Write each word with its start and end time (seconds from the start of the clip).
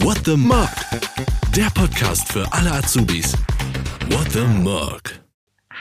What 0.00 0.24
the 0.24 0.36
Mug? 0.36 0.68
Der 1.56 1.68
Podcast 1.74 2.32
für 2.32 2.46
alle 2.52 2.70
Azubis. 2.70 3.32
What 4.10 4.30
the 4.32 4.40
Mug? 4.40 5.00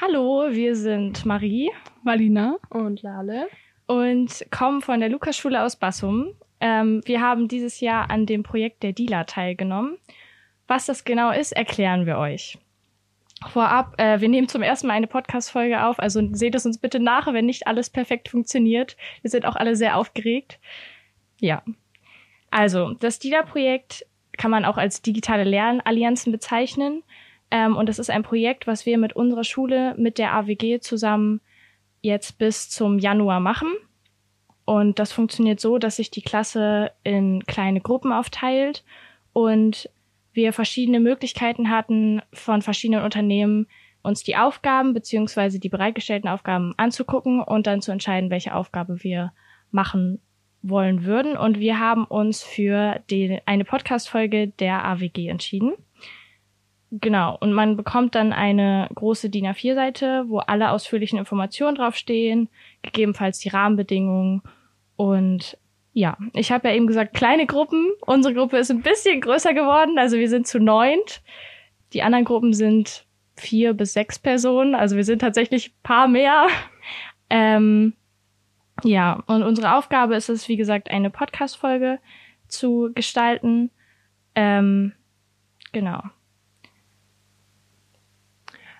Hallo, 0.01 0.47
wir 0.51 0.75
sind 0.75 1.25
Marie 1.25 1.69
Marlina. 2.03 2.57
Und 2.69 3.03
Lale. 3.03 3.47
und 3.85 4.45
kommen 4.51 4.81
von 4.81 4.99
der 4.99 5.09
Lukasschule 5.09 5.63
aus 5.63 5.75
Bassum. 5.75 6.33
Ähm, 6.59 7.01
wir 7.05 7.21
haben 7.21 7.47
dieses 7.47 7.79
Jahr 7.79 8.09
an 8.09 8.25
dem 8.25 8.43
Projekt 8.43 8.83
der 8.83 8.93
Dealer 8.93 9.25
teilgenommen. 9.25 9.97
Was 10.67 10.87
das 10.87 11.03
genau 11.03 11.31
ist, 11.31 11.51
erklären 11.51 12.05
wir 12.05 12.17
euch. 12.17 12.57
Vorab, 13.51 13.93
äh, 13.99 14.19
wir 14.19 14.29
nehmen 14.29 14.47
zum 14.47 14.63
ersten 14.63 14.87
Mal 14.87 14.93
eine 14.93 15.07
Podcast-Folge 15.07 15.83
auf, 15.83 15.99
also 15.99 16.21
seht 16.33 16.55
es 16.55 16.65
uns 16.65 16.79
bitte 16.79 16.99
nach, 16.99 17.31
wenn 17.31 17.45
nicht 17.45 17.67
alles 17.67 17.89
perfekt 17.89 18.29
funktioniert. 18.29 18.97
Wir 19.21 19.29
sind 19.29 19.45
auch 19.45 19.55
alle 19.55 19.75
sehr 19.75 19.95
aufgeregt. 19.95 20.59
Ja. 21.39 21.61
Also, 22.49 22.93
das 22.93 23.19
Dealer-Projekt 23.19 24.05
kann 24.37 24.51
man 24.51 24.65
auch 24.65 24.77
als 24.77 25.01
digitale 25.01 25.43
Lernallianzen 25.43 26.31
bezeichnen. 26.31 27.03
Ähm, 27.51 27.75
und 27.75 27.89
das 27.89 27.99
ist 27.99 28.09
ein 28.09 28.23
Projekt, 28.23 28.67
was 28.67 28.85
wir 28.85 28.97
mit 28.97 29.13
unserer 29.13 29.43
Schule, 29.43 29.95
mit 29.97 30.17
der 30.17 30.33
AWG 30.33 30.79
zusammen 30.79 31.41
jetzt 32.01 32.37
bis 32.37 32.69
zum 32.69 32.99
Januar 32.99 33.39
machen. 33.39 33.69
Und 34.65 34.99
das 34.99 35.11
funktioniert 35.11 35.59
so, 35.59 35.77
dass 35.77 35.95
sich 35.95 36.11
die 36.11 36.21
Klasse 36.21 36.91
in 37.03 37.45
kleine 37.45 37.79
Gruppen 37.79 38.11
aufteilt 38.11 38.83
und 39.33 39.89
wir 40.33 40.51
verschiedene 40.51 40.99
Möglichkeiten 40.99 41.69
hatten, 41.69 42.21
von 42.33 42.61
verschiedenen 42.61 43.03
Unternehmen 43.03 43.67
uns 44.03 44.23
die 44.23 44.35
Aufgaben 44.35 44.93
beziehungsweise 44.93 45.59
die 45.59 45.69
bereitgestellten 45.69 46.29
Aufgaben 46.29 46.73
anzugucken 46.77 47.41
und 47.41 47.65
dann 47.65 47.81
zu 47.81 47.91
entscheiden, 47.91 48.29
welche 48.29 48.53
Aufgabe 48.53 49.03
wir 49.03 49.31
machen 49.71 50.21
wollen 50.69 51.05
würden. 51.05 51.37
Und 51.37 51.59
wir 51.59 51.79
haben 51.79 52.05
uns 52.05 52.43
für 52.43 52.99
die, 53.09 53.39
eine 53.45 53.65
Podcast-Folge 53.65 54.49
der 54.59 54.85
AWG 54.85 55.27
entschieden. 55.27 55.73
Genau. 56.91 57.37
Und 57.39 57.53
man 57.53 57.75
bekommt 57.75 58.15
dann 58.15 58.31
eine 58.31 58.87
große 58.95 59.29
DIN 59.29 59.47
A4-Seite, 59.47 60.25
wo 60.27 60.39
alle 60.39 60.71
ausführlichen 60.71 61.19
Informationen 61.19 61.75
draufstehen, 61.75 62.49
gegebenenfalls 62.81 63.39
die 63.39 63.49
Rahmenbedingungen. 63.49 64.41
Und 64.95 65.57
ja, 65.93 66.17
ich 66.33 66.51
habe 66.51 66.69
ja 66.69 66.75
eben 66.75 66.87
gesagt, 66.87 67.13
kleine 67.13 67.45
Gruppen. 67.45 67.91
Unsere 68.05 68.33
Gruppe 68.33 68.57
ist 68.57 68.71
ein 68.71 68.83
bisschen 68.83 69.19
größer 69.19 69.53
geworden. 69.53 69.97
Also 69.97 70.17
wir 70.17 70.29
sind 70.29 70.47
zu 70.47 70.59
neunt. 70.59 71.21
Die 71.93 72.03
anderen 72.03 72.25
Gruppen 72.25 72.53
sind 72.53 73.05
vier 73.35 73.73
bis 73.73 73.93
sechs 73.93 74.19
Personen. 74.19 74.75
Also 74.75 74.95
wir 74.95 75.03
sind 75.03 75.19
tatsächlich 75.19 75.73
paar 75.83 76.07
mehr. 76.07 76.47
Ähm, 77.29 77.93
ja, 78.83 79.23
und 79.27 79.43
unsere 79.43 79.75
Aufgabe 79.75 80.15
ist 80.15 80.29
es, 80.29 80.47
wie 80.47 80.57
gesagt, 80.57 80.89
eine 80.89 81.09
Podcast-Folge 81.09 81.99
zu 82.47 82.91
gestalten. 82.93 83.71
Ähm, 84.35 84.93
genau. 85.71 86.03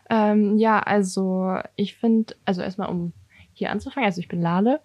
Ähm, 0.09 0.57
ja, 0.57 0.79
also 0.79 1.57
ich 1.75 1.95
finde, 1.95 2.35
also 2.45 2.61
erstmal 2.61 2.89
um 2.89 3.13
hier 3.53 3.71
anzufangen, 3.71 4.05
also 4.05 4.21
ich 4.21 4.27
bin 4.27 4.41
Lale 4.41 4.79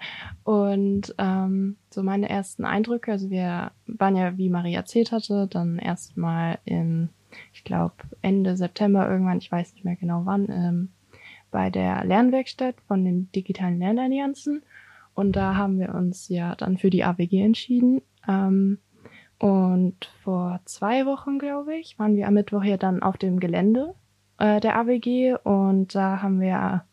und 0.45 1.15
ähm, 1.19 1.77
so 1.91 2.03
meine 2.03 2.31
ersten 2.31 2.65
Eindrücke, 2.65 3.13
also 3.13 3.29
wir 3.29 3.71
waren 3.87 4.17
ja, 4.17 4.39
wie 4.39 4.49
Marie 4.49 4.75
erzählt 4.75 5.13
hatte, 5.13 5.47
dann 5.47 5.79
erstmal 5.79 6.59
im, 6.65 7.11
ich 7.53 7.65
glaube, 7.65 7.95
Ende 8.23 8.57
September 8.57 9.09
irgendwann, 9.09 9.39
ich 9.39 9.53
weiß 9.53 9.75
nicht 9.75 9.85
mehr 9.85 9.97
genau 9.97 10.23
wann, 10.25 10.47
ähm, 10.51 10.89
bei 11.51 11.69
der 11.69 12.03
Lernwerkstatt 12.05 12.77
von 12.89 13.05
den 13.05 13.31
digitalen 13.33 13.79
Lernallianzen 13.79 14.63
und 15.15 15.37
da 15.37 15.57
haben 15.57 15.79
wir 15.79 15.95
uns 15.95 16.29
ja 16.29 16.55
dann 16.55 16.79
für 16.79 16.91
die 16.91 17.05
AWG 17.05 17.43
entschieden. 17.43 18.03
Ähm, 18.29 18.79
und 19.39 20.11
vor 20.23 20.61
zwei 20.67 21.05
Wochen, 21.05 21.39
glaube 21.39 21.75
ich, 21.77 21.99
waren 21.99 22.17
wir 22.17 22.29
am 22.29 22.35
Mittwoch 22.35 22.63
ja 22.63 22.77
dann 22.77 23.03
auf 23.03 23.17
dem 23.17 23.41
Gelände 23.41 23.95
äh, 24.39 24.61
der 24.61 24.77
AWG 24.77 25.37
und 25.43 25.95
da 25.95 26.23
haben 26.23 26.41
wir 26.41 26.85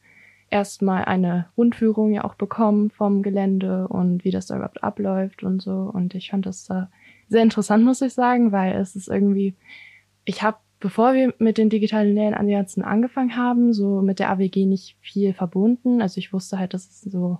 erstmal 0.49 1.05
eine 1.05 1.47
Rundführung 1.57 2.11
ja 2.11 2.23
auch 2.23 2.35
bekommen 2.35 2.89
vom 2.89 3.21
Gelände 3.21 3.87
und 3.87 4.23
wie 4.23 4.31
das 4.31 4.47
da 4.47 4.55
überhaupt 4.55 4.83
abläuft 4.83 5.43
und 5.43 5.61
so. 5.61 5.91
Und 5.93 6.15
ich 6.15 6.31
fand 6.31 6.45
das 6.45 6.65
da 6.65 6.89
sehr 7.27 7.43
interessant, 7.43 7.83
muss 7.85 8.01
ich 8.01 8.13
sagen, 8.13 8.51
weil 8.51 8.75
es 8.75 8.95
ist 8.95 9.07
irgendwie, 9.07 9.55
ich 10.25 10.41
habe, 10.41 10.57
bevor 10.79 11.13
wir 11.13 11.33
mit 11.37 11.57
den 11.57 11.69
digitalen 11.69 12.15
Lernallianzen 12.15 12.83
angefangen 12.83 13.35
haben, 13.35 13.73
so 13.73 14.01
mit 14.01 14.19
der 14.19 14.31
AWG 14.31 14.65
nicht 14.65 14.97
viel 15.01 15.33
verbunden. 15.33 16.01
Also 16.01 16.17
ich 16.17 16.33
wusste 16.33 16.57
halt, 16.57 16.73
dass 16.73 16.89
es 16.89 17.01
so 17.01 17.39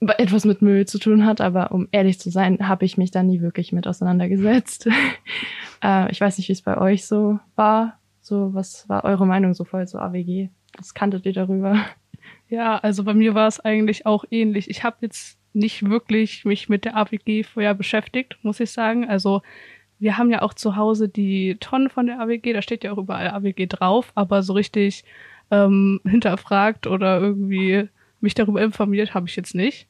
etwas 0.00 0.44
mit 0.44 0.62
Müll 0.62 0.86
zu 0.86 0.98
tun 0.98 1.24
hat, 1.24 1.40
aber 1.40 1.72
um 1.72 1.88
ehrlich 1.90 2.18
zu 2.18 2.30
sein, 2.30 2.68
habe 2.68 2.84
ich 2.84 2.98
mich 2.98 3.10
da 3.10 3.22
nie 3.22 3.40
wirklich 3.40 3.72
mit 3.72 3.86
auseinandergesetzt. 3.86 4.88
äh, 5.82 6.10
ich 6.10 6.20
weiß 6.20 6.38
nicht, 6.38 6.48
wie 6.48 6.52
es 6.52 6.62
bei 6.62 6.76
euch 6.76 7.06
so 7.06 7.38
war. 7.56 7.98
So, 8.20 8.54
was 8.54 8.88
war 8.88 9.04
eure 9.04 9.26
Meinung 9.26 9.54
so 9.54 9.64
voll 9.64 9.86
so 9.86 9.98
AWG? 9.98 10.48
Was 10.76 10.94
kanntet 10.94 11.26
ihr 11.26 11.32
darüber? 11.32 11.84
Ja, 12.48 12.76
also 12.78 13.04
bei 13.04 13.14
mir 13.14 13.34
war 13.34 13.48
es 13.48 13.58
eigentlich 13.58 14.06
auch 14.06 14.24
ähnlich. 14.30 14.70
Ich 14.70 14.84
habe 14.84 14.98
jetzt 15.00 15.38
nicht 15.54 15.88
wirklich 15.88 16.44
mich 16.44 16.68
mit 16.68 16.84
der 16.84 16.96
AWG 16.96 17.42
vorher 17.42 17.74
beschäftigt, 17.74 18.36
muss 18.42 18.60
ich 18.60 18.70
sagen. 18.70 19.08
Also 19.08 19.42
wir 19.98 20.18
haben 20.18 20.30
ja 20.30 20.42
auch 20.42 20.54
zu 20.54 20.76
Hause 20.76 21.08
die 21.08 21.56
Tonnen 21.60 21.88
von 21.88 22.06
der 22.06 22.20
AWG, 22.20 22.52
da 22.52 22.62
steht 22.62 22.84
ja 22.84 22.92
auch 22.92 22.98
überall 22.98 23.30
AWG 23.30 23.66
drauf, 23.66 24.12
aber 24.14 24.42
so 24.42 24.52
richtig 24.52 25.04
ähm, 25.50 26.00
hinterfragt 26.04 26.86
oder 26.86 27.20
irgendwie 27.20 27.88
mich 28.24 28.34
darüber 28.34 28.62
informiert 28.62 29.14
habe 29.14 29.28
ich 29.28 29.36
jetzt 29.36 29.54
nicht. 29.54 29.88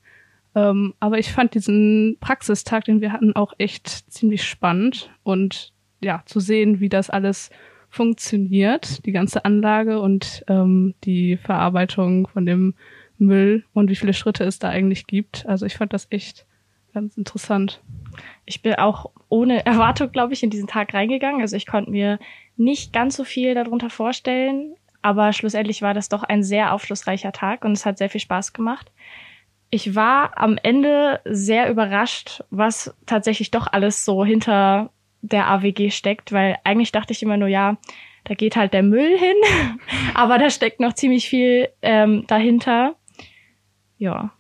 Ähm, 0.55 0.95
aber 1.01 1.19
ich 1.19 1.33
fand 1.33 1.55
diesen 1.55 2.19
Praxistag, 2.21 2.85
den 2.85 3.01
wir 3.01 3.13
hatten, 3.13 3.35
auch 3.35 3.55
echt 3.59 3.89
ziemlich 3.89 4.45
spannend 4.45 5.11
und 5.23 5.73
ja, 6.01 6.23
zu 6.27 6.39
sehen, 6.39 6.81
wie 6.81 6.89
das 6.89 7.11
alles 7.11 7.51
funktioniert, 7.89 9.05
die 9.07 9.13
ganze 9.13 9.45
Anlage 9.45 10.01
und 10.01 10.45
ähm, 10.49 10.95
die 11.05 11.37
Verarbeitung 11.37 12.27
von 12.29 12.45
dem 12.45 12.75
Müll 13.19 13.65
und 13.73 13.89
wie 13.89 13.97
viele 13.97 14.13
Schritte 14.13 14.45
es 14.45 14.59
da 14.59 14.69
eigentlich 14.69 15.07
gibt. 15.07 15.47
Also 15.47 15.65
ich 15.65 15.77
fand 15.77 15.93
das 15.93 16.09
echt 16.11 16.47
ganz 16.93 17.17
interessant. 17.17 17.83
Ich 18.45 18.63
bin 18.63 18.75
auch 18.75 19.11
ohne 19.29 19.65
Erwartung, 19.67 20.11
glaube 20.13 20.33
ich, 20.33 20.43
in 20.43 20.51
diesen 20.51 20.69
Tag 20.69 20.95
reingegangen. 20.95 21.41
Also 21.41 21.57
ich 21.57 21.67
konnte 21.67 21.91
mir 21.91 22.19
nicht 22.57 22.93
ganz 22.93 23.17
so 23.17 23.25
viel 23.25 23.55
darunter 23.55 23.91
vorstellen, 23.91 24.75
aber 25.05 25.35
schlussendlich 25.35 25.83
war 25.83 25.93
das 25.93 26.09
doch 26.09 26.23
ein 26.23 26.43
sehr 26.43 26.73
aufschlussreicher 26.73 27.31
Tag 27.31 27.67
und 27.67 27.73
es 27.73 27.85
hat 27.85 27.99
sehr 27.99 28.09
viel 28.09 28.23
Spaß 28.23 28.55
gemacht. 28.55 28.91
Ich 29.69 29.95
war 29.95 30.39
am 30.39 30.57
Ende 30.63 31.21
sehr 31.27 31.71
überrascht, 31.71 32.43
was 32.49 32.97
tatsächlich 33.05 33.51
doch 33.51 33.67
alles 33.71 34.07
so 34.07 34.25
hinter 34.25 34.89
der 35.21 35.51
AWG 35.51 35.91
steckt, 35.91 36.33
weil 36.33 36.57
eigentlich 36.65 36.91
dachte 36.91 37.13
ich 37.13 37.23
immer 37.23 37.37
nur, 37.37 37.49
ja, 37.49 37.77
da 38.25 38.33
geht 38.33 38.57
halt 38.57 38.73
der 38.73 38.83
Müll 38.83 39.19
hin, 39.19 39.37
aber 40.15 40.39
da 40.39 40.49
steckt 40.49 40.81
noch 40.81 40.95
ziemlich 40.95 41.29
viel 41.29 41.69
ähm, 41.83 42.25
dahinter. 42.27 42.97
Ja. 43.99 44.33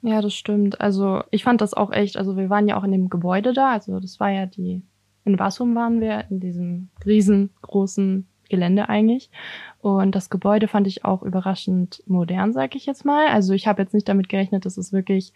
Ja, 0.00 0.22
das 0.22 0.32
stimmt. 0.32 0.80
Also 0.80 1.22
ich 1.30 1.44
fand 1.44 1.60
das 1.60 1.74
auch 1.74 1.92
echt, 1.92 2.16
also 2.16 2.38
wir 2.38 2.48
waren 2.48 2.66
ja 2.66 2.78
auch 2.78 2.84
in 2.84 2.92
dem 2.92 3.10
Gebäude 3.10 3.52
da, 3.52 3.72
also 3.72 4.00
das 4.00 4.18
war 4.20 4.30
ja 4.30 4.46
die, 4.46 4.80
in 5.26 5.36
Bassum 5.36 5.74
waren 5.74 6.00
wir, 6.00 6.24
in 6.30 6.40
diesem 6.40 6.88
riesengroßen 7.04 8.26
Gelände 8.48 8.88
eigentlich. 8.88 9.30
Und 9.80 10.14
das 10.14 10.30
Gebäude 10.30 10.68
fand 10.68 10.86
ich 10.86 11.04
auch 11.04 11.22
überraschend 11.22 12.02
modern, 12.06 12.52
sag 12.52 12.74
ich 12.74 12.86
jetzt 12.86 13.04
mal. 13.04 13.28
Also 13.28 13.52
ich 13.52 13.66
habe 13.66 13.82
jetzt 13.82 13.94
nicht 13.94 14.08
damit 14.08 14.28
gerechnet, 14.28 14.66
dass 14.66 14.76
es 14.76 14.92
wirklich, 14.92 15.32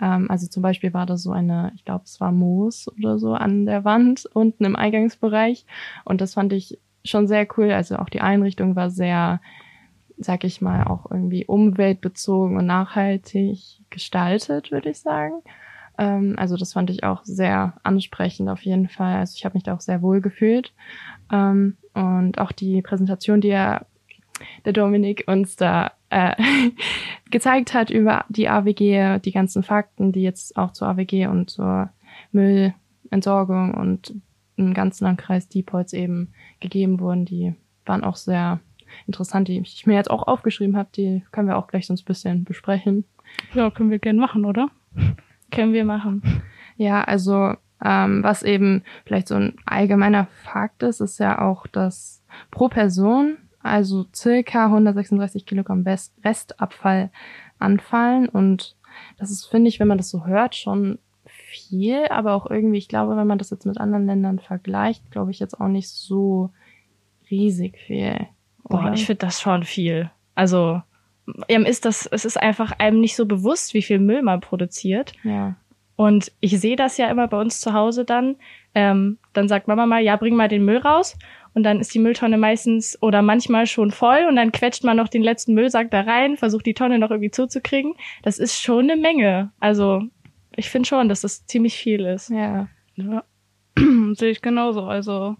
ähm, 0.00 0.30
also 0.30 0.46
zum 0.46 0.62
Beispiel 0.62 0.92
war 0.92 1.06
da 1.06 1.16
so 1.16 1.32
eine, 1.32 1.72
ich 1.74 1.84
glaube, 1.84 2.04
es 2.04 2.20
war 2.20 2.32
Moos 2.32 2.88
oder 2.98 3.18
so 3.18 3.34
an 3.34 3.66
der 3.66 3.84
Wand 3.84 4.26
unten 4.32 4.64
im 4.64 4.76
Eingangsbereich. 4.76 5.64
Und 6.04 6.20
das 6.20 6.34
fand 6.34 6.52
ich 6.52 6.78
schon 7.04 7.26
sehr 7.26 7.46
cool. 7.56 7.72
Also 7.72 7.96
auch 7.96 8.08
die 8.08 8.20
Einrichtung 8.20 8.76
war 8.76 8.90
sehr, 8.90 9.40
sag 10.18 10.44
ich 10.44 10.60
mal, 10.60 10.84
auch 10.84 11.10
irgendwie 11.10 11.46
umweltbezogen 11.46 12.56
und 12.56 12.66
nachhaltig 12.66 13.80
gestaltet, 13.90 14.70
würde 14.70 14.90
ich 14.90 15.00
sagen. 15.00 15.42
Ähm, 15.98 16.34
also 16.38 16.56
das 16.56 16.72
fand 16.72 16.90
ich 16.90 17.04
auch 17.04 17.24
sehr 17.24 17.74
ansprechend 17.82 18.48
auf 18.48 18.62
jeden 18.62 18.88
Fall. 18.88 19.16
Also 19.16 19.34
ich 19.36 19.44
habe 19.44 19.54
mich 19.54 19.64
da 19.64 19.74
auch 19.74 19.80
sehr 19.80 20.00
wohl 20.00 20.20
gefühlt. 20.20 20.72
Ähm, 21.30 21.76
und 21.94 22.38
auch 22.38 22.52
die 22.52 22.82
Präsentation, 22.82 23.40
die 23.40 23.50
er, 23.50 23.86
der 24.64 24.72
Dominik 24.72 25.24
uns 25.26 25.56
da 25.56 25.92
äh, 26.10 26.34
gezeigt 27.30 27.74
hat 27.74 27.90
über 27.90 28.24
die 28.28 28.48
AWG, 28.48 29.18
die 29.20 29.32
ganzen 29.32 29.62
Fakten, 29.62 30.12
die 30.12 30.22
jetzt 30.22 30.56
auch 30.56 30.72
zur 30.72 30.88
AWG 30.88 31.26
und 31.26 31.50
zur 31.50 31.90
Müllentsorgung 32.32 33.74
und 33.74 34.14
im 34.56 34.74
ganzen 34.74 35.04
Landkreis 35.04 35.48
Diepholz 35.48 35.92
eben 35.92 36.32
gegeben 36.60 37.00
wurden, 37.00 37.24
die 37.24 37.54
waren 37.86 38.04
auch 38.04 38.16
sehr 38.16 38.60
interessant, 39.06 39.48
die 39.48 39.60
ich 39.60 39.86
mir 39.86 39.94
jetzt 39.94 40.10
auch 40.10 40.26
aufgeschrieben 40.26 40.76
habe, 40.76 40.88
die 40.94 41.22
können 41.30 41.48
wir 41.48 41.56
auch 41.56 41.68
gleich 41.68 41.86
sonst 41.86 42.02
ein 42.02 42.06
bisschen 42.06 42.44
besprechen. 42.44 43.04
Ja, 43.54 43.70
können 43.70 43.90
wir 43.90 43.98
gerne 43.98 44.20
machen, 44.20 44.44
oder? 44.44 44.70
Können 45.50 45.72
wir 45.72 45.86
machen. 45.86 46.22
Ja, 46.76 47.02
also 47.04 47.54
ähm, 47.84 48.22
was 48.22 48.42
eben 48.42 48.82
vielleicht 49.04 49.28
so 49.28 49.36
ein 49.36 49.56
allgemeiner 49.66 50.26
Fakt 50.44 50.82
ist, 50.82 51.00
ist 51.00 51.18
ja 51.18 51.40
auch, 51.40 51.66
dass 51.66 52.22
pro 52.50 52.68
Person 52.68 53.38
also 53.60 54.06
circa 54.14 54.66
136 54.66 55.46
Kilogramm 55.46 55.82
Rest 55.82 56.14
Restabfall 56.24 57.10
anfallen 57.58 58.28
und 58.28 58.76
das 59.18 59.30
ist, 59.30 59.46
finde 59.46 59.68
ich, 59.68 59.80
wenn 59.80 59.88
man 59.88 59.98
das 59.98 60.10
so 60.10 60.26
hört, 60.26 60.54
schon 60.54 60.98
viel, 61.26 62.06
aber 62.08 62.34
auch 62.34 62.50
irgendwie, 62.50 62.78
ich 62.78 62.88
glaube, 62.88 63.16
wenn 63.16 63.26
man 63.26 63.38
das 63.38 63.50
jetzt 63.50 63.66
mit 63.66 63.78
anderen 63.78 64.06
Ländern 64.06 64.38
vergleicht, 64.38 65.10
glaube 65.10 65.30
ich 65.30 65.38
jetzt 65.38 65.60
auch 65.60 65.68
nicht 65.68 65.88
so 65.88 66.50
riesig 67.30 67.78
viel. 67.78 68.26
Boah, 68.64 68.80
oder? 68.80 68.92
ich 68.92 69.06
finde 69.06 69.26
das 69.26 69.40
schon 69.40 69.64
viel. 69.64 70.10
Also, 70.34 70.82
ähm, 71.48 71.64
ist 71.64 71.84
das, 71.84 72.06
es 72.06 72.24
ist 72.24 72.40
einfach 72.40 72.72
einem 72.78 73.00
nicht 73.00 73.16
so 73.16 73.26
bewusst, 73.26 73.74
wie 73.74 73.82
viel 73.82 73.98
Müll 73.98 74.22
man 74.22 74.40
produziert. 74.40 75.12
ja. 75.22 75.56
Und 75.98 76.30
ich 76.38 76.60
sehe 76.60 76.76
das 76.76 76.96
ja 76.96 77.10
immer 77.10 77.26
bei 77.26 77.40
uns 77.40 77.58
zu 77.58 77.72
Hause 77.72 78.04
dann. 78.04 78.36
Ähm, 78.72 79.18
dann 79.32 79.48
sagt 79.48 79.66
Mama 79.66 79.84
mal, 79.84 80.00
ja, 80.00 80.14
bring 80.14 80.36
mal 80.36 80.46
den 80.46 80.64
Müll 80.64 80.76
raus. 80.76 81.18
Und 81.54 81.64
dann 81.64 81.80
ist 81.80 81.92
die 81.92 81.98
Mülltonne 81.98 82.38
meistens 82.38 82.96
oder 83.02 83.20
manchmal 83.20 83.66
schon 83.66 83.90
voll 83.90 84.24
und 84.28 84.36
dann 84.36 84.52
quetscht 84.52 84.84
man 84.84 84.96
noch 84.96 85.08
den 85.08 85.24
letzten 85.24 85.54
Müllsack 85.54 85.90
da 85.90 86.02
rein, 86.02 86.36
versucht 86.36 86.66
die 86.66 86.74
Tonne 86.74 87.00
noch 87.00 87.10
irgendwie 87.10 87.32
zuzukriegen. 87.32 87.94
Das 88.22 88.38
ist 88.38 88.60
schon 88.60 88.88
eine 88.88 89.00
Menge. 89.00 89.50
Also 89.58 90.04
ich 90.54 90.70
finde 90.70 90.88
schon, 90.88 91.08
dass 91.08 91.22
das 91.22 91.46
ziemlich 91.46 91.76
viel 91.76 92.04
ist. 92.04 92.30
Ja. 92.30 92.68
Ja, 92.94 93.24
sehe 94.12 94.30
ich 94.30 94.40
genauso. 94.40 94.84
Also 94.84 95.34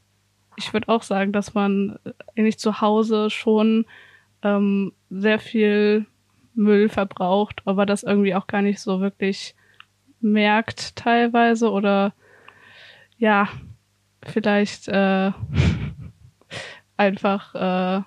ich 0.56 0.72
würde 0.72 0.88
auch 0.88 1.04
sagen, 1.04 1.30
dass 1.30 1.54
man 1.54 2.00
eigentlich 2.36 2.58
zu 2.58 2.80
Hause 2.80 3.30
schon 3.30 3.86
ähm, 4.42 4.92
sehr 5.08 5.38
viel 5.38 6.06
Müll 6.54 6.88
verbraucht, 6.88 7.62
aber 7.64 7.86
das 7.86 8.02
irgendwie 8.02 8.34
auch 8.34 8.48
gar 8.48 8.62
nicht 8.62 8.80
so 8.80 9.00
wirklich 9.00 9.54
merkt 10.20 10.96
teilweise 10.96 11.70
oder 11.70 12.12
ja, 13.18 13.48
vielleicht 14.24 14.88
äh, 14.88 15.32
einfach 16.96 17.54
äh, 17.54 18.02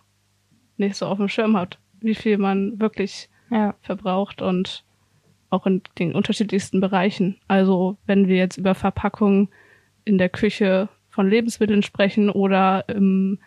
nicht 0.77 0.95
so 0.95 1.05
auf 1.05 1.17
dem 1.17 1.29
Schirm 1.29 1.55
hat, 1.57 1.79
wie 1.99 2.15
viel 2.15 2.37
man 2.37 2.79
wirklich 2.79 3.29
Ja. 3.49 3.75
verbraucht 3.81 4.41
und 4.41 4.83
auch 5.49 5.65
in 5.65 5.81
den 5.99 6.15
unterschiedlichsten 6.15 6.79
Bereichen. 6.79 7.37
Also 7.47 7.97
wenn 8.05 8.27
wir 8.27 8.37
jetzt 8.37 8.57
über 8.57 8.73
Verpackungen 8.73 9.49
in 10.05 10.17
der 10.17 10.29
Küche 10.29 10.87
von 11.09 11.29
Lebensmitteln 11.29 11.83
sprechen 11.83 12.29
oder 12.29 12.87
im 12.87 13.39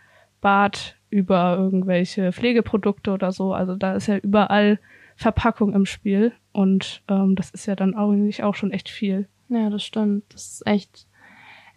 Bad 0.42 0.96
über 1.08 1.56
irgendwelche 1.56 2.30
Pflegeprodukte 2.32 3.10
oder 3.12 3.32
so, 3.32 3.54
also 3.54 3.74
da 3.74 3.94
ist 3.94 4.06
ja 4.08 4.18
überall 4.18 4.78
Verpackung 5.16 5.72
im 5.72 5.86
Spiel 5.86 6.32
und 6.54 7.02
ähm, 7.08 7.34
das 7.34 7.50
ist 7.50 7.66
ja 7.66 7.74
dann 7.76 7.94
eigentlich 7.94 8.42
auch 8.42 8.54
schon 8.54 8.70
echt 8.70 8.88
viel. 8.88 9.28
Ja, 9.50 9.68
das 9.68 9.84
stimmt. 9.84 10.24
Das 10.32 10.46
ist 10.52 10.66
echt, 10.66 11.06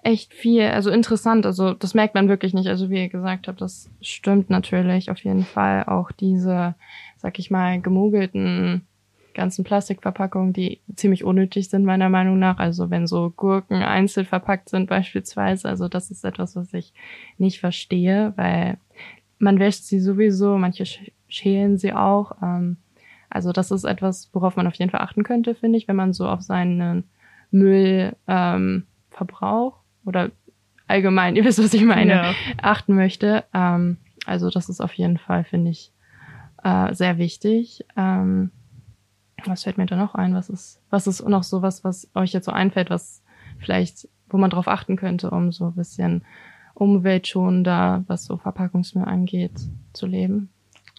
echt 0.04 0.34
viel. 0.34 0.64
Also 0.64 0.90
interessant. 0.90 1.46
Also 1.46 1.74
das 1.74 1.94
merkt 1.94 2.16
man 2.16 2.30
wirklich 2.30 2.54
nicht. 2.54 2.68
Also 2.68 2.90
wie 2.90 2.98
ihr 3.02 3.10
gesagt 3.10 3.48
habt, 3.50 3.60
das 3.60 3.90
stimmt 4.02 4.50
natürlich 4.50 5.12
auf 5.12 5.20
jeden 5.24 5.44
Fall. 5.44 5.84
Auch 5.86 6.12
diese, 6.14 6.76
sag 7.18 7.40
ich 7.40 7.52
mal, 7.52 7.82
gemogelten 7.82 8.84
ganzen 9.34 9.64
Plastikverpackungen, 9.64 10.54
die 10.54 10.80
ziemlich 10.96 11.24
unnötig 11.24 11.70
sind, 11.70 11.84
meiner 11.86 12.10
Meinung 12.10 12.40
nach. 12.40 12.58
Also 12.58 12.90
wenn 12.90 13.06
so 13.06 13.32
Gurken 13.36 13.84
einzeln 13.84 14.26
verpackt 14.26 14.70
sind 14.70 14.88
beispielsweise. 14.90 15.68
Also 15.68 15.88
das 15.88 16.10
ist 16.10 16.24
etwas, 16.24 16.56
was 16.56 16.74
ich 16.74 16.94
nicht 17.38 17.60
verstehe, 17.60 18.34
weil 18.36 18.78
man 19.40 19.60
wäscht 19.60 19.84
sie 19.84 20.00
sowieso, 20.00 20.58
manche 20.58 20.84
sch- 20.86 21.12
schälen 21.28 21.78
sie 21.78 21.94
auch. 21.94 22.32
Ähm, 22.42 22.78
also 23.30 23.52
das 23.52 23.72
ist 23.72 23.84
etwas, 23.84 24.30
worauf 24.34 24.56
man 24.56 24.68
auf 24.68 24.76
jeden 24.76 24.92
Fall 24.92 25.02
achten 25.02 25.24
könnte, 25.24 25.56
finde 25.56 25.78
ich, 25.78 25.88
wenn 25.88 25.96
man 25.96 26.14
so 26.14 26.28
auf 26.28 26.42
seinen 26.42 27.04
Müllverbrauch 27.52 28.16
ähm, 28.28 28.88
Verbrauch 29.12 29.80
oder 30.06 30.32
allgemein, 30.88 31.36
ihr 31.38 31.44
wisst, 31.46 31.64
was 31.64 31.74
ich 31.74 31.84
meine, 31.84 32.12
Ja. 32.14 32.34
achten 32.62 32.96
möchte. 32.96 33.44
Ähm, 33.54 33.98
also 34.26 34.50
das 34.50 34.70
ist 34.70 34.82
auf 34.82 34.94
jeden 34.94 35.18
Fall, 35.18 35.44
finde 35.44 35.72
ich, 35.72 35.92
äh, 36.64 36.94
sehr 36.94 37.18
wichtig. 37.18 37.86
Ähm, 37.96 38.52
was 39.46 39.64
fällt 39.64 39.78
mir 39.78 39.86
da 39.86 39.96
noch 39.96 40.16
ein? 40.16 40.34
Was 40.34 40.50
ist, 40.50 40.82
was 40.90 41.08
ist 41.08 41.28
noch 41.28 41.44
so 41.44 41.62
was, 41.62 41.84
was 41.84 42.10
euch 42.16 42.34
jetzt 42.34 42.46
so 42.46 42.52
einfällt, 42.52 42.90
was 42.90 43.24
vielleicht, 43.60 44.08
wo 44.30 44.38
man 44.38 44.50
drauf 44.50 44.68
achten 44.68 44.96
könnte, 44.98 45.30
um 45.32 45.52
so 45.52 45.68
ein 45.68 45.76
bisschen 45.76 46.24
umweltschonender, 46.74 48.04
was 48.08 48.26
so 48.26 48.38
Verpackungsmüll 48.38 49.06
angeht, 49.06 49.54
zu 49.94 50.06
leben? 50.06 50.50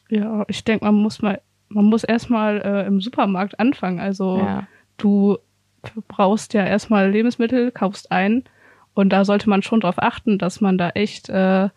Ja, 0.09 0.45
ich 0.49 0.65
denke, 0.65 0.85
man 0.85 0.95
muss 0.95 1.21
mal, 1.21 1.41
man 1.69 1.85
muss 1.85 2.05
erstmal 2.05 2.61
äh, 2.63 2.87
im 2.87 3.01
Supermarkt 3.01 3.59
anfangen. 3.61 4.01
Also 4.01 4.39
Ja, 4.39 4.67
du 4.97 5.39
brauchst 6.09 6.55
ja 6.55 6.65
erstmal 6.65 7.11
Lebensmittel, 7.11 7.71
kaufst 7.71 8.11
ein 8.13 8.45
und 8.95 9.11
da 9.11 9.25
sollte 9.25 9.49
man 9.49 9.63
schon 9.63 9.81
darauf 9.81 10.03
achten, 10.03 10.39
dass 10.39 10.61
man 10.61 10.77
da 10.77 10.91
echt 10.91 11.29
äh, 11.29 11.69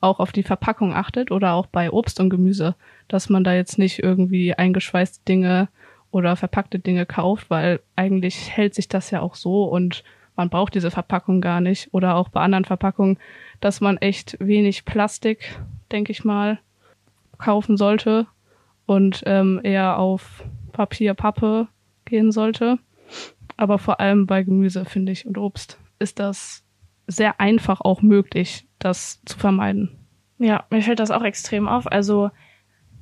auch 0.00 0.20
auf 0.20 0.32
die 0.32 0.44
Verpackung 0.44 0.94
achtet 0.94 1.30
oder 1.30 1.54
auch 1.54 1.66
bei 1.66 1.90
Obst 1.90 2.20
und 2.20 2.30
Gemüse, 2.30 2.76
dass 3.08 3.28
man 3.28 3.42
da 3.42 3.54
jetzt 3.54 3.78
nicht 3.78 3.98
irgendwie 3.98 4.54
eingeschweißte 4.54 5.24
Dinge 5.26 5.68
oder 6.10 6.36
verpackte 6.36 6.78
Dinge 6.78 7.04
kauft, 7.04 7.50
weil 7.50 7.80
eigentlich 7.96 8.50
hält 8.56 8.74
sich 8.74 8.88
das 8.88 9.10
ja 9.10 9.20
auch 9.20 9.34
so 9.34 9.64
und 9.64 10.04
man 10.36 10.50
braucht 10.50 10.76
diese 10.76 10.92
Verpackung 10.92 11.40
gar 11.40 11.60
nicht. 11.60 11.92
Oder 11.92 12.14
auch 12.14 12.28
bei 12.28 12.40
anderen 12.40 12.64
Verpackungen, 12.64 13.18
dass 13.60 13.80
man 13.80 13.96
echt 13.96 14.36
wenig 14.38 14.84
Plastik, 14.84 15.58
denke 15.90 16.12
ich 16.12 16.24
mal, 16.24 16.60
kaufen 17.38 17.76
sollte 17.76 18.28
und 18.88 19.22
ähm, 19.26 19.60
eher 19.62 19.98
auf 19.98 20.42
Papier, 20.72 21.12
Pappe 21.12 21.68
gehen 22.06 22.32
sollte. 22.32 22.78
Aber 23.58 23.78
vor 23.78 24.00
allem 24.00 24.26
bei 24.26 24.42
Gemüse, 24.42 24.86
finde 24.86 25.12
ich, 25.12 25.26
und 25.26 25.36
Obst 25.36 25.78
ist 25.98 26.18
das 26.18 26.64
sehr 27.06 27.38
einfach 27.38 27.82
auch 27.82 28.00
möglich, 28.00 28.66
das 28.78 29.20
zu 29.26 29.38
vermeiden. 29.38 29.90
Ja, 30.38 30.64
mir 30.70 30.80
fällt 30.80 31.00
das 31.00 31.10
auch 31.10 31.22
extrem 31.22 31.68
auf. 31.68 31.86
Also 31.86 32.30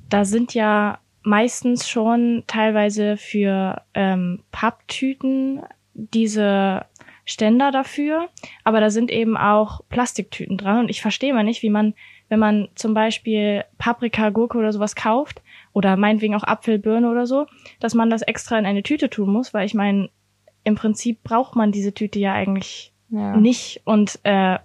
da 0.09 0.25
sind 0.25 0.53
ja 0.53 0.99
meistens 1.21 1.87
schon 1.87 2.43
teilweise 2.47 3.15
für 3.15 3.81
ähm, 3.93 4.43
Papptüten 4.51 5.61
diese 5.93 6.85
Ständer 7.23 7.71
dafür, 7.71 8.27
aber 8.65 8.81
da 8.81 8.89
sind 8.89 9.09
eben 9.09 9.37
auch 9.37 9.81
Plastiktüten 9.87 10.57
dran 10.57 10.79
und 10.79 10.89
ich 10.89 11.01
verstehe 11.01 11.33
mal 11.33 11.43
nicht, 11.43 11.61
wie 11.61 11.69
man, 11.69 11.93
wenn 12.27 12.39
man 12.39 12.67
zum 12.75 12.93
Beispiel 12.93 13.63
Paprika, 13.77 14.31
Gurke 14.31 14.57
oder 14.57 14.73
sowas 14.73 14.95
kauft 14.95 15.41
oder 15.73 15.97
meinetwegen 15.97 16.35
auch 16.35 16.43
Apfel, 16.43 16.79
Birne 16.79 17.09
oder 17.09 17.25
so, 17.25 17.45
dass 17.79 17.93
man 17.93 18.09
das 18.09 18.21
extra 18.21 18.57
in 18.57 18.65
eine 18.65 18.83
Tüte 18.83 19.09
tun 19.09 19.31
muss, 19.31 19.53
weil 19.53 19.65
ich 19.65 19.73
meine, 19.73 20.09
im 20.63 20.75
Prinzip 20.75 21.23
braucht 21.23 21.55
man 21.55 21.71
diese 21.71 21.93
Tüte 21.93 22.19
ja 22.19 22.33
eigentlich 22.33 22.91
ja. 23.09 23.37
nicht. 23.37 23.81
Und 23.85 24.19
äh, 24.23 24.57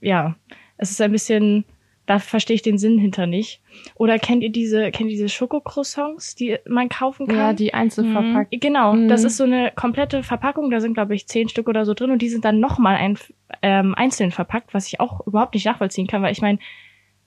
ja, 0.00 0.34
es 0.76 0.90
ist 0.90 1.00
ein 1.00 1.12
bisschen, 1.12 1.64
da 2.06 2.18
verstehe 2.18 2.56
ich 2.56 2.62
den 2.62 2.76
Sinn 2.76 2.98
hinter 2.98 3.26
nicht. 3.26 3.60
Oder 3.94 4.18
kennt 4.18 4.42
ihr 4.42 4.50
diese, 4.50 4.90
kennt 4.90 5.10
ihr 5.10 5.16
diese 5.16 5.28
Schokocroissants, 5.28 6.34
die 6.34 6.56
man 6.68 6.88
kaufen 6.88 7.26
kann? 7.26 7.36
Ja, 7.36 7.52
die 7.52 7.72
einzeln 7.72 8.12
Mhm. 8.12 8.46
Genau, 8.50 8.94
Mhm. 8.94 9.08
das 9.08 9.22
ist 9.24 9.36
so 9.36 9.44
eine 9.44 9.72
komplette 9.74 10.22
Verpackung, 10.22 10.70
da 10.70 10.80
sind, 10.80 10.94
glaube 10.94 11.14
ich, 11.14 11.28
zehn 11.28 11.48
Stück 11.48 11.68
oder 11.68 11.84
so 11.84 11.94
drin 11.94 12.10
und 12.10 12.20
die 12.20 12.28
sind 12.28 12.44
dann 12.44 12.58
nochmal 12.60 12.96
ein, 12.96 13.18
ähm, 13.62 13.94
einzeln 13.94 14.32
verpackt, 14.32 14.74
was 14.74 14.88
ich 14.88 15.00
auch 15.00 15.26
überhaupt 15.26 15.54
nicht 15.54 15.66
nachvollziehen 15.66 16.06
kann, 16.06 16.22
weil 16.22 16.32
ich 16.32 16.42
meine, 16.42 16.58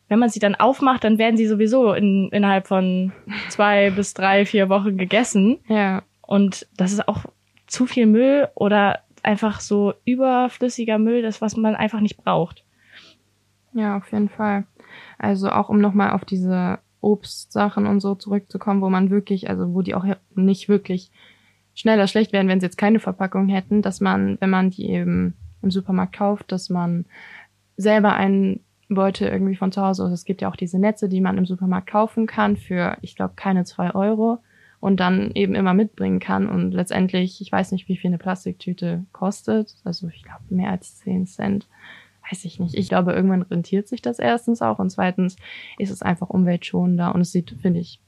wenn 0.07 0.19
man 0.19 0.29
sie 0.29 0.39
dann 0.39 0.55
aufmacht, 0.55 1.03
dann 1.03 1.17
werden 1.17 1.37
sie 1.37 1.47
sowieso 1.47 1.93
in, 1.93 2.29
innerhalb 2.31 2.67
von 2.67 3.11
zwei 3.49 3.89
bis 3.95 4.13
drei, 4.13 4.45
vier 4.45 4.69
Wochen 4.69 4.97
gegessen. 4.97 5.59
Ja, 5.67 6.03
Und 6.21 6.67
das 6.77 6.93
ist 6.93 7.07
auch 7.07 7.25
zu 7.67 7.85
viel 7.85 8.05
Müll 8.05 8.47
oder 8.55 8.99
einfach 9.23 9.59
so 9.59 9.93
überflüssiger 10.05 10.97
Müll, 10.97 11.21
das, 11.21 11.41
was 11.41 11.57
man 11.57 11.75
einfach 11.75 11.99
nicht 11.99 12.17
braucht. 12.17 12.63
Ja, 13.73 13.97
auf 13.97 14.11
jeden 14.11 14.29
Fall. 14.29 14.65
Also 15.17 15.49
auch 15.49 15.69
um 15.69 15.79
nochmal 15.79 16.11
auf 16.11 16.23
diese 16.23 16.79
Obstsachen 17.01 17.85
und 17.85 17.99
so 17.99 18.15
zurückzukommen, 18.15 18.81
wo 18.81 18.89
man 18.89 19.09
wirklich, 19.09 19.49
also 19.49 19.73
wo 19.73 19.81
die 19.81 19.95
auch 19.95 20.05
nicht 20.35 20.69
wirklich 20.69 21.11
schneller 21.75 22.07
schlecht 22.07 22.33
werden, 22.33 22.47
wenn 22.47 22.59
sie 22.59 22.65
jetzt 22.65 22.77
keine 22.77 22.99
Verpackung 22.99 23.49
hätten, 23.49 23.81
dass 23.81 24.01
man, 24.01 24.37
wenn 24.39 24.49
man 24.49 24.69
die 24.69 24.89
eben 24.89 25.35
im 25.61 25.69
Supermarkt 25.69 26.15
kauft, 26.15 26.51
dass 26.51 26.69
man 26.69 27.05
selber 27.75 28.15
einen 28.15 28.61
Beutel 28.89 29.27
irgendwie 29.27 29.55
von 29.55 29.71
zu 29.71 29.81
Hause, 29.81 30.03
also 30.03 30.13
es 30.13 30.25
gibt 30.25 30.41
ja 30.41 30.49
auch 30.49 30.55
diese 30.55 30.79
Netze, 30.79 31.09
die 31.09 31.21
man 31.21 31.37
im 31.37 31.45
Supermarkt 31.45 31.89
kaufen 31.89 32.25
kann 32.27 32.55
für, 32.57 32.97
ich 33.01 33.15
glaube, 33.15 33.33
keine 33.35 33.65
zwei 33.65 33.93
Euro 33.93 34.39
und 34.79 34.99
dann 34.99 35.31
eben 35.31 35.55
immer 35.55 35.73
mitbringen 35.73 36.19
kann 36.19 36.47
und 36.47 36.71
letztendlich, 36.71 37.41
ich 37.41 37.51
weiß 37.51 37.71
nicht, 37.71 37.89
wie 37.89 37.97
viel 37.97 38.09
eine 38.09 38.17
Plastiktüte 38.17 39.03
kostet, 39.11 39.75
also 39.83 40.07
ich 40.07 40.23
glaube 40.23 40.43
mehr 40.49 40.71
als 40.71 40.97
10 40.99 41.25
Cent 41.27 41.67
weiß 42.29 42.43
ich 42.45 42.59
nicht. 42.59 42.75
Ich 42.75 42.89
glaube, 42.89 43.13
irgendwann 43.13 43.41
rentiert 43.43 43.87
sich 43.87 44.01
das 44.01 44.19
erstens 44.19 44.61
auch 44.61 44.79
und 44.79 44.89
zweitens 44.89 45.37
ist 45.77 45.91
es 45.91 46.01
einfach 46.01 46.29
umweltschonender 46.29 47.15
und 47.15 47.21
es 47.21 47.31
sieht, 47.31 47.55
finde 47.61 47.79
ich, 47.79 47.99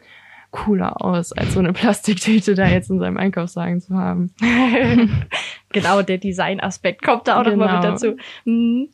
cooler 0.51 1.03
aus, 1.03 1.31
als 1.31 1.53
so 1.53 1.59
eine 1.59 1.74
Plastiktüte 1.74 2.53
da 2.55 2.67
jetzt 2.67 2.89
in 2.89 3.00
seinem 3.00 3.17
Einkaufswagen 3.17 3.81
zu 3.81 3.95
haben. 3.95 4.31
genau, 5.69 6.01
der 6.01 6.17
Designaspekt 6.17 7.01
kommt 7.03 7.27
da 7.27 7.39
auch 7.39 7.45
noch 7.45 7.55
mal 7.55 7.71
mit 7.74 7.81
Genau. 7.81 7.93
dazu. 7.93 8.15
Mhm. 8.45 8.89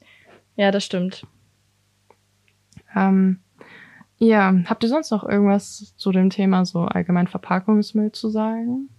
Ja, 0.57 0.71
das 0.71 0.85
stimmt. 0.85 1.25
Ähm, 2.95 3.39
ja, 4.17 4.53
habt 4.65 4.83
ihr 4.83 4.89
sonst 4.89 5.11
noch 5.11 5.27
irgendwas 5.27 5.93
zu 5.97 6.11
dem 6.11 6.29
Thema 6.29 6.65
so 6.65 6.81
allgemein 6.81 7.27
Verpackungsmüll 7.27 8.11
zu 8.11 8.29
sagen? 8.29 8.89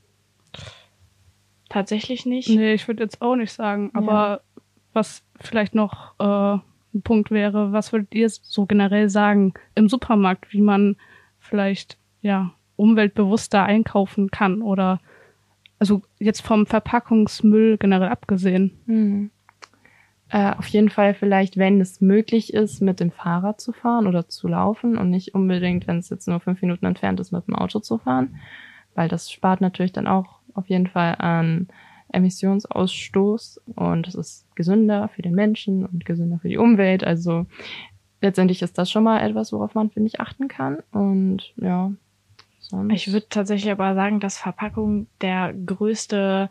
Tatsächlich 1.69 2.27
nicht. 2.27 2.49
Nee, 2.49 2.75
ich 2.75 2.87
würde 2.87 3.03
jetzt 3.03 3.23
auch 3.23 3.37
nicht 3.37 3.53
sagen, 3.53 3.91
aber 3.95 4.43
was 4.93 5.23
vielleicht 5.41 5.75
noch 5.75 6.15
äh, 6.19 6.59
ein 6.95 7.03
Punkt 7.03 7.31
wäre, 7.31 7.73
was 7.73 7.93
würdet 7.93 8.15
ihr 8.15 8.29
so 8.29 8.67
generell 8.67 9.09
sagen 9.09 9.55
im 9.75 9.89
Supermarkt, 9.89 10.53
wie 10.53 10.61
man 10.61 10.97
vielleicht 11.39 11.99
ja 12.23 12.53
umweltbewusster 12.77 13.63
einkaufen 13.63 14.31
kann 14.31 14.63
oder 14.63 15.01
also 15.79 16.03
jetzt 16.19 16.41
vom 16.41 16.67
Verpackungsmüll 16.67 17.79
generell 17.79 18.09
abgesehen? 18.09 18.79
Hm. 18.87 19.31
Äh, 20.29 20.55
auf 20.55 20.67
jeden 20.69 20.89
Fall 20.89 21.15
vielleicht, 21.15 21.57
wenn 21.57 21.81
es 21.81 22.01
möglich 22.01 22.53
ist, 22.53 22.83
mit 22.83 22.99
dem 22.99 23.13
Fahrrad 23.13 23.61
zu 23.61 23.73
fahren 23.73 24.09
oder 24.09 24.29
zu 24.29 24.49
laufen 24.49 24.99
und 24.99 25.11
nicht 25.11 25.35
unbedingt, 25.35 25.87
wenn 25.87 25.99
es 25.99 26.11
jetzt 26.11 26.27
nur 26.27 26.41
fünf 26.41 26.63
Minuten 26.63 26.87
entfernt 26.87 27.21
ist, 27.21 27.31
mit 27.31 27.47
dem 27.47 27.55
Auto 27.55 27.79
zu 27.79 27.99
fahren, 27.99 28.37
weil 28.95 29.09
das 29.09 29.31
spart 29.31 29.61
natürlich 29.61 29.93
dann 29.93 30.09
auch 30.09 30.41
auf 30.55 30.69
jeden 30.69 30.89
Fall 30.89 31.15
an 31.19 31.69
Emissionsausstoß 32.13 33.61
und 33.77 34.09
es 34.09 34.15
ist 34.15 34.47
gesünder 34.57 35.09
für 35.09 35.23
den 35.23 35.35
Menschen 35.35 35.85
und 35.85 36.05
gesünder 36.05 36.39
für 36.41 36.49
die 36.49 36.59
Umwelt. 36.59 37.05
Also 37.05 37.47
letztendlich 38.21 38.63
ist 38.63 38.79
das 38.79 38.91
schon 38.91 39.05
mal 39.05 39.21
etwas, 39.21 39.53
worauf 39.53 39.75
man, 39.75 39.91
finde 39.91 40.09
ich, 40.09 40.21
achten 40.21 40.49
kann. 40.49 40.79
Und 40.93 41.53
ja, 41.57 41.93
sonst. 42.59 42.93
Ich 42.95 43.13
würde 43.13 43.27
tatsächlich 43.29 43.71
aber 43.71 43.95
sagen, 43.95 44.19
dass 44.19 44.39
Verpackungen 44.39 45.07
der 45.21 45.53
größte 45.53 46.51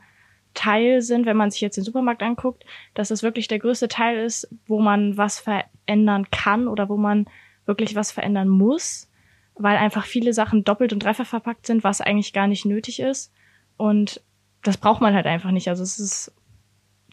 Teil 0.55 1.01
sind, 1.01 1.25
wenn 1.25 1.37
man 1.37 1.51
sich 1.51 1.61
jetzt 1.61 1.77
den 1.77 1.83
Supermarkt 1.83 2.23
anguckt, 2.23 2.65
dass 2.95 3.11
es 3.11 3.21
wirklich 3.21 3.47
der 3.47 3.59
größte 3.59 3.87
Teil 3.87 4.17
ist, 4.17 4.47
wo 4.65 4.79
man 4.79 5.17
was 5.17 5.39
verändern 5.39 6.27
kann 6.31 6.67
oder 6.67 6.89
wo 6.89 6.97
man 6.97 7.27
wirklich 7.65 7.95
was 7.95 8.11
verändern 8.11 8.47
muss, 8.47 9.09
weil 9.55 9.77
einfach 9.77 10.05
viele 10.05 10.33
Sachen 10.33 10.63
doppelt 10.63 10.93
und 10.93 11.03
dreifach 11.03 11.25
verpackt 11.25 11.67
sind, 11.67 11.83
was 11.83 12.01
eigentlich 12.01 12.33
gar 12.33 12.47
nicht 12.47 12.65
nötig 12.65 12.99
ist. 12.99 13.31
Und 13.77 14.21
das 14.63 14.77
braucht 14.77 15.01
man 15.01 15.13
halt 15.13 15.27
einfach 15.27 15.51
nicht. 15.51 15.67
Also 15.69 15.83
es 15.83 15.99
ist 15.99 16.33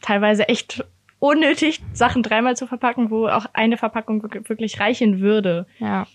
teilweise 0.01 0.49
echt 0.49 0.83
unnötig, 1.19 1.81
Sachen 1.93 2.23
dreimal 2.23 2.57
zu 2.57 2.67
verpacken, 2.67 3.09
wo 3.09 3.27
auch 3.27 3.45
eine 3.53 3.77
Verpackung 3.77 4.23
wirklich 4.47 4.79
reichen 4.79 5.19
würde. 5.21 5.67
Ja. 5.79 6.07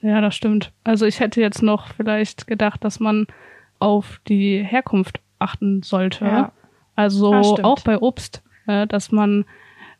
Ja, 0.00 0.20
das 0.20 0.36
stimmt. 0.36 0.72
Also 0.84 1.06
ich 1.06 1.20
hätte 1.20 1.40
jetzt 1.40 1.62
noch 1.62 1.88
vielleicht 1.94 2.46
gedacht, 2.46 2.84
dass 2.84 3.00
man 3.00 3.26
auf 3.78 4.20
die 4.28 4.62
Herkunft 4.62 5.20
achten 5.38 5.82
sollte. 5.82 6.24
Ja. 6.24 6.52
Also 6.96 7.32
Ah, 7.32 7.42
stimmt. 7.44 7.64
auch 7.64 7.80
bei 7.80 7.98
Obst, 7.98 8.42
äh, 8.66 8.86
dass 8.86 9.10
man 9.12 9.44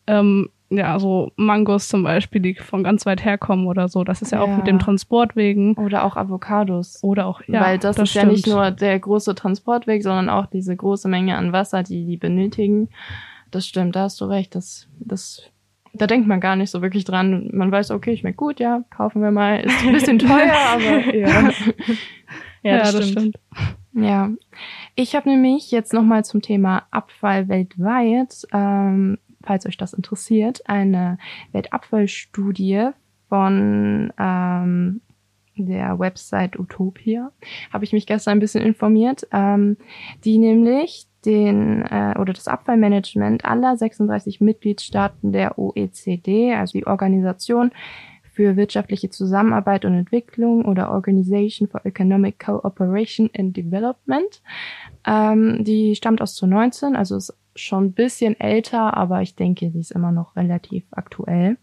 ähm, 0.07 0.51
ja 0.71 0.99
so 0.99 1.31
Mangos 1.37 1.89
zum 1.89 2.03
Beispiel, 2.03 2.41
die 2.41 2.55
von 2.55 2.83
ganz 2.85 3.07
weit 3.07 3.25
herkommen 3.25 3.67
oder 3.67 3.89
so. 3.89 4.05
Das 4.05 4.23
ist 4.23 4.33
ja, 4.33 4.41
auch 4.41 4.49
Ja. 4.49 4.57
mit 4.57 4.67
dem 4.67 4.79
Transport 4.79 5.37
wegen 5.37 5.75
Oder 5.75 6.05
auch 6.05 6.17
Avocados. 6.17 6.99
oder 7.03 7.27
auch 7.27 7.41
ja, 7.47 7.61
Weil 7.61 7.79
das, 7.79 7.99
ist 7.99 8.11
stimmt. 8.11 8.25
ja 8.25 8.31
nicht 8.31 8.47
nur 8.47 8.71
der 8.71 8.99
große 8.99 9.35
Transportweg, 9.35 10.03
sondern 10.03 10.29
auch 10.29 10.47
diese 10.47 10.75
große 10.77 11.09
Menge 11.09 11.37
an 11.37 11.53
Wasser, 11.53 11.83
die 11.83 12.05
die 12.07 12.17
benötigen. 12.17 12.89
Das 13.51 13.67
stimmt, 13.67 13.95
da 13.97 14.03
hast 14.03 14.21
du 14.21 14.25
recht. 14.25 14.55
Das, 14.55 14.89
das, 14.99 15.43
da 15.93 16.07
denkt 16.09 16.27
man 16.27 16.41
gar 16.41 16.57
nicht 16.57 16.71
so 16.71 16.83
wirklich 16.83 17.05
dran. 17.05 17.51
Man 17.53 17.71
weiß, 17.71 17.93
okay, 17.93 18.17
schmeckt 18.17 18.37
gut, 18.39 18.59
ja, 18.59 18.83
kaufen 18.91 19.23
wir 19.23 19.31
mal. 19.31 19.61
Ist 19.61 19.85
ein 19.87 19.93
bisschen 19.93 20.19
teuer, 20.21 20.53
aber 20.73 21.15
ja. 21.15 21.51
Ja, 22.63 22.79
das, 22.93 23.09
stimmt. 23.09 23.37
Ja, 23.95 24.31
ich 24.97 25.15
habe 25.15 25.29
nämlich 25.29 25.71
jetzt 25.71 25.93
nochmal 25.93 26.25
zum 26.25 26.43
Thema 26.43 26.83
Abfall 26.91 27.49
weltweit, 27.49 28.45
ähm, 28.53 29.19
falls 29.45 29.67
euch 29.67 29.77
das 29.77 29.93
interessiert, 29.93 30.69
eine 30.69 31.19
Weltabfallstudie 31.53 32.89
von 33.29 34.13
ähm, 34.19 35.01
der 35.57 35.99
Website 36.01 36.59
Utopia. 36.59 37.31
Habe 37.73 37.85
ich 37.85 37.93
mich 37.93 38.07
gestern 38.07 38.39
ein 38.39 38.41
bisschen 38.41 38.65
informiert, 38.65 39.29
ähm, 39.33 39.77
die 40.25 40.39
nämlich 40.39 41.07
den 41.25 41.83
äh, 41.83 42.15
oder 42.19 42.33
das 42.33 42.49
Abfallmanagement 42.49 43.45
aller 43.45 43.77
36 43.77 44.41
Mitgliedstaaten 44.41 45.33
der 45.33 45.57
OECD, 45.57 46.53
also 46.55 46.77
die 46.77 46.87
Organisation 46.87 47.71
für 48.35 48.57
wirtschaftliche 48.57 49.11
Zusammenarbeit 49.11 49.85
und 49.85 49.95
Entwicklung 49.95 50.65
oder 50.65 50.91
Organization 50.91 51.69
for 51.69 51.87
Economic 51.87 52.45
Cooperation 52.45 53.31
and 53.37 53.57
Development. 53.57 54.43
Ähm, 55.07 55.65
die 55.65 55.95
stammt 55.95 56.21
aus 56.21 56.35
2019, 56.35 56.97
also 56.97 57.17
ist 57.17 57.33
schon 57.55 57.85
ein 57.85 57.93
bisschen 57.93 58.39
älter, 58.41 58.97
aber 58.97 59.23
ich 59.23 59.37
denke, 59.37 59.71
sie 59.71 59.79
ist 59.79 59.93
immer 59.93 60.11
noch 60.11 60.35
relativ 60.35 60.85
aktuell. 60.91 61.57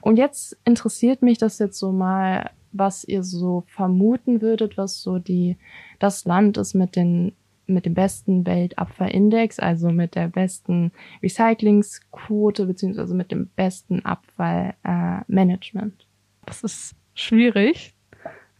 Und 0.00 0.16
jetzt 0.16 0.58
interessiert 0.64 1.22
mich 1.22 1.38
das 1.38 1.60
jetzt 1.60 1.78
so 1.78 1.92
mal, 1.92 2.50
was 2.72 3.04
ihr 3.04 3.22
so 3.22 3.62
vermuten 3.68 4.42
würdet, 4.42 4.76
was 4.76 5.00
so 5.00 5.18
die 5.18 5.56
das 5.98 6.24
Land 6.24 6.56
ist 6.58 6.74
mit 6.74 6.96
den 6.96 7.32
mit 7.68 7.84
dem 7.84 7.94
besten 7.94 8.46
Weltabfallindex, 8.46 9.58
also 9.58 9.90
mit 9.90 10.14
der 10.14 10.28
besten 10.28 10.92
Recyclingsquote 11.22 12.64
beziehungsweise 12.66 13.12
mit 13.14 13.32
dem 13.32 13.48
besten 13.56 14.04
Abfallmanagement. 14.04 16.02
Äh. 16.02 16.05
Das 16.46 16.62
ist 16.62 16.96
schwierig. 17.14 17.94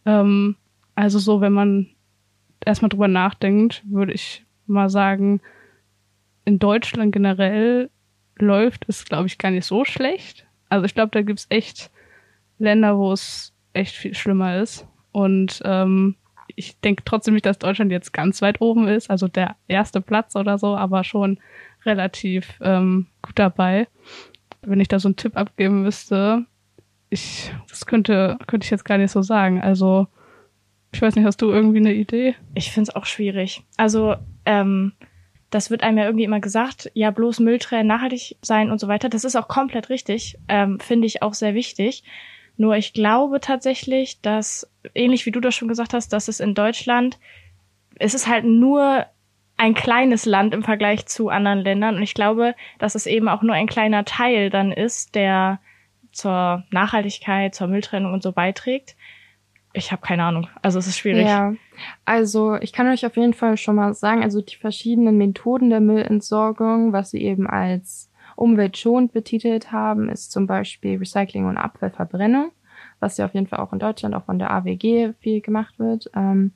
Ähm, 0.04 0.56
also 0.94 1.18
so, 1.18 1.40
wenn 1.40 1.52
man 1.52 1.88
erstmal 2.64 2.88
drüber 2.88 3.08
nachdenkt, 3.08 3.82
würde 3.86 4.12
ich 4.12 4.44
mal 4.66 4.88
sagen, 4.88 5.40
in 6.44 6.58
Deutschland 6.58 7.12
generell 7.12 7.90
läuft 8.38 8.84
es, 8.88 9.04
glaube 9.04 9.26
ich, 9.26 9.38
gar 9.38 9.50
nicht 9.50 9.66
so 9.66 9.84
schlecht. 9.84 10.46
Also 10.68 10.84
ich 10.84 10.94
glaube, 10.94 11.10
da 11.12 11.22
gibt's 11.22 11.46
echt 11.48 11.90
Länder, 12.58 12.98
wo 12.98 13.12
es 13.12 13.54
echt 13.72 13.94
viel 13.94 14.14
schlimmer 14.14 14.58
ist. 14.60 14.86
Und 15.12 15.62
ähm, 15.64 16.16
ich 16.54 16.78
denke 16.80 17.02
trotzdem 17.04 17.34
nicht, 17.34 17.46
dass 17.46 17.58
Deutschland 17.58 17.90
jetzt 17.90 18.12
ganz 18.12 18.42
weit 18.42 18.60
oben 18.60 18.88
ist, 18.88 19.10
also 19.10 19.28
der 19.28 19.56
erste 19.68 20.00
Platz 20.00 20.36
oder 20.36 20.58
so, 20.58 20.76
aber 20.76 21.04
schon 21.04 21.38
relativ 21.84 22.58
ähm, 22.60 23.06
gut 23.22 23.38
dabei. 23.38 23.88
Wenn 24.62 24.80
ich 24.80 24.88
da 24.88 24.98
so 24.98 25.08
einen 25.08 25.16
Tipp 25.16 25.36
abgeben 25.36 25.82
müsste, 25.82 26.44
ich, 27.10 27.52
das 27.68 27.86
könnte, 27.86 28.38
könnte 28.46 28.64
ich 28.64 28.70
jetzt 28.70 28.84
gar 28.84 28.98
nicht 28.98 29.10
so 29.10 29.22
sagen. 29.22 29.60
Also, 29.60 30.06
ich 30.92 31.02
weiß 31.02 31.14
nicht, 31.16 31.24
hast 31.24 31.42
du 31.42 31.50
irgendwie 31.50 31.78
eine 31.78 31.94
Idee? 31.94 32.34
Ich 32.54 32.72
finde 32.72 32.90
es 32.90 32.96
auch 32.96 33.06
schwierig. 33.06 33.62
Also, 33.76 34.16
ähm, 34.44 34.92
das 35.50 35.70
wird 35.70 35.82
einem 35.82 35.98
ja 35.98 36.04
irgendwie 36.04 36.24
immer 36.24 36.40
gesagt, 36.40 36.90
ja, 36.94 37.10
bloß 37.10 37.40
Müll 37.40 37.58
trennen, 37.58 37.86
nachhaltig 37.86 38.36
sein 38.42 38.70
und 38.70 38.80
so 38.80 38.88
weiter. 38.88 39.08
Das 39.08 39.24
ist 39.24 39.36
auch 39.36 39.48
komplett 39.48 39.88
richtig, 39.88 40.38
ähm, 40.48 40.80
finde 40.80 41.06
ich 41.06 41.22
auch 41.22 41.34
sehr 41.34 41.54
wichtig. 41.54 42.02
Nur 42.56 42.76
ich 42.76 42.92
glaube 42.92 43.40
tatsächlich, 43.40 44.20
dass, 44.22 44.70
ähnlich 44.94 45.26
wie 45.26 45.30
du 45.30 45.40
das 45.40 45.54
schon 45.54 45.68
gesagt 45.68 45.94
hast, 45.94 46.12
dass 46.12 46.28
es 46.28 46.40
in 46.40 46.54
Deutschland, 46.54 47.18
es 47.98 48.14
ist 48.14 48.28
halt 48.28 48.44
nur 48.44 49.06
ein 49.56 49.74
kleines 49.74 50.26
Land 50.26 50.52
im 50.54 50.62
Vergleich 50.62 51.06
zu 51.06 51.28
anderen 51.28 51.60
Ländern. 51.60 51.96
Und 51.96 52.02
ich 52.02 52.14
glaube, 52.14 52.54
dass 52.78 52.94
es 52.94 53.06
eben 53.06 53.28
auch 53.28 53.42
nur 53.42 53.54
ein 53.54 53.66
kleiner 53.66 54.04
Teil 54.04 54.50
dann 54.50 54.72
ist, 54.72 55.14
der 55.14 55.60
zur 56.16 56.64
Nachhaltigkeit, 56.70 57.54
zur 57.54 57.68
Mülltrennung 57.68 58.12
und 58.12 58.22
so 58.22 58.32
beiträgt. 58.32 58.96
Ich 59.72 59.92
habe 59.92 60.00
keine 60.00 60.24
Ahnung. 60.24 60.48
Also 60.62 60.78
es 60.78 60.86
ist 60.86 60.98
schwierig. 60.98 61.26
Ja, 61.26 61.52
also 62.06 62.56
ich 62.56 62.72
kann 62.72 62.88
euch 62.88 63.04
auf 63.04 63.16
jeden 63.16 63.34
Fall 63.34 63.58
schon 63.58 63.76
mal 63.76 63.92
sagen, 63.92 64.22
also 64.22 64.40
die 64.40 64.56
verschiedenen 64.56 65.18
Methoden 65.18 65.68
der 65.68 65.80
Müllentsorgung, 65.80 66.92
was 66.92 67.10
sie 67.10 67.22
eben 67.22 67.46
als 67.46 68.10
umweltschonend 68.36 69.12
betitelt 69.12 69.72
haben, 69.72 70.08
ist 70.08 70.32
zum 70.32 70.46
Beispiel 70.46 70.98
Recycling 70.98 71.46
und 71.46 71.58
Abfallverbrennung, 71.58 72.52
was 73.00 73.18
ja 73.18 73.26
auf 73.26 73.34
jeden 73.34 73.46
Fall 73.46 73.60
auch 73.60 73.72
in 73.74 73.78
Deutschland, 73.78 74.14
auch 74.14 74.24
von 74.24 74.38
der 74.38 74.50
AWG 74.50 75.12
viel 75.20 75.42
gemacht 75.42 75.78
wird. 75.78 76.10
Ähm, 76.14 76.52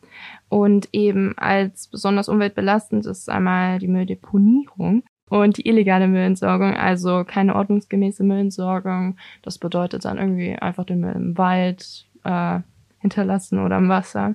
und 0.49 0.89
eben 0.93 1.37
als 1.37 1.89
besonders 1.89 2.29
umweltbelastend 2.31 3.05
ist 3.05 3.29
einmal 3.29 3.79
die 3.79 3.89
Mülldeponierung 3.89 5.03
und 5.31 5.57
die 5.57 5.67
illegale 5.67 6.09
Müllentsorgung, 6.09 6.75
also 6.75 7.25
keine 7.25 7.55
ordnungsgemäße 7.55 8.25
Müllentsorgung. 8.25 9.17
Das 9.43 9.59
bedeutet 9.59 10.05
dann 10.05 10.19
irgendwie 10.19 10.57
einfach 10.57 10.85
den 10.85 11.01
Müll 11.01 11.13
im 11.13 11.39
Wald 11.39 12.07
äh, 12.25 12.59
hinterlassen 12.99 13.61
oder 13.61 13.79
im 13.79 13.89
Wasser. 13.89 14.35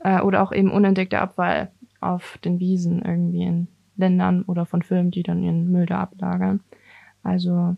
Äh, 0.00 0.22
oder 0.22 0.42
auch 0.42 0.52
eben 0.52 0.72
unentdeckter 0.72 1.20
Abfall 1.20 1.70
auf 2.00 2.38
den 2.42 2.58
Wiesen 2.58 3.02
irgendwie 3.02 3.42
in 3.42 3.68
Ländern 3.96 4.42
oder 4.44 4.64
von 4.64 4.80
Firmen, 4.80 5.10
die 5.10 5.22
dann 5.22 5.42
ihren 5.42 5.70
Müll 5.70 5.84
da 5.84 6.00
ablagern. 6.00 6.60
Also, 7.22 7.76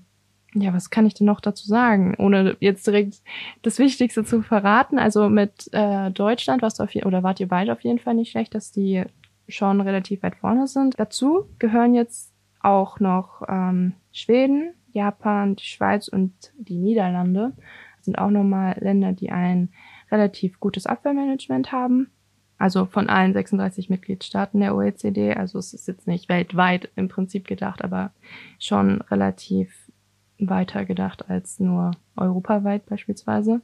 ja, 0.54 0.72
was 0.72 0.90
kann 0.90 1.04
ich 1.04 1.14
denn 1.14 1.26
noch 1.26 1.40
dazu 1.40 1.66
sagen, 1.66 2.14
ohne 2.18 2.56
jetzt 2.60 2.86
direkt 2.86 3.22
das 3.62 3.80
Wichtigste 3.80 4.24
zu 4.24 4.42
verraten? 4.42 5.00
Also 5.00 5.28
mit 5.28 5.68
äh, 5.72 6.12
Deutschland 6.12 6.62
warst 6.62 6.78
du 6.78 6.84
auf 6.84 6.94
je 6.94 7.04
oder 7.04 7.24
wart 7.24 7.40
ihr 7.40 7.48
beide 7.48 7.72
auf 7.72 7.80
jeden 7.80 7.98
Fall 7.98 8.14
nicht 8.14 8.30
schlecht, 8.30 8.54
dass 8.54 8.70
die 8.70 9.02
schon 9.48 9.80
relativ 9.80 10.22
weit 10.22 10.36
vorne 10.36 10.68
sind. 10.68 10.94
Dazu 11.00 11.48
gehören 11.58 11.94
jetzt 11.94 12.31
auch 12.62 13.00
noch 13.00 13.42
ähm, 13.48 13.94
Schweden, 14.12 14.74
Japan, 14.92 15.56
die 15.56 15.64
Schweiz 15.64 16.08
und 16.08 16.32
die 16.58 16.76
Niederlande. 16.76 17.52
Das 17.96 18.06
sind 18.06 18.18
auch 18.18 18.30
nochmal 18.30 18.76
Länder, 18.80 19.12
die 19.12 19.30
ein 19.30 19.70
relativ 20.10 20.60
gutes 20.60 20.86
Abwehrmanagement 20.86 21.72
haben. 21.72 22.10
Also 22.58 22.86
von 22.86 23.08
allen 23.08 23.32
36 23.32 23.90
Mitgliedstaaten 23.90 24.60
der 24.60 24.76
OECD. 24.76 25.34
Also 25.34 25.58
es 25.58 25.74
ist 25.74 25.88
jetzt 25.88 26.06
nicht 26.06 26.28
weltweit 26.28 26.90
im 26.94 27.08
Prinzip 27.08 27.46
gedacht, 27.48 27.82
aber 27.82 28.12
schon 28.58 29.00
relativ 29.02 29.90
weiter 30.38 30.84
gedacht 30.84 31.28
als 31.28 31.58
nur 31.58 31.92
europaweit 32.16 32.86
beispielsweise. 32.86 33.62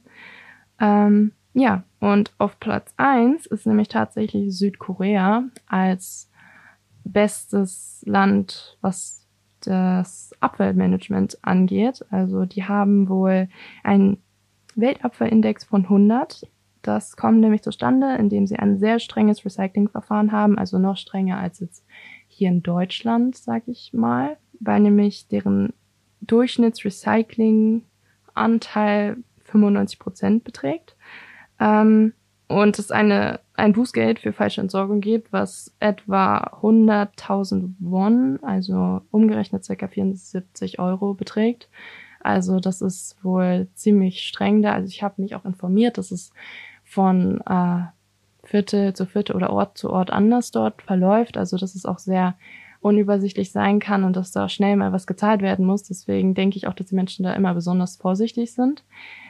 Ähm, 0.79 1.31
ja, 1.53 1.83
und 1.99 2.33
auf 2.37 2.59
Platz 2.59 2.93
eins 2.97 3.45
ist 3.45 3.65
nämlich 3.65 3.87
tatsächlich 3.87 4.57
Südkorea 4.57 5.43
als 5.67 6.28
bestes 7.03 8.03
Land, 8.05 8.77
was 8.81 9.27
das 9.61 10.31
Abfallmanagement 10.39 11.37
angeht. 11.41 12.05
Also 12.09 12.45
die 12.45 12.63
haben 12.63 13.09
wohl 13.09 13.49
einen 13.83 14.17
Weltabfallindex 14.75 15.65
von 15.65 15.83
100. 15.83 16.47
Das 16.81 17.17
kommt 17.17 17.41
nämlich 17.41 17.61
zustande, 17.61 18.15
indem 18.15 18.47
sie 18.47 18.57
ein 18.57 18.79
sehr 18.79 18.99
strenges 18.99 19.43
Recyclingverfahren 19.43 20.31
haben, 20.31 20.57
also 20.57 20.79
noch 20.79 20.95
strenger 20.95 21.37
als 21.37 21.59
jetzt 21.59 21.85
hier 22.27 22.47
in 22.49 22.63
Deutschland, 22.63 23.35
sag 23.35 23.67
ich 23.67 23.91
mal, 23.91 24.37
weil 24.59 24.79
nämlich 24.79 25.27
deren 25.27 25.73
Durchschnittsrecyclinganteil 26.21 29.17
95 29.43 29.99
Prozent 29.99 30.45
beträgt. 30.45 30.95
Ähm, 31.59 32.13
und 32.47 32.79
es 32.79 32.91
eine, 32.91 33.41
ein 33.59 33.73
Bußgeld 33.73 34.19
für 34.19 34.33
falsche 34.33 34.61
Entsorgung 34.61 35.01
gibt, 35.01 35.31
was 35.31 35.75
etwa 35.79 36.59
100.000 36.61 37.73
Won, 37.79 38.39
also 38.41 39.01
umgerechnet 39.11 39.63
circa 39.63 39.87
74 39.87 40.79
Euro 40.79 41.13
beträgt. 41.13 41.69
Also 42.21 42.59
das 42.59 42.81
ist 42.81 43.23
wohl 43.23 43.67
ziemlich 43.75 44.21
streng 44.21 44.61
da. 44.61 44.73
Also 44.73 44.87
ich 44.87 45.03
habe 45.03 45.21
mich 45.21 45.35
auch 45.35 45.45
informiert, 45.45 45.97
dass 45.97 46.11
es 46.11 46.31
von 46.83 47.41
äh, 47.41 47.81
Viertel 48.43 48.93
zu 48.93 49.05
Viertel 49.05 49.35
oder 49.35 49.51
Ort 49.51 49.77
zu 49.77 49.89
Ort 49.89 50.11
anders 50.11 50.51
dort 50.51 50.81
verläuft. 50.81 51.37
Also 51.37 51.57
dass 51.57 51.75
es 51.75 51.85
auch 51.85 51.99
sehr 51.99 52.35
unübersichtlich 52.81 53.51
sein 53.51 53.79
kann 53.79 54.03
und 54.03 54.15
dass 54.15 54.31
da 54.31 54.47
schnell 54.47 54.75
mal 54.77 54.93
was 54.93 55.07
gezahlt 55.07 55.41
werden 55.41 55.65
muss. 55.65 55.83
Deswegen 55.83 56.33
denke 56.33 56.57
ich 56.57 56.67
auch, 56.67 56.73
dass 56.73 56.87
die 56.87 56.95
Menschen 56.95 57.23
da 57.23 57.33
immer 57.33 57.53
besonders 57.53 57.97
vorsichtig 57.97 58.53
sind 58.53 58.83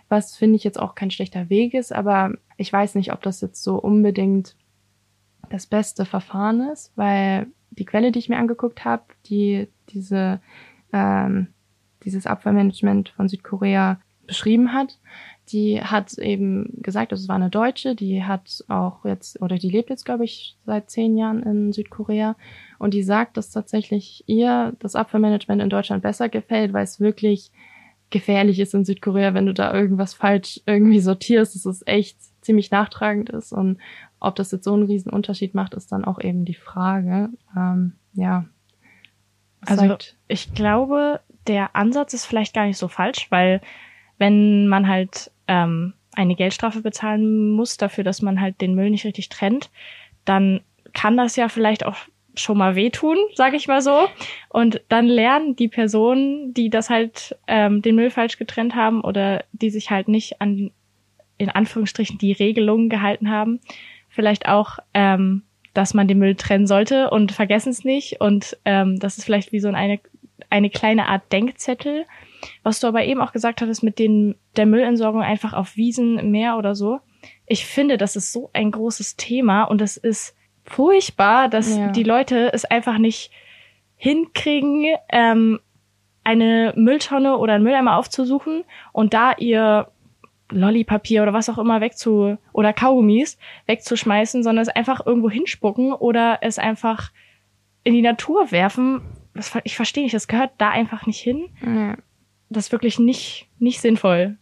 was 0.09 0.35
finde 0.35 0.55
ich 0.55 0.63
jetzt 0.63 0.79
auch 0.79 0.95
kein 0.95 1.11
schlechter 1.11 1.49
Weg 1.49 1.73
ist, 1.73 1.93
aber 1.93 2.33
ich 2.57 2.73
weiß 2.73 2.95
nicht, 2.95 3.13
ob 3.13 3.21
das 3.21 3.41
jetzt 3.41 3.63
so 3.63 3.75
unbedingt 3.77 4.55
das 5.49 5.67
beste 5.67 6.05
Verfahren 6.05 6.61
ist, 6.69 6.91
weil 6.95 7.47
die 7.71 7.85
Quelle, 7.85 8.11
die 8.11 8.19
ich 8.19 8.29
mir 8.29 8.37
angeguckt 8.37 8.83
habe, 8.83 9.03
die 9.27 9.67
diese 9.89 10.41
ähm, 10.91 11.47
dieses 12.03 12.25
Abfallmanagement 12.25 13.09
von 13.09 13.27
Südkorea 13.27 13.99
beschrieben 14.25 14.73
hat, 14.73 14.99
die 15.51 15.81
hat 15.81 16.17
eben 16.19 16.81
gesagt, 16.81 17.11
also 17.11 17.23
es 17.23 17.29
war 17.29 17.35
eine 17.35 17.49
Deutsche, 17.49 17.95
die 17.95 18.23
hat 18.23 18.63
auch 18.67 19.03
jetzt, 19.05 19.41
oder 19.41 19.57
die 19.57 19.69
lebt 19.69 19.89
jetzt, 19.89 20.05
glaube 20.05 20.23
ich, 20.23 20.57
seit 20.65 20.89
zehn 20.91 21.17
Jahren 21.17 21.41
in 21.41 21.73
Südkorea. 21.73 22.35
Und 22.77 22.93
die 22.93 23.01
sagt, 23.01 23.37
dass 23.37 23.49
tatsächlich 23.49 24.23
ihr 24.27 24.73
das 24.79 24.95
Abfallmanagement 24.95 25.61
in 25.61 25.69
Deutschland 25.69 26.03
besser 26.03 26.29
gefällt, 26.29 26.71
weil 26.73 26.83
es 26.83 26.99
wirklich 26.99 27.51
gefährlich 28.09 28.59
ist 28.59 28.73
in 28.73 28.85
Südkorea, 28.85 29.33
wenn 29.33 29.45
du 29.45 29.53
da 29.53 29.73
irgendwas 29.73 30.13
falsch 30.13 30.61
irgendwie 30.65 30.99
sortierst, 30.99 31.55
dass 31.55 31.65
es 31.65 31.85
echt 31.85 32.17
ziemlich 32.41 32.71
nachtragend 32.71 33.29
ist. 33.29 33.51
Und 33.51 33.79
ob 34.19 34.35
das 34.35 34.51
jetzt 34.51 34.63
so 34.63 34.73
einen 34.73 34.83
riesen 34.83 35.11
Unterschied 35.11 35.53
macht, 35.53 35.73
ist 35.73 35.91
dann 35.91 36.05
auch 36.05 36.19
eben 36.19 36.45
die 36.45 36.55
Frage. 36.55 37.29
Ähm, 37.55 37.93
ja. 38.13 38.45
Also 39.65 39.87
sagt, 39.87 40.15
ich 40.27 40.53
glaube, 40.53 41.19
der 41.47 41.75
Ansatz 41.75 42.13
ist 42.13 42.25
vielleicht 42.25 42.53
gar 42.53 42.65
nicht 42.65 42.77
so 42.77 42.87
falsch, 42.87 43.27
weil 43.29 43.61
wenn 44.17 44.67
man 44.67 44.87
halt 44.87 45.31
ähm, 45.47 45.93
eine 46.13 46.35
Geldstrafe 46.35 46.81
bezahlen 46.81 47.51
muss 47.51 47.77
dafür, 47.77 48.03
dass 48.03 48.21
man 48.21 48.41
halt 48.41 48.61
den 48.61 48.75
Müll 48.75 48.89
nicht 48.89 49.05
richtig 49.05 49.29
trennt, 49.29 49.69
dann 50.25 50.61
kann 50.93 51.17
das 51.17 51.35
ja 51.35 51.49
vielleicht 51.49 51.85
auch 51.85 51.97
schon 52.39 52.57
mal 52.57 52.75
wehtun, 52.75 53.17
sag 53.35 53.53
ich 53.53 53.67
mal 53.67 53.81
so. 53.81 54.07
Und 54.49 54.81
dann 54.89 55.05
lernen 55.05 55.55
die 55.55 55.67
Personen, 55.67 56.53
die 56.53 56.69
das 56.69 56.89
halt 56.89 57.37
ähm, 57.47 57.81
den 57.81 57.95
Müll 57.95 58.09
falsch 58.09 58.37
getrennt 58.37 58.75
haben 58.75 59.01
oder 59.01 59.43
die 59.51 59.69
sich 59.69 59.89
halt 59.91 60.07
nicht 60.07 60.41
an 60.41 60.71
in 61.39 61.49
Anführungsstrichen 61.49 62.19
die 62.19 62.33
Regelungen 62.33 62.89
gehalten 62.89 63.31
haben, 63.31 63.59
vielleicht 64.09 64.47
auch, 64.47 64.77
ähm, 64.93 65.43
dass 65.73 65.93
man 65.93 66.07
den 66.07 66.19
Müll 66.19 66.35
trennen 66.35 66.67
sollte 66.67 67.09
und 67.09 67.31
vergessen 67.31 67.69
es 67.69 67.83
nicht. 67.83 68.19
Und 68.19 68.57
ähm, 68.65 68.99
das 68.99 69.17
ist 69.17 69.23
vielleicht 69.23 69.51
wie 69.51 69.61
so 69.61 69.69
eine, 69.69 69.99
eine 70.49 70.69
kleine 70.69 71.07
Art 71.07 71.31
Denkzettel. 71.31 72.05
Was 72.63 72.79
du 72.79 72.87
aber 72.87 73.05
eben 73.05 73.21
auch 73.21 73.31
gesagt 73.31 73.61
hattest 73.61 73.83
mit 73.83 73.99
den, 73.99 74.35
der 74.57 74.65
Müllentsorgung 74.65 75.21
einfach 75.21 75.53
auf 75.53 75.77
Wiesen, 75.77 76.29
Meer 76.29 76.57
oder 76.57 76.75
so. 76.75 76.99
Ich 77.47 77.65
finde, 77.65 77.97
das 77.97 78.15
ist 78.15 78.31
so 78.31 78.49
ein 78.53 78.71
großes 78.71 79.15
Thema 79.15 79.63
und 79.63 79.81
es 79.81 79.97
ist 79.97 80.35
furchtbar, 80.69 81.49
dass 81.49 81.75
ja. 81.75 81.89
die 81.89 82.03
Leute 82.03 82.53
es 82.53 82.65
einfach 82.65 82.97
nicht 82.97 83.31
hinkriegen, 83.97 84.95
ähm, 85.09 85.59
eine 86.23 86.73
Mülltonne 86.75 87.37
oder 87.37 87.53
einen 87.53 87.63
Mülleimer 87.63 87.97
aufzusuchen 87.97 88.63
und 88.93 89.13
da 89.13 89.33
ihr 89.37 89.87
Lollipapier 90.51 91.23
oder 91.23 91.33
was 91.33 91.49
auch 91.49 91.57
immer 91.57 91.81
wegzu 91.81 92.37
oder 92.53 92.73
Kaugummis 92.73 93.37
wegzuschmeißen, 93.67 94.43
sondern 94.43 94.63
es 94.63 94.69
einfach 94.69 95.05
irgendwo 95.05 95.29
hinspucken 95.29 95.93
oder 95.93 96.39
es 96.41 96.57
einfach 96.57 97.11
in 97.83 97.93
die 97.93 98.01
Natur 98.01 98.51
werfen. 98.51 99.01
Das, 99.33 99.57
ich 99.63 99.75
verstehe 99.75 100.03
nicht, 100.03 100.15
das 100.15 100.27
gehört 100.27 100.51
da 100.57 100.69
einfach 100.69 101.05
nicht 101.05 101.19
hin. 101.19 101.49
Ja. 101.65 101.97
Das 102.49 102.65
ist 102.65 102.71
wirklich 102.71 102.99
nicht 102.99 103.47
nicht 103.59 103.79
sinnvoll. 103.79 104.37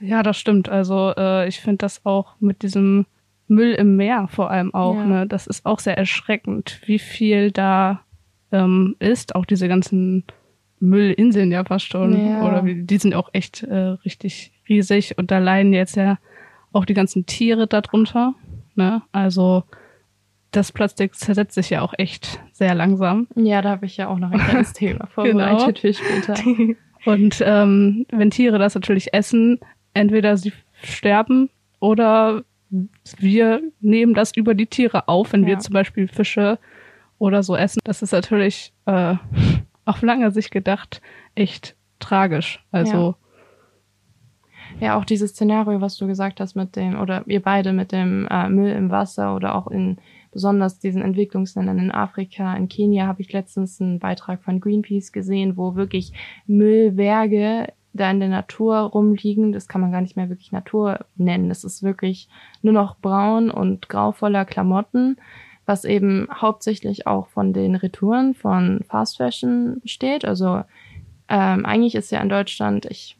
Ja, 0.00 0.22
das 0.22 0.38
stimmt. 0.38 0.68
Also 0.68 1.12
äh, 1.16 1.48
ich 1.48 1.60
finde 1.60 1.78
das 1.78 2.04
auch 2.06 2.34
mit 2.40 2.62
diesem 2.62 3.06
Müll 3.50 3.72
im 3.72 3.96
Meer 3.96 4.28
vor 4.28 4.50
allem 4.50 4.72
auch. 4.72 4.94
Ja. 4.94 5.04
Ne? 5.04 5.26
Das 5.26 5.46
ist 5.46 5.66
auch 5.66 5.80
sehr 5.80 5.98
erschreckend, 5.98 6.80
wie 6.86 6.98
viel 6.98 7.50
da 7.50 8.02
ähm, 8.52 8.96
ist. 9.00 9.34
Auch 9.34 9.44
diese 9.44 9.68
ganzen 9.68 10.24
Müllinseln 10.78 11.52
ja 11.52 11.64
fast 11.64 11.86
schon. 11.86 12.26
Ja. 12.26 12.46
Oder 12.46 12.62
die 12.62 12.98
sind 12.98 13.14
auch 13.14 13.28
echt 13.32 13.62
äh, 13.64 13.96
richtig 14.04 14.52
riesig 14.68 15.18
und 15.18 15.30
da 15.30 15.38
leiden 15.38 15.72
jetzt 15.72 15.96
ja 15.96 16.18
auch 16.72 16.84
die 16.84 16.94
ganzen 16.94 17.26
Tiere 17.26 17.66
darunter. 17.66 18.34
Ne? 18.76 19.02
Also 19.12 19.64
das 20.52 20.72
Plastik 20.72 21.14
zersetzt 21.14 21.54
sich 21.54 21.70
ja 21.70 21.82
auch 21.82 21.94
echt 21.98 22.40
sehr 22.52 22.74
langsam. 22.74 23.28
Ja, 23.34 23.62
da 23.62 23.70
habe 23.70 23.86
ich 23.86 23.96
ja 23.96 24.08
auch 24.08 24.18
noch 24.18 24.30
ein 24.30 24.38
kleines 24.38 24.72
Thema 24.74 25.06
vorbereitet 25.06 25.80
genau. 25.80 25.94
für 25.94 25.94
später. 25.94 26.34
Und 27.06 27.42
ähm, 27.44 28.06
wenn 28.10 28.30
Tiere 28.30 28.58
das 28.58 28.74
natürlich 28.74 29.14
essen, 29.14 29.58
entweder 29.94 30.36
sie 30.36 30.52
sterben 30.82 31.48
oder 31.80 32.44
wir 32.70 33.62
nehmen 33.80 34.14
das 34.14 34.36
über 34.36 34.54
die 34.54 34.66
Tiere 34.66 35.08
auf, 35.08 35.32
wenn 35.32 35.42
ja. 35.42 35.48
wir 35.48 35.58
zum 35.58 35.72
Beispiel 35.72 36.08
Fische 36.08 36.58
oder 37.18 37.42
so 37.42 37.56
essen. 37.56 37.80
Das 37.84 38.02
ist 38.02 38.12
natürlich 38.12 38.72
äh, 38.86 39.14
auf 39.84 40.02
lange 40.02 40.30
Sicht 40.30 40.50
gedacht 40.50 41.00
echt 41.34 41.76
tragisch. 41.98 42.64
Also 42.70 43.14
ja. 44.80 44.86
ja. 44.86 44.98
auch 44.98 45.04
dieses 45.04 45.30
Szenario, 45.30 45.80
was 45.80 45.96
du 45.96 46.06
gesagt 46.06 46.40
hast 46.40 46.54
mit 46.54 46.76
dem, 46.76 46.98
oder 46.98 47.22
ihr 47.26 47.42
beide 47.42 47.72
mit 47.72 47.92
dem 47.92 48.26
äh, 48.30 48.48
Müll 48.48 48.72
im 48.72 48.90
Wasser 48.90 49.34
oder 49.34 49.54
auch 49.54 49.68
in 49.68 49.98
besonders 50.32 50.78
diesen 50.78 51.02
Entwicklungsländern 51.02 51.78
in 51.78 51.90
Afrika, 51.90 52.56
in 52.56 52.68
Kenia 52.68 53.06
habe 53.06 53.20
ich 53.20 53.32
letztens 53.32 53.80
einen 53.80 53.98
Beitrag 53.98 54.42
von 54.42 54.60
Greenpeace 54.60 55.12
gesehen, 55.12 55.56
wo 55.56 55.74
wirklich 55.74 56.12
Müllberge 56.46 57.72
da 57.92 58.10
in 58.10 58.20
der 58.20 58.28
Natur 58.28 58.78
rumliegen. 58.78 59.52
Das 59.52 59.68
kann 59.68 59.80
man 59.80 59.92
gar 59.92 60.00
nicht 60.00 60.16
mehr 60.16 60.28
wirklich 60.28 60.52
Natur 60.52 61.06
nennen. 61.16 61.50
Es 61.50 61.64
ist 61.64 61.82
wirklich 61.82 62.28
nur 62.62 62.72
noch 62.72 62.96
braun 62.96 63.50
und 63.50 63.88
grau 63.88 64.12
voller 64.12 64.44
Klamotten, 64.44 65.16
was 65.66 65.84
eben 65.84 66.28
hauptsächlich 66.32 67.06
auch 67.06 67.28
von 67.28 67.52
den 67.52 67.74
Retouren 67.74 68.34
von 68.34 68.80
Fast 68.88 69.16
Fashion 69.16 69.80
besteht. 69.80 70.24
Also 70.24 70.62
ähm, 71.28 71.64
eigentlich 71.64 71.94
ist 71.94 72.10
ja 72.10 72.20
in 72.20 72.28
Deutschland, 72.28 72.86
ich, 72.86 73.16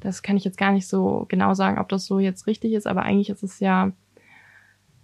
das 0.00 0.22
kann 0.22 0.36
ich 0.36 0.44
jetzt 0.44 0.58
gar 0.58 0.72
nicht 0.72 0.88
so 0.88 1.26
genau 1.28 1.54
sagen, 1.54 1.78
ob 1.78 1.88
das 1.88 2.06
so 2.06 2.18
jetzt 2.18 2.46
richtig 2.46 2.72
ist, 2.72 2.86
aber 2.86 3.02
eigentlich 3.02 3.30
ist 3.30 3.42
es 3.42 3.60
ja 3.60 3.92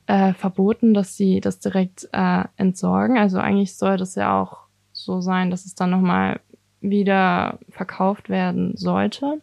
äh, 0.06 0.32
verboten, 0.34 0.94
dass 0.94 1.16
sie 1.16 1.40
das 1.40 1.58
direkt 1.58 2.08
äh, 2.12 2.44
entsorgen. 2.56 3.18
Also 3.18 3.38
eigentlich 3.38 3.76
soll 3.76 3.96
das 3.96 4.14
ja 4.14 4.40
auch 4.40 4.66
so 4.92 5.20
sein, 5.20 5.50
dass 5.50 5.66
es 5.66 5.74
dann 5.74 5.90
nochmal 5.90 6.40
wieder 6.80 7.58
verkauft 7.70 8.28
werden 8.28 8.76
sollte. 8.76 9.40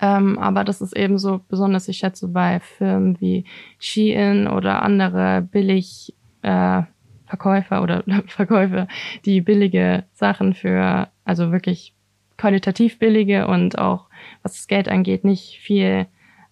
Ähm, 0.00 0.38
aber 0.38 0.64
das 0.64 0.80
ist 0.80 0.96
eben 0.96 1.18
so 1.18 1.40
besonders, 1.48 1.88
ich 1.88 1.98
schätze, 1.98 2.28
bei 2.28 2.60
Firmen 2.60 3.20
wie 3.20 3.44
Shein 3.78 4.46
oder 4.46 4.82
andere 4.82 5.42
billig 5.42 6.14
äh, 6.42 6.82
Verkäufer 7.26 7.82
oder 7.82 8.04
Verkäufer, 8.26 8.86
die 9.24 9.40
billige 9.40 10.04
Sachen 10.12 10.54
für, 10.54 11.08
also 11.24 11.52
wirklich 11.52 11.94
qualitativ 12.36 12.98
billige 12.98 13.48
und 13.48 13.78
auch 13.78 14.06
was 14.42 14.54
das 14.54 14.68
Geld 14.68 14.88
angeht, 14.88 15.24
nicht 15.24 15.58
viel 15.58 16.06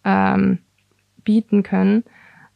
ähm, 0.04 0.58
bieten 1.24 1.62
können. 1.62 2.04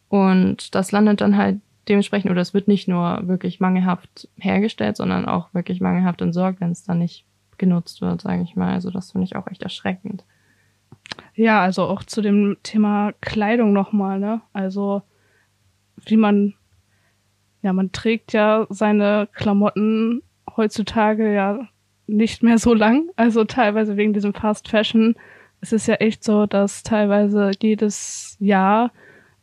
Und 0.08 0.74
das 0.74 0.90
landet 0.90 1.20
dann 1.20 1.36
halt 1.36 1.60
dementsprechend, 1.90 2.31
oder 2.31 2.40
es 2.40 2.55
wird 2.55 2.68
nicht 2.68 2.88
nur 2.88 3.26
wirklich 3.26 3.61
mangelhaft 3.61 4.29
hergestellt, 4.37 4.96
sondern 4.96 5.26
auch 5.26 5.53
wirklich 5.53 5.81
mangelhaft 5.81 6.22
entsorgt, 6.22 6.61
wenn 6.61 6.70
es 6.70 6.85
dann 6.85 7.00
nicht 7.00 7.26
genutzt 7.59 8.00
wird, 8.00 8.22
sage 8.22 8.42
ich 8.42 8.57
mal. 8.57 8.72
Also 8.72 8.90
das 8.90 9.12
finde 9.12 9.26
ich 9.26 9.37
auch 9.37 9.46
echt 9.48 9.62
erschreckend. 9.62 10.24
Ja, 11.35 11.61
also 11.61 11.83
auch 11.85 12.05
zu 12.05 12.22
dem 12.22 12.57
Thema 12.62 13.12
Kleidung 13.20 13.72
nochmal, 13.72 14.18
ne? 14.18 14.40
Also 14.53 15.03
wie 16.07 16.16
man, 16.16 16.55
ja, 17.62 17.72
man 17.72 17.92
trägt 17.92 18.33
ja 18.33 18.66
seine 18.70 19.29
Klamotten 19.33 20.22
heutzutage 20.57 21.35
ja 21.35 21.68
nicht 22.07 22.42
mehr 22.42 22.59
so 22.59 22.72
lang. 22.72 23.11
Also 23.16 23.44
teilweise 23.44 23.96
wegen 23.96 24.12
diesem 24.12 24.33
Fast 24.33 24.68
Fashion. 24.68 25.16
Es 25.61 25.72
ist 25.72 25.87
ja 25.87 25.96
echt 25.96 26.24
so, 26.24 26.46
dass 26.46 26.83
teilweise 26.83 27.50
jedes 27.61 28.37
Jahr 28.40 28.92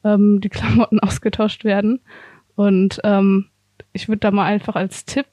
ähm, 0.03 0.41
die 0.41 0.49
Klamotten 0.49 0.99
ausgetauscht 1.01 1.63
werden. 1.63 2.01
Und 2.57 2.99
ähm, 3.03 3.45
ich 3.93 4.07
würde 4.07 4.21
da 4.21 4.31
mal 4.31 4.45
einfach 4.45 4.75
als 4.75 5.05
Tipp 5.05 5.27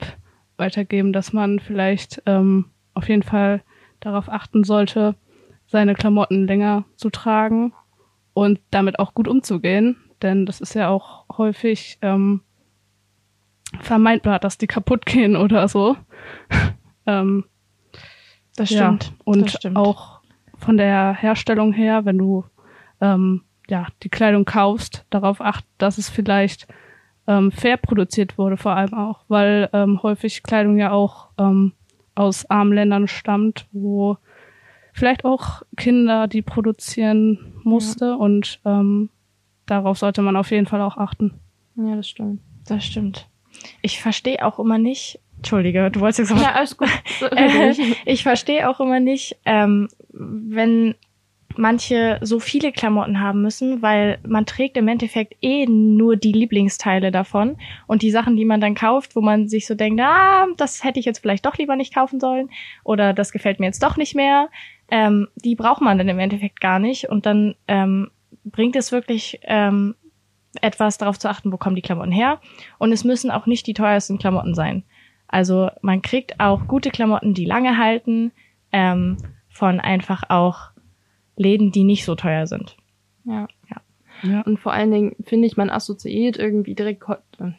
weitergeben, 0.58 1.14
dass 1.14 1.32
man 1.32 1.58
vielleicht 1.58 2.22
ähm, 2.26 2.66
auf 2.92 3.08
jeden 3.08 3.22
Fall 3.22 3.62
darauf 4.00 4.28
achten 4.28 4.62
sollte, 4.62 5.16
seine 5.66 5.94
Klamotten 5.94 6.46
länger 6.46 6.84
zu 6.96 7.08
tragen 7.08 7.72
und 8.34 8.60
damit 8.70 8.98
auch 8.98 9.14
gut 9.14 9.26
umzugehen. 9.26 9.96
Denn 10.20 10.44
das 10.44 10.60
ist 10.60 10.74
ja 10.74 10.90
auch 10.90 11.24
häufig 11.38 11.98
ähm, 12.02 12.42
vermeidbar, 13.80 14.38
dass 14.38 14.58
die 14.58 14.66
kaputt 14.66 15.06
gehen 15.06 15.34
oder 15.44 15.66
so. 15.66 15.96
ähm, 17.06 17.46
Das 18.54 18.68
ja, 18.68 18.98
stimmt. 18.98 19.14
und 19.24 19.46
das 19.46 19.52
stimmt. 19.54 19.78
auch 19.78 20.20
von 20.58 20.76
der 20.76 21.14
Herstellung 21.14 21.72
her, 21.72 22.04
wenn 22.04 22.18
du 22.18 22.44
ähm, 23.00 23.44
ja 23.66 23.86
die 24.02 24.10
Kleidung 24.10 24.44
kaufst, 24.44 25.06
darauf 25.08 25.40
achten, 25.40 25.68
dass 25.78 25.96
es 25.96 26.10
vielleicht 26.10 26.68
ähm, 27.26 27.52
fair 27.52 27.76
produziert 27.76 28.38
wurde, 28.38 28.56
vor 28.56 28.72
allem 28.72 28.94
auch, 28.94 29.20
weil 29.28 29.68
ähm, 29.72 30.02
häufig 30.02 30.42
Kleidung 30.42 30.78
ja 30.78 30.92
auch 30.92 31.28
ähm, 31.38 31.72
aus 32.14 32.48
armen 32.50 32.72
Ländern 32.72 33.08
stammt, 33.08 33.66
wo 33.72 34.16
vielleicht 34.92 35.24
auch 35.24 35.62
Kinder 35.76 36.28
die 36.28 36.42
produzieren 36.42 37.54
musste 37.62 38.16
und 38.16 38.60
ähm, 38.64 39.10
darauf 39.66 39.98
sollte 39.98 40.22
man 40.22 40.36
auf 40.36 40.50
jeden 40.50 40.66
Fall 40.66 40.80
auch 40.80 40.96
achten. 40.96 41.34
Ja, 41.76 41.96
das 41.96 42.08
stimmt. 42.08 42.40
Das 42.66 42.84
stimmt. 42.84 43.28
Ich 43.82 44.00
verstehe 44.00 44.44
auch 44.44 44.58
immer 44.58 44.78
nicht. 44.78 45.18
Entschuldige, 45.36 45.90
du 45.90 46.00
wolltest 46.00 46.20
jetzt 46.20 46.30
noch 46.30 46.40
Ja, 46.40 46.52
alles 46.52 46.76
gut. 46.76 46.88
Äh, 47.32 47.74
ich 48.04 48.22
verstehe 48.22 48.68
auch 48.68 48.80
immer 48.80 49.00
nicht, 49.00 49.36
ähm, 49.44 49.88
wenn 50.10 50.94
manche 51.56 52.18
so 52.20 52.40
viele 52.40 52.72
Klamotten 52.72 53.20
haben 53.20 53.42
müssen, 53.42 53.82
weil 53.82 54.18
man 54.26 54.46
trägt 54.46 54.76
im 54.76 54.88
Endeffekt 54.88 55.36
eh 55.40 55.66
nur 55.66 56.16
die 56.16 56.32
Lieblingsteile 56.32 57.10
davon. 57.10 57.56
Und 57.86 58.02
die 58.02 58.10
Sachen, 58.10 58.36
die 58.36 58.44
man 58.44 58.60
dann 58.60 58.74
kauft, 58.74 59.16
wo 59.16 59.20
man 59.20 59.48
sich 59.48 59.66
so 59.66 59.74
denkt, 59.74 60.00
ah, 60.00 60.46
das 60.56 60.84
hätte 60.84 61.00
ich 61.00 61.06
jetzt 61.06 61.20
vielleicht 61.20 61.46
doch 61.46 61.56
lieber 61.56 61.76
nicht 61.76 61.94
kaufen 61.94 62.20
sollen 62.20 62.50
oder 62.84 63.12
das 63.12 63.32
gefällt 63.32 63.60
mir 63.60 63.66
jetzt 63.66 63.82
doch 63.82 63.96
nicht 63.96 64.14
mehr, 64.14 64.48
ähm, 64.90 65.28
die 65.36 65.54
braucht 65.54 65.80
man 65.80 65.98
dann 65.98 66.08
im 66.08 66.18
Endeffekt 66.18 66.60
gar 66.60 66.78
nicht. 66.78 67.08
Und 67.08 67.26
dann 67.26 67.54
ähm, 67.68 68.10
bringt 68.44 68.76
es 68.76 68.92
wirklich 68.92 69.40
ähm, 69.42 69.94
etwas 70.60 70.98
darauf 70.98 71.18
zu 71.18 71.28
achten, 71.28 71.52
wo 71.52 71.56
kommen 71.56 71.76
die 71.76 71.82
Klamotten 71.82 72.12
her. 72.12 72.40
Und 72.78 72.92
es 72.92 73.04
müssen 73.04 73.30
auch 73.30 73.46
nicht 73.46 73.66
die 73.66 73.74
teuersten 73.74 74.18
Klamotten 74.18 74.54
sein. 74.54 74.84
Also 75.28 75.70
man 75.82 76.02
kriegt 76.02 76.38
auch 76.38 76.66
gute 76.68 76.90
Klamotten, 76.90 77.34
die 77.34 77.44
lange 77.44 77.76
halten, 77.76 78.32
ähm, 78.72 79.16
von 79.48 79.80
einfach 79.80 80.24
auch 80.28 80.70
Läden, 81.36 81.72
die 81.72 81.84
nicht 81.84 82.04
so 82.04 82.14
teuer 82.14 82.46
sind. 82.46 82.76
ja. 83.70 83.80
Ja. 84.22 84.40
Und 84.42 84.58
vor 84.58 84.72
allen 84.72 84.90
Dingen 84.90 85.16
finde 85.24 85.46
ich, 85.46 85.56
man 85.56 85.70
assoziiert 85.70 86.38
irgendwie 86.38 86.74
direkt 86.74 87.02
äh, 87.38 87.50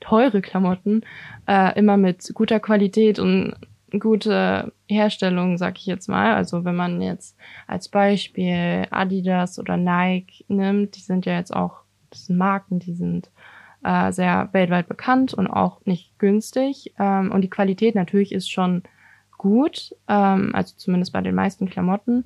teure 0.00 0.40
Klamotten 0.40 1.02
äh, 1.46 1.76
immer 1.78 1.96
mit 1.96 2.30
guter 2.34 2.60
Qualität 2.60 3.18
und 3.18 3.54
gute 3.98 4.72
Herstellung, 4.88 5.58
sag 5.58 5.78
ich 5.78 5.86
jetzt 5.86 6.08
mal. 6.08 6.34
Also 6.34 6.64
wenn 6.64 6.76
man 6.76 7.00
jetzt 7.00 7.36
als 7.66 7.88
Beispiel 7.88 8.86
Adidas 8.90 9.58
oder 9.58 9.76
Nike 9.76 10.44
nimmt, 10.48 10.96
die 10.96 11.00
sind 11.00 11.26
ja 11.26 11.36
jetzt 11.36 11.54
auch, 11.54 11.80
das 12.10 12.26
sind 12.26 12.36
Marken, 12.36 12.78
die 12.78 12.94
sind 12.94 13.30
äh, 13.84 14.12
sehr 14.12 14.48
weltweit 14.52 14.88
bekannt 14.88 15.34
und 15.34 15.46
auch 15.46 15.84
nicht 15.84 16.18
günstig. 16.18 16.92
Ähm, 16.98 17.30
und 17.30 17.42
die 17.42 17.50
Qualität 17.50 17.94
natürlich 17.94 18.32
ist 18.32 18.50
schon 18.50 18.82
gut, 19.38 19.94
ähm, 20.08 20.50
also 20.54 20.74
zumindest 20.76 21.12
bei 21.12 21.20
den 21.20 21.34
meisten 21.34 21.68
Klamotten. 21.68 22.24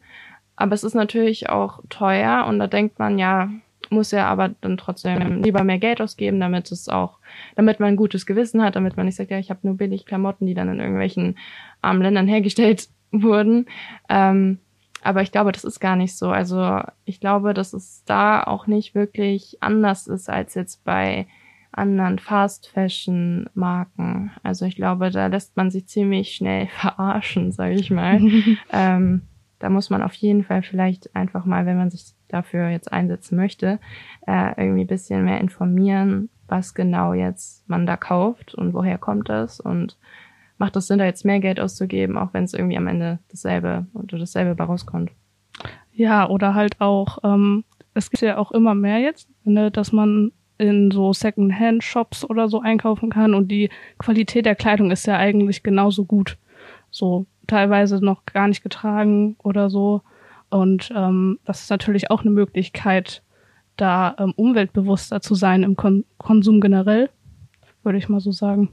Aber 0.61 0.75
es 0.75 0.85
ist 0.85 0.92
natürlich 0.92 1.49
auch 1.49 1.81
teuer 1.88 2.44
und 2.46 2.59
da 2.59 2.66
denkt 2.66 2.99
man 2.99 3.18
ja, 3.18 3.49
muss 3.88 4.11
ja 4.11 4.29
aber 4.29 4.51
dann 4.61 4.77
trotzdem 4.77 5.42
lieber 5.42 5.64
mehr 5.64 5.79
Geld 5.79 6.03
ausgeben, 6.03 6.38
damit 6.38 6.70
es 6.70 6.90
auch, 6.90 7.16
damit 7.57 7.81
man 7.81 7.88
ein 7.88 7.96
gutes 7.96 8.27
Gewissen 8.27 8.62
hat, 8.62 8.77
damit 8.77 8.94
man 8.94 9.07
nicht 9.07 9.16
sagt, 9.16 9.31
ja, 9.31 9.38
ich 9.38 9.49
habe 9.49 9.61
nur 9.62 9.79
billig 9.79 10.05
Klamotten, 10.05 10.44
die 10.44 10.53
dann 10.53 10.68
in 10.68 10.79
irgendwelchen 10.79 11.38
armen 11.81 12.03
Ländern 12.03 12.29
hergestellt 12.29 12.88
wurden. 13.11 13.70
Ähm, 14.11 14.59
aber 15.03 15.23
ich 15.23 15.33
glaube, 15.33 15.51
das 15.51 15.64
ist 15.64 15.81
gar 15.81 15.96
nicht 15.96 16.14
so. 16.14 16.29
Also 16.29 16.81
ich 17.07 17.20
glaube, 17.20 17.55
dass 17.55 17.73
es 17.73 18.05
da 18.05 18.42
auch 18.42 18.66
nicht 18.66 18.94
wirklich 18.94 19.57
anders 19.62 20.09
ist 20.09 20.29
als 20.29 20.55
jetzt 20.55 20.85
bei 20.85 21.27
anderen 21.73 22.18
Fast 22.18 22.68
Fashion 22.68 23.49
Marken. 23.55 24.31
Also 24.42 24.66
ich 24.66 24.77
glaube, 24.77 25.11
da 25.11 25.29
lässt 25.29 25.57
man 25.57 25.70
sich 25.70 25.87
ziemlich 25.87 26.35
schnell 26.35 26.66
verarschen, 26.81 27.51
sage 27.51 27.77
ich 27.77 27.90
mal. 27.90 28.20
ähm, 28.73 29.23
da 29.61 29.68
muss 29.68 29.90
man 29.90 30.03
auf 30.03 30.14
jeden 30.14 30.42
Fall 30.42 30.62
vielleicht 30.62 31.14
einfach 31.14 31.44
mal, 31.44 31.66
wenn 31.66 31.77
man 31.77 31.90
sich 31.90 32.07
dafür 32.29 32.68
jetzt 32.70 32.92
einsetzen 32.92 33.37
möchte, 33.37 33.79
äh, 34.27 34.61
irgendwie 34.61 34.83
ein 34.83 34.88
bisschen 34.88 35.25
mehr 35.25 35.40
informieren, 35.40 36.29
was 36.49 36.75
genau 36.75 37.12
jetzt 37.12 37.68
man 37.68 37.87
da 37.87 37.96
kauft 37.96 38.55
und 38.55 38.75
woher 38.75 38.99
kommt 38.99 39.29
das 39.29 39.61
und 39.61 39.96
macht 40.59 40.77
es 40.77 40.88
Sinn, 40.88 40.99
da 40.99 41.05
jetzt 41.05 41.25
mehr 41.25 41.40
Geld 41.40 41.61
auszugeben, 41.61 42.18
auch 42.18 42.35
wenn 42.35 42.44
es 42.44 42.55
irgendwie 42.55 42.77
am 42.77 42.87
Ende 42.87 43.18
dasselbe 43.31 43.87
oder 43.94 44.18
dasselbe 44.18 44.55
bei 44.55 44.64
rauskommt. 44.64 45.11
Ja, 45.92 46.29
oder 46.29 46.55
halt 46.55 46.81
auch, 46.81 47.18
ähm, 47.23 47.64
es 47.94 48.11
gibt 48.11 48.23
ja 48.23 48.38
auch 48.38 48.53
immer 48.53 48.75
mehr 48.75 48.99
jetzt, 48.99 49.29
ne, 49.44 49.70
dass 49.70 49.92
man 49.92 50.33
in 50.59 50.90
so 50.90 51.12
Second-Hand-Shops 51.12 52.25
oder 52.25 52.49
so 52.49 52.61
einkaufen 52.61 53.11
kann 53.11 53.35
und 53.35 53.49
die 53.49 53.70
Qualität 53.99 54.46
der 54.46 54.55
Kleidung 54.55 54.90
ist 54.90 55.07
ja 55.07 55.16
eigentlich 55.16 55.62
genauso 55.62 56.05
gut. 56.05 56.37
So 56.90 57.27
teilweise 57.50 58.04
noch 58.04 58.24
gar 58.26 58.48
nicht 58.48 58.62
getragen 58.62 59.36
oder 59.42 59.70
so. 59.70 60.02
Und 60.48 60.92
ähm, 60.94 61.38
das 61.44 61.62
ist 61.62 61.70
natürlich 61.70 62.10
auch 62.10 62.22
eine 62.22 62.30
Möglichkeit, 62.30 63.22
da 63.76 64.14
ähm, 64.18 64.32
umweltbewusster 64.36 65.20
zu 65.20 65.34
sein 65.34 65.62
im 65.62 65.76
Kon 65.76 66.04
Konsum 66.18 66.60
generell, 66.60 67.10
würde 67.82 67.98
ich 67.98 68.08
mal 68.08 68.20
so 68.20 68.32
sagen. 68.32 68.70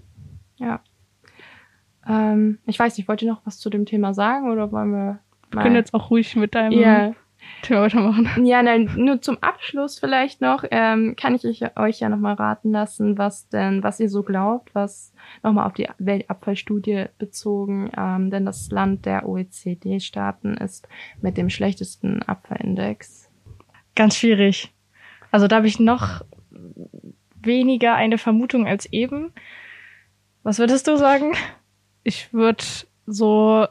Ja. 0.58 0.82
Ähm, 2.08 2.60
ich 2.66 2.80
weiß 2.80 2.98
nicht, 2.98 3.08
wollt 3.08 3.22
ihr 3.22 3.32
noch 3.32 3.46
was 3.46 3.60
zu 3.60 3.70
dem 3.70 3.86
Thema 3.86 4.14
sagen 4.14 4.52
oder 4.52 4.72
wollen 4.72 4.92
wir 4.92 5.20
Wir 5.52 5.62
können 5.62 5.76
jetzt 5.76 5.94
auch 5.94 6.10
ruhig 6.10 6.36
mit 6.36 6.56
deinem 6.56 6.80
ja, 6.80 7.14
Thema 7.62 7.82
weitermachen. 7.82 8.46
Ja, 8.46 8.62
nein, 8.62 8.90
nur 8.98 9.22
zum 9.22 9.38
Abschluss 9.42 10.00
vielleicht 10.00 10.42
noch, 10.42 10.64
ähm, 10.70 11.16
kann 11.16 11.36
ich 11.36 11.46
euch- 11.46 11.78
euch 11.78 12.00
ja 12.00 12.10
nochmal 12.10 12.36
raten 12.36 12.72
lassen, 12.72 13.18
was 13.18 13.50
denn, 13.50 13.84
was 13.84 14.00
ihr 14.00 14.10
so 14.10 14.24
glaubt, 14.24 14.74
was 14.76 15.14
nochmal 15.44 15.66
auf 15.66 15.74
die 15.74 15.88
Weltabfallstudie 15.98 17.06
bezogen, 17.18 17.92
ähm, 17.98 18.30
denn 18.30 18.46
das 18.46 18.70
Land 18.72 19.06
der 19.06 19.28
OECD-Staaten 19.28 20.56
ist 20.56 20.88
mit 21.22 21.38
dem 21.38 21.50
schlechtesten 21.50 22.22
Abfallindex. 22.24 23.30
Ganz 23.96 24.18
schwierig. 24.18 24.74
Also 25.32 25.48
da 25.48 25.58
habe 25.58 25.68
ich 25.68 25.80
noch 25.80 26.22
weniger 27.42 27.96
eine 27.96 28.18
Vermutung 28.18 28.68
als 28.68 28.86
eben. 28.92 29.32
Was 30.44 30.60
würdest 30.60 30.88
du 30.88 30.98
sagen? 30.98 31.34
Ich 32.04 32.34
würde 32.34 32.64
so, 33.06 33.68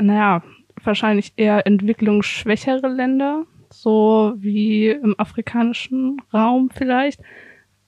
naja, 0.00 0.42
wahrscheinlich 0.86 1.32
eher 1.36 1.66
entwicklungsschwächere 1.66 2.88
Länder, 2.88 3.44
so 3.70 4.34
wie 4.36 4.88
im 4.88 5.18
afrikanischen 5.18 6.20
Raum 6.32 6.70
vielleicht, 6.72 7.20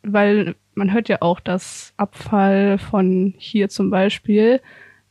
weil 0.02 0.54
man 0.74 0.92
hört 0.92 1.08
ja 1.08 1.18
auch, 1.20 1.40
dass 1.40 1.94
Abfall 1.96 2.78
von 2.78 3.34
hier 3.38 3.68
zum 3.68 3.90
Beispiel 3.90 4.60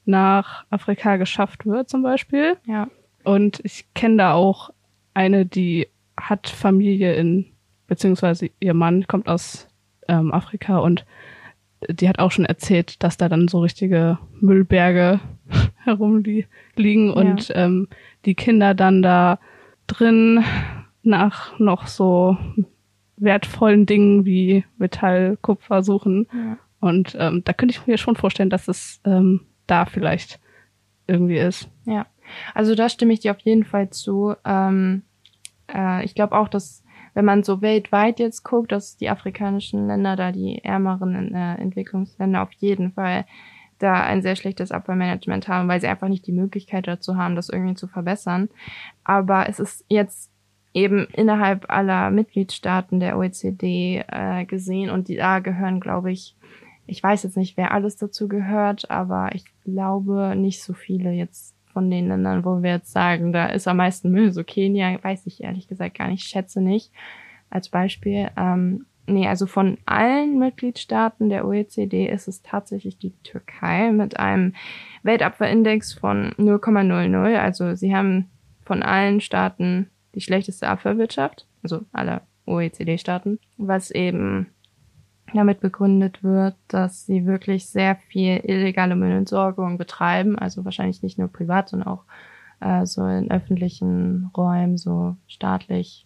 nach 0.06 0.66
Afrika 0.70 1.18
geschafft 1.18 1.66
wird 1.66 1.90
zum 1.90 2.04
Beispiel. 2.04 2.58
Ja, 2.66 2.88
Und 3.24 3.60
ich 3.64 3.86
kenne 3.94 4.18
da 4.18 4.34
auch 4.34 4.70
eine, 5.14 5.46
die 5.46 5.88
hat 6.16 6.48
Familie 6.48 7.16
in, 7.16 7.48
beziehungsweise 7.88 8.50
ihr 8.60 8.74
Mann 8.74 9.08
kommt 9.08 9.28
aus 9.28 9.68
ähm, 10.08 10.32
Afrika 10.32 10.78
und 10.78 11.06
die 11.90 12.08
hat 12.08 12.20
auch 12.20 12.32
schon 12.32 12.46
erzählt, 12.46 13.04
dass 13.04 13.18
da 13.18 13.28
dann 13.28 13.48
so 13.48 13.60
richtige 13.60 14.18
Müllberge 14.40 15.20
herumliegen 15.84 17.12
und 17.12 17.52
ähm, 17.56 17.88
die 18.26 18.36
Kinder 18.36 18.74
dann 18.74 19.02
da 19.02 19.40
drin 19.88 20.44
nach 21.04 21.60
noch 21.60 21.88
so 21.88 22.38
wertvollen 23.18 23.86
Dingen 23.86 24.26
wie 24.26 24.66
Metall, 24.78 25.38
Kupfer 25.42 25.84
suchen. 25.84 26.28
ja. 26.34 26.58
Und 26.82 27.18
ähm, 27.20 27.42
da 27.44 27.54
könnte 27.54 27.74
ich 27.74 27.88
mir 27.88 27.98
schon 27.98 28.16
vorstellen, 28.16 28.52
dass 28.52 28.68
es 28.68 29.02
ähm, 29.06 29.42
da 29.66 29.86
vielleicht 29.86 30.40
irgendwie 31.08 31.38
ist. 31.38 31.68
Ja, 31.86 32.06
also 32.54 32.76
da 32.76 32.90
stimme 32.90 33.14
ich 33.14 33.22
dir 33.22 33.32
auf 33.32 33.40
jeden 33.40 33.64
Fall 33.64 33.90
zu. 33.90 34.36
Ähm, 34.46 35.02
äh, 35.74 36.06
ich 36.06 36.14
glaube 36.14 36.38
auch, 36.38 36.48
dass 36.48 36.84
wenn 37.16 37.26
man 37.26 37.44
so 37.44 37.62
weltweit 37.62 38.20
jetzt 38.20 38.44
guckt, 38.44 38.72
dass 38.72 38.98
die 38.98 39.10
afrikanischen 39.10 39.88
Länder, 39.88 40.16
da 40.16 40.32
die 40.32 40.64
ärmeren 40.64 41.34
äh, 41.34 41.56
Entwicklungsländer 41.56 42.44
auf 42.44 42.52
jeden 42.54 42.92
Fall 42.92 43.26
da 43.86 44.04
ein 44.04 44.22
sehr 44.22 44.36
schlechtes 44.36 44.72
Abfallmanagement 44.72 45.48
haben, 45.48 45.68
weil 45.68 45.80
sie 45.80 45.88
einfach 45.88 46.08
nicht 46.08 46.28
die 46.28 46.32
Möglichkeit 46.32 46.88
dazu 46.88 47.16
haben, 47.16 47.36
das 47.36 47.50
irgendwie 47.50 47.76
zu 47.76 47.88
verbessern. 47.88 48.50
Aber 49.04 49.48
es 49.48 49.60
ist 49.60 49.86
jetzt 49.88 50.32
eben 50.74 51.08
innerhalb 51.14 51.70
aller 51.70 52.12
Mitgliedstaaten 52.12 53.00
der 53.00 53.18
OECD 53.18 54.04
äh, 54.08 54.46
gesehen 54.46 54.90
und 54.90 55.08
die 55.08 55.16
da 55.16 55.40
gehören, 55.40 55.80
glaube 55.80 56.12
ich, 56.12 56.36
ich 56.88 57.02
weiß 57.02 57.24
jetzt 57.24 57.38
nicht, 57.38 57.58
wer 57.58 57.72
alles 57.72 57.96
dazu 57.96 58.28
gehört, 58.28 58.92
aber 58.92 59.30
ich 59.34 59.46
glaube 59.64 60.36
nicht 60.36 60.62
so 60.62 60.74
viele 60.74 61.12
jetzt 61.12 61.56
von 61.74 61.90
den 61.90 62.08
Ländern, 62.08 62.46
wo 62.46 62.62
wir 62.62 62.72
jetzt 62.72 62.92
sagen, 62.92 63.34
da 63.34 63.48
ist 63.48 63.68
am 63.68 63.78
meisten 63.78 64.12
Müll. 64.12 64.32
So 64.32 64.44
Kenia, 64.44 64.98
weiß 65.04 65.26
ich 65.26 65.44
ehrlich 65.44 65.68
gesagt 65.68 65.98
gar 65.98 66.08
nicht, 66.08 66.28
schätze 66.28 66.62
nicht. 66.62 66.92
Als 67.50 67.70
Beispiel. 67.70 68.30
Ähm, 68.38 68.86
nee, 69.08 69.28
also 69.28 69.46
von 69.46 69.78
allen 69.86 70.40
Mitgliedstaaten 70.40 71.30
der 71.30 71.46
OECD 71.46 72.08
ist 72.08 72.28
es 72.28 72.42
tatsächlich 72.42 72.98
die 72.98 73.14
Türkei 73.24 73.92
mit 73.92 74.20
einem 74.20 74.54
Weltabfallindex 75.04 75.94
von 75.94 76.32
0,00. 76.38 77.38
Also 77.38 77.76
sie 77.76 77.96
haben 77.96 78.30
von 78.64 78.84
allen 78.84 79.22
Staaten 79.22 79.90
die 80.16 80.22
schlechteste 80.22 80.68
Abfallwirtschaft, 80.68 81.48
also 81.62 81.82
aller 81.92 82.22
OECD-Staaten, 82.46 83.40
was 83.58 83.92
eben 83.92 84.48
damit 85.34 85.60
begründet 85.60 86.24
wird, 86.24 86.56
dass 86.68 87.06
sie 87.06 87.26
wirklich 87.26 87.68
sehr 87.68 87.96
viel 87.96 88.40
illegale 88.44 88.96
Müllentsorgung 88.96 89.78
betreiben, 89.78 90.38
also 90.38 90.64
wahrscheinlich 90.66 91.04
nicht 91.04 91.18
nur 91.18 91.28
privat, 91.28 91.70
sondern 91.70 91.90
auch 91.90 92.04
äh, 92.62 92.86
so 92.86 93.06
in 93.06 93.32
öffentlichen 93.32 94.32
Räumen, 94.36 94.78
so 94.78 95.18
staatlich, 95.28 96.05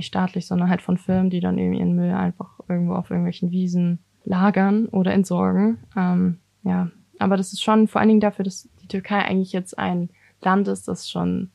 nicht 0.00 0.06
staatlich, 0.06 0.46
sondern 0.46 0.70
halt 0.70 0.82
von 0.82 0.96
Firmen, 0.96 1.30
die 1.30 1.40
dann 1.40 1.58
eben 1.58 1.74
ihren 1.74 1.94
Müll 1.94 2.12
einfach 2.12 2.58
irgendwo 2.68 2.94
auf 2.94 3.10
irgendwelchen 3.10 3.50
Wiesen 3.50 3.98
lagern 4.24 4.86
oder 4.86 5.12
entsorgen. 5.12 5.78
Ähm, 5.96 6.38
ja, 6.62 6.90
aber 7.18 7.36
das 7.36 7.52
ist 7.52 7.62
schon 7.62 7.86
vor 7.86 8.00
allen 8.00 8.08
Dingen 8.08 8.20
dafür, 8.20 8.44
dass 8.44 8.68
die 8.82 8.88
Türkei 8.88 9.18
eigentlich 9.18 9.52
jetzt 9.52 9.78
ein 9.78 10.10
Land 10.40 10.68
ist, 10.68 10.88
das 10.88 11.10
schon 11.10 11.50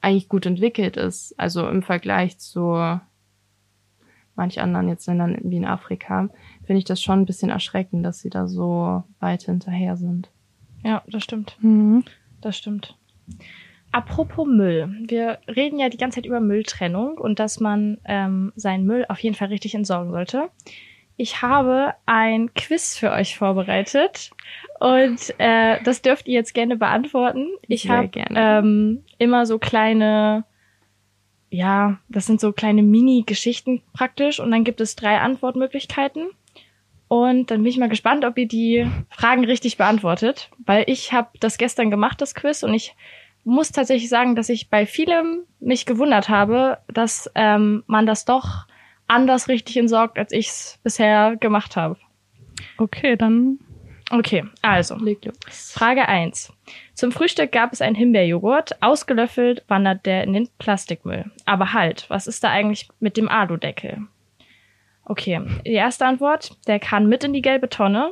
eigentlich 0.00 0.28
gut 0.28 0.46
entwickelt 0.46 0.96
ist. 0.96 1.34
Also 1.38 1.68
im 1.68 1.82
Vergleich 1.82 2.38
zu 2.38 2.78
manch 4.36 4.60
anderen 4.60 4.88
jetzt 4.88 5.06
Ländern 5.06 5.36
wie 5.42 5.56
in 5.56 5.66
Afrika, 5.66 6.30
finde 6.64 6.78
ich 6.78 6.84
das 6.84 7.02
schon 7.02 7.20
ein 7.20 7.26
bisschen 7.26 7.50
erschreckend, 7.50 8.06
dass 8.06 8.20
sie 8.20 8.30
da 8.30 8.46
so 8.46 9.02
weit 9.18 9.42
hinterher 9.42 9.96
sind. 9.96 10.30
Ja, 10.82 11.02
das 11.08 11.24
stimmt. 11.24 11.58
Mhm. 11.60 12.04
Das 12.40 12.56
stimmt. 12.56 12.96
Apropos 13.92 14.46
Müll. 14.46 14.88
Wir 15.08 15.38
reden 15.48 15.78
ja 15.78 15.88
die 15.88 15.96
ganze 15.96 16.16
Zeit 16.16 16.26
über 16.26 16.40
Mülltrennung 16.40 17.18
und 17.18 17.38
dass 17.38 17.58
man 17.58 17.98
ähm, 18.04 18.52
seinen 18.54 18.84
Müll 18.84 19.04
auf 19.08 19.18
jeden 19.18 19.34
Fall 19.34 19.48
richtig 19.48 19.74
entsorgen 19.74 20.12
sollte. 20.12 20.48
Ich 21.16 21.42
habe 21.42 21.94
ein 22.06 22.54
Quiz 22.54 22.96
für 22.96 23.10
euch 23.10 23.36
vorbereitet 23.36 24.30
und 24.78 25.34
äh, 25.38 25.82
das 25.82 26.00
dürft 26.02 26.28
ihr 26.28 26.34
jetzt 26.34 26.54
gerne 26.54 26.76
beantworten. 26.76 27.48
Ich 27.68 27.90
habe 27.90 28.08
gerne. 28.08 28.58
ähm, 28.58 29.04
immer 29.18 29.44
so 29.44 29.58
kleine, 29.58 30.44
ja, 31.50 31.98
das 32.08 32.26
sind 32.26 32.40
so 32.40 32.52
kleine 32.52 32.82
Mini-Geschichten 32.82 33.82
praktisch 33.92 34.40
und 34.40 34.50
dann 34.50 34.64
gibt 34.64 34.80
es 34.80 34.96
drei 34.96 35.18
Antwortmöglichkeiten. 35.18 36.30
Und 37.08 37.50
dann 37.50 37.64
bin 37.64 37.70
ich 37.70 37.76
mal 37.76 37.88
gespannt, 37.88 38.24
ob 38.24 38.38
ihr 38.38 38.46
die 38.46 38.86
Fragen 39.10 39.44
richtig 39.44 39.76
beantwortet, 39.76 40.48
weil 40.64 40.84
ich 40.86 41.12
habe 41.12 41.28
das 41.40 41.58
gestern 41.58 41.90
gemacht, 41.90 42.20
das 42.20 42.36
Quiz, 42.36 42.62
und 42.62 42.72
ich 42.72 42.94
muss 43.44 43.72
tatsächlich 43.72 44.08
sagen, 44.08 44.36
dass 44.36 44.48
ich 44.48 44.70
bei 44.70 44.86
vielem 44.86 45.44
mich 45.60 45.86
gewundert 45.86 46.28
habe, 46.28 46.78
dass 46.88 47.30
ähm, 47.34 47.82
man 47.86 48.06
das 48.06 48.24
doch 48.24 48.66
anders 49.06 49.48
richtig 49.48 49.76
entsorgt, 49.76 50.18
als 50.18 50.32
ich 50.32 50.48
es 50.48 50.78
bisher 50.82 51.36
gemacht 51.36 51.76
habe. 51.76 51.96
Okay, 52.78 53.16
dann 53.16 53.58
Okay, 54.12 54.44
also 54.60 54.96
Leg 54.96 55.24
los. 55.24 55.72
Frage 55.72 56.08
1. 56.08 56.52
Zum 56.94 57.12
Frühstück 57.12 57.52
gab 57.52 57.72
es 57.72 57.80
einen 57.80 57.94
Himbeerjoghurt. 57.94 58.82
Ausgelöffelt 58.82 59.64
wandert 59.68 60.04
der 60.04 60.24
in 60.24 60.32
den 60.32 60.48
Plastikmüll. 60.58 61.30
Aber 61.46 61.72
halt, 61.72 62.06
was 62.10 62.26
ist 62.26 62.42
da 62.42 62.50
eigentlich 62.50 62.88
mit 62.98 63.16
dem 63.16 63.28
Aludeckel? 63.28 63.98
Okay, 65.04 65.40
die 65.64 65.72
erste 65.72 66.06
Antwort, 66.06 66.56
der 66.66 66.80
kann 66.80 67.08
mit 67.08 67.22
in 67.22 67.32
die 67.32 67.42
gelbe 67.42 67.68
Tonne. 67.68 68.10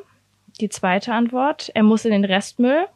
Die 0.61 0.69
zweite 0.69 1.12
Antwort, 1.12 1.71
er 1.75 1.83
muss 1.83 2.05
in 2.05 2.12
den 2.12 2.25
Restmüll. 2.25 2.87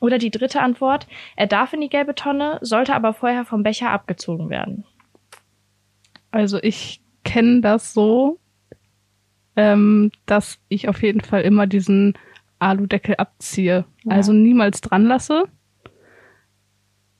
Oder 0.00 0.18
die 0.18 0.30
dritte 0.30 0.60
Antwort, 0.60 1.06
er 1.36 1.46
darf 1.46 1.72
in 1.72 1.80
die 1.80 1.88
gelbe 1.88 2.14
Tonne, 2.14 2.58
sollte 2.60 2.94
aber 2.94 3.12
vorher 3.14 3.44
vom 3.44 3.62
Becher 3.62 3.90
abgezogen 3.90 4.50
werden. 4.50 4.84
Also 6.30 6.58
ich 6.62 7.00
kenne 7.24 7.60
das 7.60 7.94
so, 7.94 8.38
ähm, 9.56 10.10
dass 10.26 10.58
ich 10.68 10.88
auf 10.88 11.02
jeden 11.02 11.20
Fall 11.20 11.42
immer 11.42 11.66
diesen 11.66 12.14
Aludeckel 12.58 13.16
abziehe. 13.16 13.84
Ja. 14.04 14.12
Also 14.12 14.32
niemals 14.32 14.80
dran 14.80 15.04
lasse. 15.04 15.44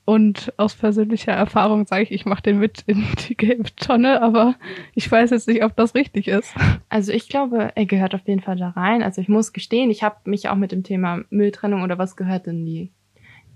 Und 0.09 0.55
aus 0.57 0.75
persönlicher 0.75 1.33
Erfahrung 1.33 1.85
sage 1.85 2.05
ich, 2.05 2.13
ich 2.13 2.25
mache 2.25 2.41
den 2.41 2.61
mit 2.61 2.83
in 2.87 3.05
die 3.29 3.37
gelbe 3.37 3.69
Tonne, 3.77 4.23
aber 4.23 4.55
ich 4.95 5.13
weiß 5.13 5.29
jetzt 5.29 5.47
nicht, 5.47 5.63
ob 5.63 5.77
das 5.77 5.95
richtig 5.95 6.29
ist. 6.29 6.55
Also 6.89 7.13
ich 7.13 7.29
glaube, 7.29 7.73
er 7.75 7.85
gehört 7.85 8.15
auf 8.15 8.27
jeden 8.27 8.41
Fall 8.41 8.57
da 8.57 8.71
rein. 8.71 9.03
Also 9.03 9.21
ich 9.21 9.29
muss 9.29 9.53
gestehen, 9.53 9.91
ich 9.91 10.03
habe 10.03 10.17
mich 10.25 10.49
auch 10.49 10.55
mit 10.55 10.73
dem 10.73 10.83
Thema 10.83 11.21
Mülltrennung 11.29 11.83
oder 11.83 11.99
was 11.99 12.17
gehört 12.17 12.47
in 12.47 12.65
die 12.65 12.91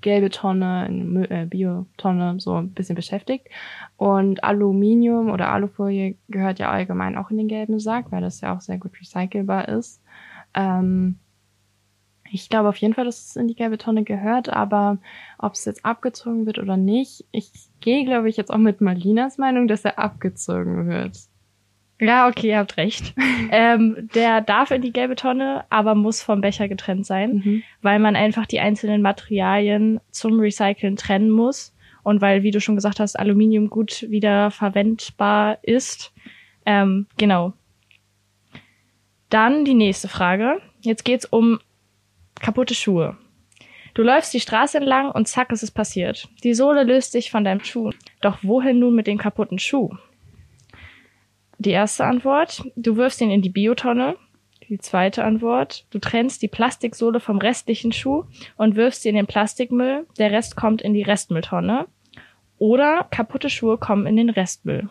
gelbe 0.03 0.29
Tonne, 0.29 0.85
in 0.89 1.11
Müll, 1.11 1.27
äh, 1.31 1.47
Biotonne 1.47 2.39
so 2.39 2.57
ein 2.57 2.73
bisschen 2.73 2.97
beschäftigt. 2.97 3.49
Und 3.97 4.45
Aluminium 4.45 5.31
oder 5.31 5.49
Alufolie 5.49 6.17
gehört 6.29 6.59
ja 6.59 6.71
allgemein 6.71 7.17
auch 7.17 7.31
in 7.31 7.39
den 7.39 7.49
gelben 7.49 7.81
Sack, 7.81 8.13
weil 8.13 8.21
das 8.21 8.43
ja 8.43 8.55
auch 8.55 8.61
sehr 8.61 8.77
gut 8.77 8.93
recycelbar 9.01 9.69
ist. 9.69 10.03
Ähm, 10.53 11.19
ich 12.33 12.49
glaube 12.49 12.69
auf 12.69 12.77
jeden 12.77 12.95
Fall, 12.95 13.05
dass 13.05 13.29
es 13.29 13.37
in 13.37 13.47
die 13.47 13.55
gelbe 13.55 13.79
Tonne 13.79 14.05
gehört, 14.05 14.49
aber 14.49 14.99
ob 15.39 15.53
es 15.53 15.65
jetzt 15.67 15.85
abgezogen 15.85 16.47
wird 16.47 16.59
oder 16.59 16.77
nicht, 16.77 17.27
ich 17.31 17.51
gehe, 17.81 18.05
glaube 18.05 18.29
ich, 18.29 18.37
jetzt 18.37 18.51
auch 18.51 18.59
mit 18.59 18.81
Malinas 18.81 19.39
Meinung, 19.39 19.69
dass 19.69 19.85
er 19.85 19.99
abgezogen 19.99 20.89
wird. 20.89 21.19
Ja, 22.01 22.27
okay, 22.29 22.49
ihr 22.49 22.59
habt 22.59 22.79
recht. 22.79 23.15
ähm, 23.51 24.09
der 24.15 24.41
darf 24.41 24.71
in 24.71 24.83
die 24.83 24.93
gelbe 24.93 25.15
Tonne, 25.15 25.65
aber 25.71 25.95
muss 25.95 26.23
vom 26.23 26.41
Becher 26.41 26.69
getrennt 26.69 27.07
sein. 27.07 27.43
Mhm. 27.45 27.63
weil 27.83 27.99
man 27.99 28.17
einfach 28.17 28.47
die 28.47 28.61
einzelnen 28.61 29.03
Materialien 29.03 30.01
zum 30.11 30.41
Recyceln 30.41 30.97
trennen 30.97 31.31
muss 31.31 31.75
und 32.03 32.21
weil, 32.21 32.43
wie 32.43 32.51
du 32.51 32.61
schon 32.61 32.77
gesagt 32.77 32.99
hast, 32.99 33.19
Aluminium 33.19 33.69
gut 33.69 34.07
wieder 34.09 34.51
verwendbar 34.51 35.59
ist. 35.63 36.13
Ähm, 36.65 37.07
genau. 37.19 37.53
Dann 39.29 39.65
die 39.65 39.75
nächste 39.75 40.09
Frage. 40.09 40.61
Jetzt 40.81 41.05
geht's 41.05 41.25
um 41.25 41.61
kaputte 42.43 42.75
Schuhe. 42.75 43.17
Du 43.95 44.03
läufst 44.03 44.33
die 44.35 44.41
Straße 44.41 44.79
entlang 44.79 45.11
und 45.11 45.29
zack, 45.29 45.53
ist 45.53 45.63
es 45.63 45.71
passiert. 45.71 46.29
Die 46.45 46.55
Sohle 46.55 46.85
löst 46.85 47.13
sich 47.13 47.31
von 47.31 47.45
deinem 47.45 47.63
Schuh. 47.63 47.91
Doch 48.21 48.39
wohin 48.43 48.79
nun 48.79 48.95
mit 48.95 49.07
dem 49.07 49.19
kaputten 49.19 49.59
Schuh? 49.59 49.91
Die 51.59 51.71
erste 51.71 52.05
Antwort, 52.05 52.65
du 52.75 52.97
wirfst 52.97 53.21
ihn 53.21 53.31
in 53.31 53.43
die 53.43 53.51
Biotonne. 53.51 54.17
Die 54.69 54.79
zweite 54.79 55.25
Antwort, 55.25 55.87
du 55.91 55.99
trennst 55.99 56.41
die 56.41 56.49
Plastiksohle 56.49 57.21
vom 57.21 57.37
restlichen 57.37 57.93
Schuh 57.93 58.25
und 58.57 58.75
wirfst 58.77 59.03
sie 59.03 59.11
in 59.11 59.17
den 59.17 59.27
Plastikmüll. 59.27 60.07
Der 60.19 60.31
Rest 60.31 60.57
kommt 60.57 60.81
in 60.81 60.95
die 60.95 61.03
Restmülltonne. 61.03 61.87
Oder 62.59 63.07
kaputte 63.11 63.51
Schuhe 63.51 63.77
kommen 63.77 64.07
in 64.07 64.17
den 64.17 64.31
Restmüll. 64.31 64.89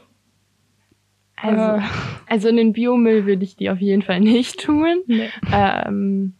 Also, 1.35 1.83
also 2.27 2.49
in 2.49 2.57
den 2.57 2.73
Biomüll 2.73 3.25
würde 3.25 3.43
ich 3.43 3.55
die 3.55 3.71
auf 3.71 3.79
jeden 3.79 4.03
Fall 4.03 4.19
nicht 4.19 4.59
tun. 4.59 5.01
Nee. 5.07 5.29
Ähm, 5.51 6.35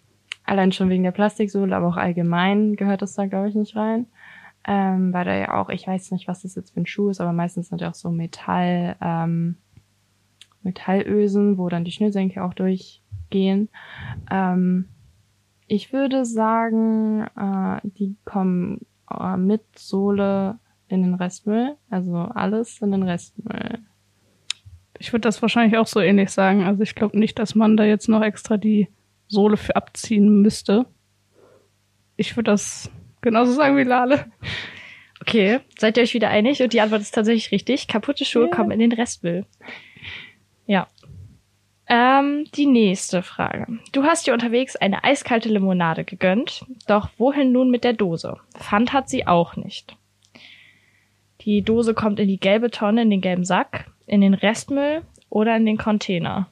allein 0.46 0.72
schon 0.72 0.90
wegen 0.90 1.04
der 1.04 1.12
Plastiksohle, 1.12 1.76
aber 1.76 1.88
auch 1.88 1.98
allgemein 1.98 2.76
gehört 2.76 3.02
das 3.02 3.14
da, 3.14 3.26
glaube 3.26 3.50
ich, 3.50 3.56
nicht 3.56 3.76
rein. 3.76 4.08
Ähm, 4.68 5.12
weil 5.12 5.26
da 5.26 5.36
ja 5.36 5.60
auch, 5.60 5.70
ich 5.70 5.88
weiß 5.88 6.12
nicht, 6.12 6.28
was 6.28 6.44
das 6.44 6.56
jetzt 6.56 6.74
für 6.74 6.82
ein 6.82 6.86
Schuh 6.86 7.10
ist, 7.10 7.20
aber 7.20 7.34
meistens 7.34 7.70
sind 7.70 7.82
ja 7.82 7.90
auch 7.90 7.96
so 7.96 8.12
Metall, 8.12 8.96
ähm, 9.02 9.56
Metallösen, 10.62 11.58
wo 11.58 11.70
dann 11.70 11.84
die 11.84 11.92
Schnürsenkel 11.92 12.44
auch 12.44 12.54
durchgehen. 12.54 13.70
Ähm, 14.30 14.86
ich 15.68 15.94
würde 15.94 16.26
sagen, 16.26 17.26
äh, 17.36 17.80
die 17.84 18.16
kommen 18.24 18.86
äh, 19.10 19.38
mit 19.38 19.64
Sohle 19.78 20.60
in 20.90 21.02
den 21.02 21.16
Restmüll, 21.16 21.76
also 21.90 22.18
alles 22.18 22.82
in 22.82 22.92
den 22.92 23.04
Restmüll. 23.04 23.80
Ich 25.00 25.14
würde 25.14 25.22
das 25.22 25.42
wahrscheinlich 25.42 25.78
auch 25.80 25.88
so 25.88 26.00
ähnlich 26.00 26.30
sagen. 26.30 26.64
Also 26.64 26.84
ich 26.84 26.94
glaube 26.94 27.18
nicht, 27.18 27.40
dass 27.40 27.56
man 27.56 27.78
da 27.78 27.84
jetzt 27.84 28.10
noch 28.10 28.22
extra 28.22 28.58
die 28.58 28.90
Sohle 29.32 29.58
für 29.58 29.76
abziehen 29.76 30.42
müsste. 30.42 30.86
Ich 32.18 32.36
würde 32.36 32.52
das 32.52 32.92
genauso 33.22 33.54
sagen 33.54 33.78
wie 33.78 33.84
Lale. 33.84 34.26
Okay, 35.22 35.60
seid 35.78 35.98
ihr 35.98 36.04
euch 36.04 36.14
wieder 36.14 36.30
einig? 36.30 36.62
Und 36.62 36.74
die 36.74 36.82
Antwort 36.82 37.02
ist 37.02 37.16
tatsächlich 37.16 37.52
richtig. 37.52 37.88
Kaputte 37.88 38.26
Schuhe 38.26 38.50
Ja. 38.50 38.56
kommen 38.56 38.72
in 38.72 38.80
den 38.80 38.92
Restmüll. 38.92 39.46
Ja. 40.68 40.88
Ähm, 41.88 42.46
die 42.56 42.66
nächste 42.66 43.22
Frage. 43.24 43.68
Du 43.92 44.04
hast 44.04 44.28
dir 44.28 44.34
unterwegs 44.34 44.76
eine 44.76 45.04
eiskalte 45.04 45.50
Limonade 45.50 46.04
gegönnt, 46.04 46.66
doch 46.88 47.10
wohin 47.18 47.52
nun 47.52 47.70
mit 47.70 47.84
der 47.84 47.94
Dose? 47.94 48.38
Pfand 48.58 48.94
hat 48.94 49.10
sie 49.10 49.28
auch 49.28 49.56
nicht. 49.56 49.96
Die 51.42 51.62
Dose 51.64 51.94
kommt 51.94 52.20
in 52.20 52.28
die 52.28 52.40
gelbe 52.40 52.70
Tonne, 52.70 53.02
in 53.02 53.10
den 53.10 53.22
gelben 53.22 53.46
Sack, 53.46 53.90
in 54.06 54.22
den 54.22 54.34
Restmüll 54.34 55.02
oder 55.30 55.56
in 55.58 55.66
den 55.66 55.78
Container. 55.78 56.48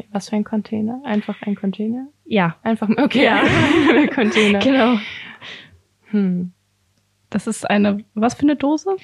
Okay, 0.00 0.08
was 0.12 0.28
für 0.28 0.36
ein 0.36 0.44
Container? 0.44 1.00
Einfach 1.04 1.40
ein 1.42 1.54
Container? 1.54 2.08
Ja, 2.24 2.56
Einfach, 2.62 2.88
okay, 2.96 3.24
Ja. 3.24 3.42
ein 3.94 4.10
Container. 4.10 4.58
genau. 4.60 4.98
Hm. 6.10 6.52
Das 7.28 7.46
ist 7.46 7.68
eine, 7.68 8.04
was 8.14 8.34
für 8.34 8.42
eine 8.42 8.56
Dose? 8.56 8.96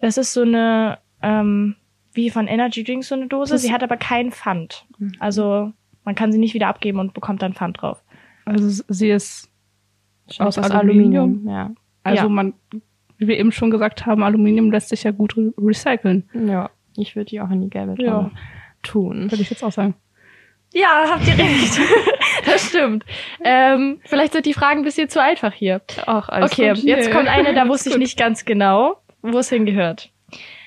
Das 0.00 0.18
ist 0.18 0.32
so 0.32 0.42
eine, 0.42 0.98
ähm, 1.22 1.76
wie 2.12 2.30
von 2.30 2.46
Energy 2.46 2.84
Drinks 2.84 3.08
so 3.08 3.14
eine 3.14 3.26
Dose. 3.28 3.54
Das- 3.54 3.62
Sie 3.62 3.72
hat 3.72 3.82
aber 3.82 3.96
keinen 3.96 4.32
Pfand. 4.32 4.86
Mhm. 4.98 5.12
Also 5.18 5.72
man 6.04 6.14
kann 6.14 6.32
sie 6.32 6.38
nicht 6.38 6.54
wieder 6.54 6.68
abgeben 6.68 6.98
und 6.98 7.14
bekommt 7.14 7.40
dann 7.42 7.54
Pfand 7.54 7.80
drauf. 7.80 8.02
Also 8.44 8.82
sie 8.88 9.08
ist, 9.10 9.50
Aus 10.38 10.58
Aus 10.58 10.70
Aluminium? 10.70 11.24
Aluminium, 11.40 11.48
ja. 11.48 11.70
also 12.02 12.22
Ja. 12.24 12.28
man, 12.28 12.52
wie 13.16 13.28
wir 13.28 13.38
eben 13.38 13.52
schon 13.52 13.70
gesagt 13.70 14.04
haben, 14.04 14.22
Aluminium 14.22 14.70
lässt 14.70 14.90
sich 14.90 15.02
ja 15.04 15.10
gut 15.12 15.36
re 15.36 15.52
recyceln. 15.56 16.28
Ja, 16.34 16.70
ich 16.96 17.16
würde 17.16 17.30
die 17.30 17.40
auch 17.40 17.50
in 17.50 17.62
die 17.62 17.70
gelbe 17.70 17.94
Tonne 17.94 18.06
Ja. 18.06 18.30
tun. 18.82 19.30
Würde 19.30 19.40
ich 19.42 19.48
jetzt 19.50 19.62
auch 19.64 19.72
sagen. 19.72 19.94
Ja, 20.74 21.06
habt 21.08 21.26
ihr 21.28 21.38
recht. 21.38 21.78
das 22.46 22.68
stimmt. 22.68 23.04
Ähm, 23.44 24.00
vielleicht 24.04 24.32
sind 24.32 24.44
die 24.44 24.54
Fragen 24.54 24.80
ein 24.80 24.84
bisschen 24.84 25.08
zu 25.08 25.22
einfach 25.22 25.52
hier. 25.52 25.80
Auch 26.06 26.28
alles 26.28 26.52
Okay, 26.52 26.70
gut. 26.74 26.78
jetzt 26.82 27.10
kommt 27.12 27.28
eine, 27.28 27.54
da 27.54 27.68
wusste 27.68 27.90
ich 27.90 27.96
nicht 27.96 28.18
ganz 28.18 28.44
genau, 28.44 28.96
wo 29.22 29.38
es 29.38 29.48
hingehört. 29.50 30.10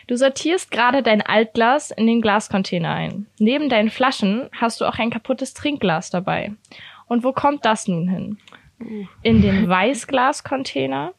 Du 0.07 0.15
sortierst 0.15 0.71
gerade 0.71 1.03
dein 1.03 1.21
Altglas 1.21 1.91
in 1.91 2.07
den 2.07 2.21
Glascontainer 2.21 2.93
ein. 2.93 3.27
Neben 3.39 3.67
deinen 3.67 3.89
Flaschen 3.89 4.49
hast 4.53 4.79
du 4.79 4.85
auch 4.85 4.97
ein 4.97 5.09
kaputtes 5.09 5.53
Trinkglas 5.53 6.09
dabei. 6.09 6.53
Und 7.07 7.25
wo 7.25 7.33
kommt 7.33 7.65
das 7.65 7.89
nun 7.89 8.07
hin? 8.07 8.37
In 9.23 9.41
den 9.41 9.67
Weißglascontainer. 9.67 11.13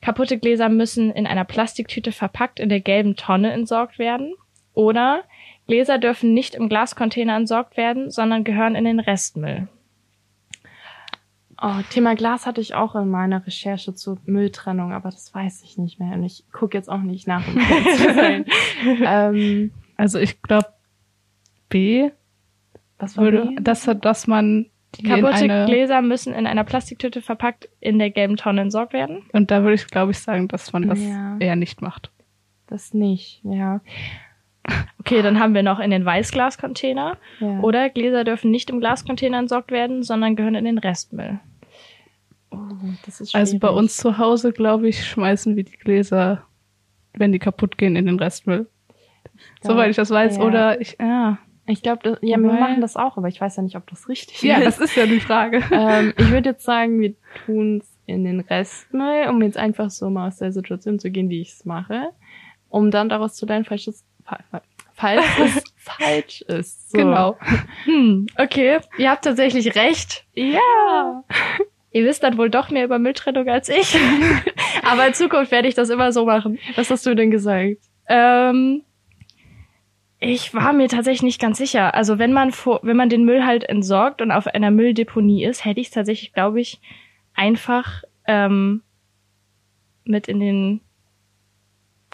Kaputte 0.00 0.38
Gläser 0.38 0.68
müssen 0.68 1.12
in 1.12 1.28
einer 1.28 1.44
Plastiktüte 1.44 2.10
verpackt 2.10 2.58
in 2.58 2.68
der 2.68 2.80
gelben 2.80 3.14
Tonne 3.14 3.52
entsorgt 3.52 4.00
werden. 4.00 4.34
Oder 4.74 5.22
Gläser 5.66 5.98
dürfen 5.98 6.34
nicht 6.34 6.54
im 6.54 6.68
Glascontainer 6.68 7.36
entsorgt 7.36 7.76
werden, 7.76 8.10
sondern 8.10 8.44
gehören 8.44 8.74
in 8.74 8.84
den 8.84 9.00
Restmüll. 9.00 9.68
Oh, 11.64 11.80
Thema 11.90 12.16
Glas 12.16 12.44
hatte 12.46 12.60
ich 12.60 12.74
auch 12.74 12.96
in 12.96 13.08
meiner 13.08 13.46
Recherche 13.46 13.94
zur 13.94 14.18
Mülltrennung, 14.26 14.92
aber 14.92 15.10
das 15.10 15.32
weiß 15.32 15.62
ich 15.62 15.78
nicht 15.78 16.00
mehr. 16.00 16.14
Und 16.14 16.24
ich 16.24 16.44
gucke 16.50 16.76
jetzt 16.76 16.88
auch 16.88 17.02
nicht 17.02 17.28
nach. 17.28 17.46
Um 17.46 17.54
zu 17.96 18.14
sein. 18.14 18.44
ähm, 19.04 19.70
Also 19.96 20.18
ich 20.18 20.42
glaube, 20.42 20.66
B 21.68 22.10
was 22.98 23.16
war 23.16 23.24
würde, 23.24 23.46
B? 23.46 23.56
dass, 23.60 23.88
dass 24.00 24.26
man 24.26 24.66
die 24.96 25.04
in 25.04 25.08
Kaputte 25.08 25.34
eine, 25.34 25.66
Gläser 25.66 26.02
müssen 26.02 26.34
in 26.34 26.46
einer 26.48 26.64
Plastiktüte 26.64 27.22
verpackt 27.22 27.68
in 27.80 27.98
der 28.00 28.10
gelben 28.10 28.36
Tonne 28.36 28.60
entsorgt 28.62 28.92
werden. 28.92 29.22
und 29.32 29.50
da 29.52 29.62
würde 29.62 29.74
ich 29.74 29.86
glaube 29.86 30.10
ich 30.12 30.18
sagen, 30.18 30.48
dass 30.48 30.72
man 30.72 30.88
das 30.88 31.00
Ja. 31.00 31.36
eher 31.38 31.56
nicht 31.56 31.80
macht. 31.80 32.10
Das 32.66 32.92
nicht, 32.92 33.40
ja. 33.44 33.80
Okay, 35.00 35.22
dann 35.22 35.40
haben 35.40 35.54
wir 35.54 35.62
noch 35.64 35.80
in 35.80 35.90
den 35.90 36.04
Weißglascontainer. 36.04 37.16
ja. 37.40 37.60
Oder 37.60 37.90
Gläser 37.90 38.24
dürfen 38.24 38.50
nicht 38.50 38.70
im 38.70 38.78
Glascontainer 38.80 39.38
entsorgt 39.38 39.70
werden, 39.72 40.02
sondern 40.02 40.36
gehören 40.36 40.54
in 40.54 40.64
den 40.64 40.78
Restmüll. 40.78 41.40
oh, 42.50 42.56
das 43.04 43.20
ist 43.20 43.34
Also 43.34 43.58
bei 43.58 43.68
schwierig. 43.68 43.78
uns 43.82 43.96
zu 43.96 44.18
Hause, 44.18 44.52
glaube 44.52 44.88
ich, 44.88 45.04
schmeißen 45.06 45.56
wir 45.56 45.64
die 45.64 45.76
Gläser, 45.76 46.44
wenn 47.14 47.32
die 47.32 47.38
kaputt 47.40 47.76
gehen, 47.78 47.96
in 47.96 48.06
den 48.06 48.18
Restmüll. 48.18 48.68
Soweit 49.62 49.90
ich 49.90 49.96
das 49.96 50.10
weiß. 50.10 50.36
ja. 50.36 50.42
Oder 50.44 50.80
ich, 50.80 50.96
ja. 51.00 51.38
Ich 51.66 51.82
glaube, 51.82 52.18
ja, 52.22 52.38
wir 52.38 52.52
machen 52.52 52.80
das 52.80 52.96
auch, 52.96 53.16
aber 53.16 53.28
ich 53.28 53.40
weiß 53.40 53.56
ja 53.56 53.62
nicht, 53.62 53.76
ob 53.76 53.86
das 53.88 54.08
richtig 54.08 54.42
Ja, 54.42 54.56
ist. 54.58 54.78
das 54.80 54.90
ist 54.90 54.96
ja 54.96 55.06
die 55.06 55.20
Frage. 55.20 55.62
ähm, 55.72 56.12
ich 56.16 56.30
würde 56.30 56.50
jetzt 56.50 56.64
sagen, 56.64 57.00
wir 57.00 57.14
tun's 57.46 57.88
in 58.06 58.24
den 58.24 58.40
Restmüll, 58.40 59.28
um 59.28 59.40
jetzt 59.42 59.56
einfach 59.56 59.90
so 59.90 60.10
mal 60.10 60.26
aus 60.28 60.38
der 60.38 60.52
Situation 60.52 60.98
zu 60.98 61.10
gehen, 61.10 61.28
wie 61.28 61.40
ich 61.40 61.50
es 61.52 61.64
mache, 61.64 62.10
um 62.68 62.90
dann 62.90 63.08
daraus 63.08 63.34
zu 63.36 63.46
lernen, 63.46 63.64
falls 63.64 63.86
es, 63.86 64.04
fa- 64.24 64.40
fa- 64.50 64.62
falls 64.94 65.24
es 65.38 65.64
falsch 65.76 66.42
ist. 66.42 66.90
So. 66.92 66.98
Genau. 66.98 67.38
Hm, 67.84 68.26
okay. 68.38 68.78
Ihr 68.98 69.10
habt 69.10 69.24
tatsächlich 69.24 69.74
recht. 69.74 70.24
Ja. 70.34 71.24
Ihr 71.94 72.06
wisst 72.06 72.22
dann 72.22 72.38
wohl 72.38 72.48
doch 72.48 72.70
mehr 72.70 72.84
über 72.84 72.98
Mülltrennung 72.98 73.48
als 73.48 73.68
ich. 73.68 73.96
Aber 74.82 75.06
in 75.06 75.12
Zukunft 75.14 75.50
werde 75.52 75.68
ich 75.68 75.74
das 75.74 75.90
immer 75.90 76.10
so 76.12 76.24
machen. 76.24 76.58
Was 76.74 76.90
hast 76.90 77.04
du 77.04 77.14
denn 77.14 77.30
gesagt? 77.30 77.76
Ähm, 78.08 78.82
ich 80.18 80.54
war 80.54 80.72
mir 80.72 80.88
tatsächlich 80.88 81.22
nicht 81.22 81.40
ganz 81.40 81.58
sicher. 81.58 81.94
Also 81.94 82.18
wenn 82.18 82.32
man 82.32 82.50
vor, 82.52 82.80
wenn 82.82 82.96
man 82.96 83.08
den 83.10 83.24
Müll 83.24 83.44
halt 83.44 83.64
entsorgt 83.64 84.22
und 84.22 84.30
auf 84.30 84.46
einer 84.46 84.70
Mülldeponie 84.70 85.44
ist, 85.44 85.64
hätte 85.66 85.80
ich 85.80 85.88
es 85.88 85.92
tatsächlich, 85.92 86.32
glaube 86.32 86.60
ich, 86.60 86.80
einfach 87.34 88.02
ähm, 88.26 88.82
mit 90.04 90.28
in 90.28 90.40
den 90.40 90.80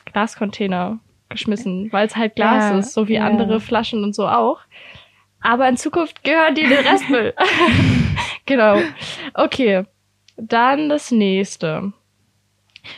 Glascontainer 0.07 0.99
geschmissen, 1.29 1.93
weil 1.93 2.07
es 2.07 2.17
halt 2.17 2.37
Glas 2.37 2.71
Ja, 2.71 2.79
ist, 2.79 2.95
so 2.95 3.09
wie 3.09 3.15
ja. 3.15 3.27
andere 3.27 3.61
Flaschen 3.61 4.05
und 4.05 4.15
so 4.15 4.27
auch. 4.29 4.61
Aber 5.41 5.69
in 5.69 5.77
Zukunft 5.77 6.25
gehören 6.25 6.55
die 6.55 6.63
in 6.63 6.71
den 6.71 6.87
Restmüll. 6.87 7.35
genau. 8.47 8.79
Okay. 9.35 9.85
Dann 10.37 10.89
das 10.89 11.11
nächste. 11.11 11.93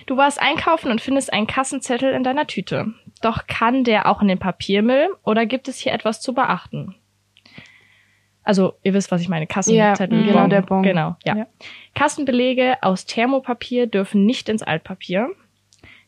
Du 0.07 0.17
warst 0.17 0.41
einkaufen 0.41 0.91
und 0.91 1.01
findest 1.01 1.33
einen 1.33 1.47
Kassenzettel 1.47 2.13
in 2.13 2.23
deiner 2.23 2.47
Tüte. 2.47 2.95
Doch 3.23 3.47
kann 3.47 3.85
der 3.85 4.07
auch 4.07 4.23
in 4.23 4.29
den 4.29 4.39
Papiermüll 4.39 5.09
oder 5.25 5.47
gibt 5.47 5.69
es 5.69 5.79
hier 5.79 5.93
etwas 5.93 6.21
zu 6.21 6.33
beachten? 6.35 6.95
Also, 8.43 8.75
ihr 8.83 8.95
wisst, 8.95 9.11
was 9.11 9.21
ich 9.21 9.29
meine. 9.29 9.47
Kassenzettel. 9.47 10.27
Ja, 10.27 10.33
genau, 10.33 10.49
der 10.49 10.63
Bon. 10.63 10.83
Genau, 10.83 11.17
ja. 11.25 11.37
Ja. 11.37 11.47
Kassenbelege 11.95 12.83
aus 12.83 13.05
Thermopapier 13.05 13.87
dürfen 13.87 14.25
nicht 14.25 14.49
ins 14.49 14.63
Altpapier. 14.63 15.31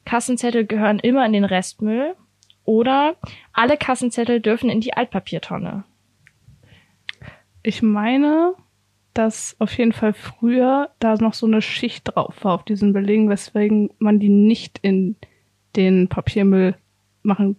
Kassenzettel 0.04 0.66
gehören 0.66 0.98
immer 0.98 1.24
in 1.26 1.32
den 1.32 1.44
Restmüll. 1.44 2.14
Oder 2.64 3.16
alle 3.52 3.76
Kassenzettel 3.76 4.40
dürfen 4.40 4.70
in 4.70 4.80
die 4.80 4.94
Altpapiertonne. 4.94 5.84
Ich 7.62 7.82
meine, 7.82 8.54
dass 9.14 9.56
auf 9.58 9.76
jeden 9.76 9.92
Fall 9.92 10.12
früher 10.12 10.90
da 10.98 11.16
noch 11.16 11.34
so 11.34 11.46
eine 11.46 11.60
Schicht 11.60 12.14
drauf 12.14 12.44
war 12.44 12.54
auf 12.54 12.64
diesen 12.64 12.92
Belegen, 12.92 13.28
weswegen 13.28 13.90
man 13.98 14.20
die 14.20 14.28
nicht 14.28 14.78
in 14.82 15.16
den 15.76 16.08
Papiermüll 16.08 16.76
machen 17.22 17.56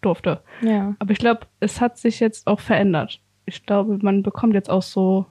durfte. 0.00 0.42
Ja. 0.62 0.94
Aber 0.98 1.12
ich 1.12 1.18
glaube, 1.18 1.46
es 1.60 1.80
hat 1.80 1.98
sich 1.98 2.20
jetzt 2.20 2.46
auch 2.46 2.60
verändert. 2.60 3.20
Ich 3.46 3.64
glaube, 3.64 3.98
man 4.02 4.22
bekommt 4.22 4.54
jetzt 4.54 4.70
auch 4.70 4.82
so 4.82 5.26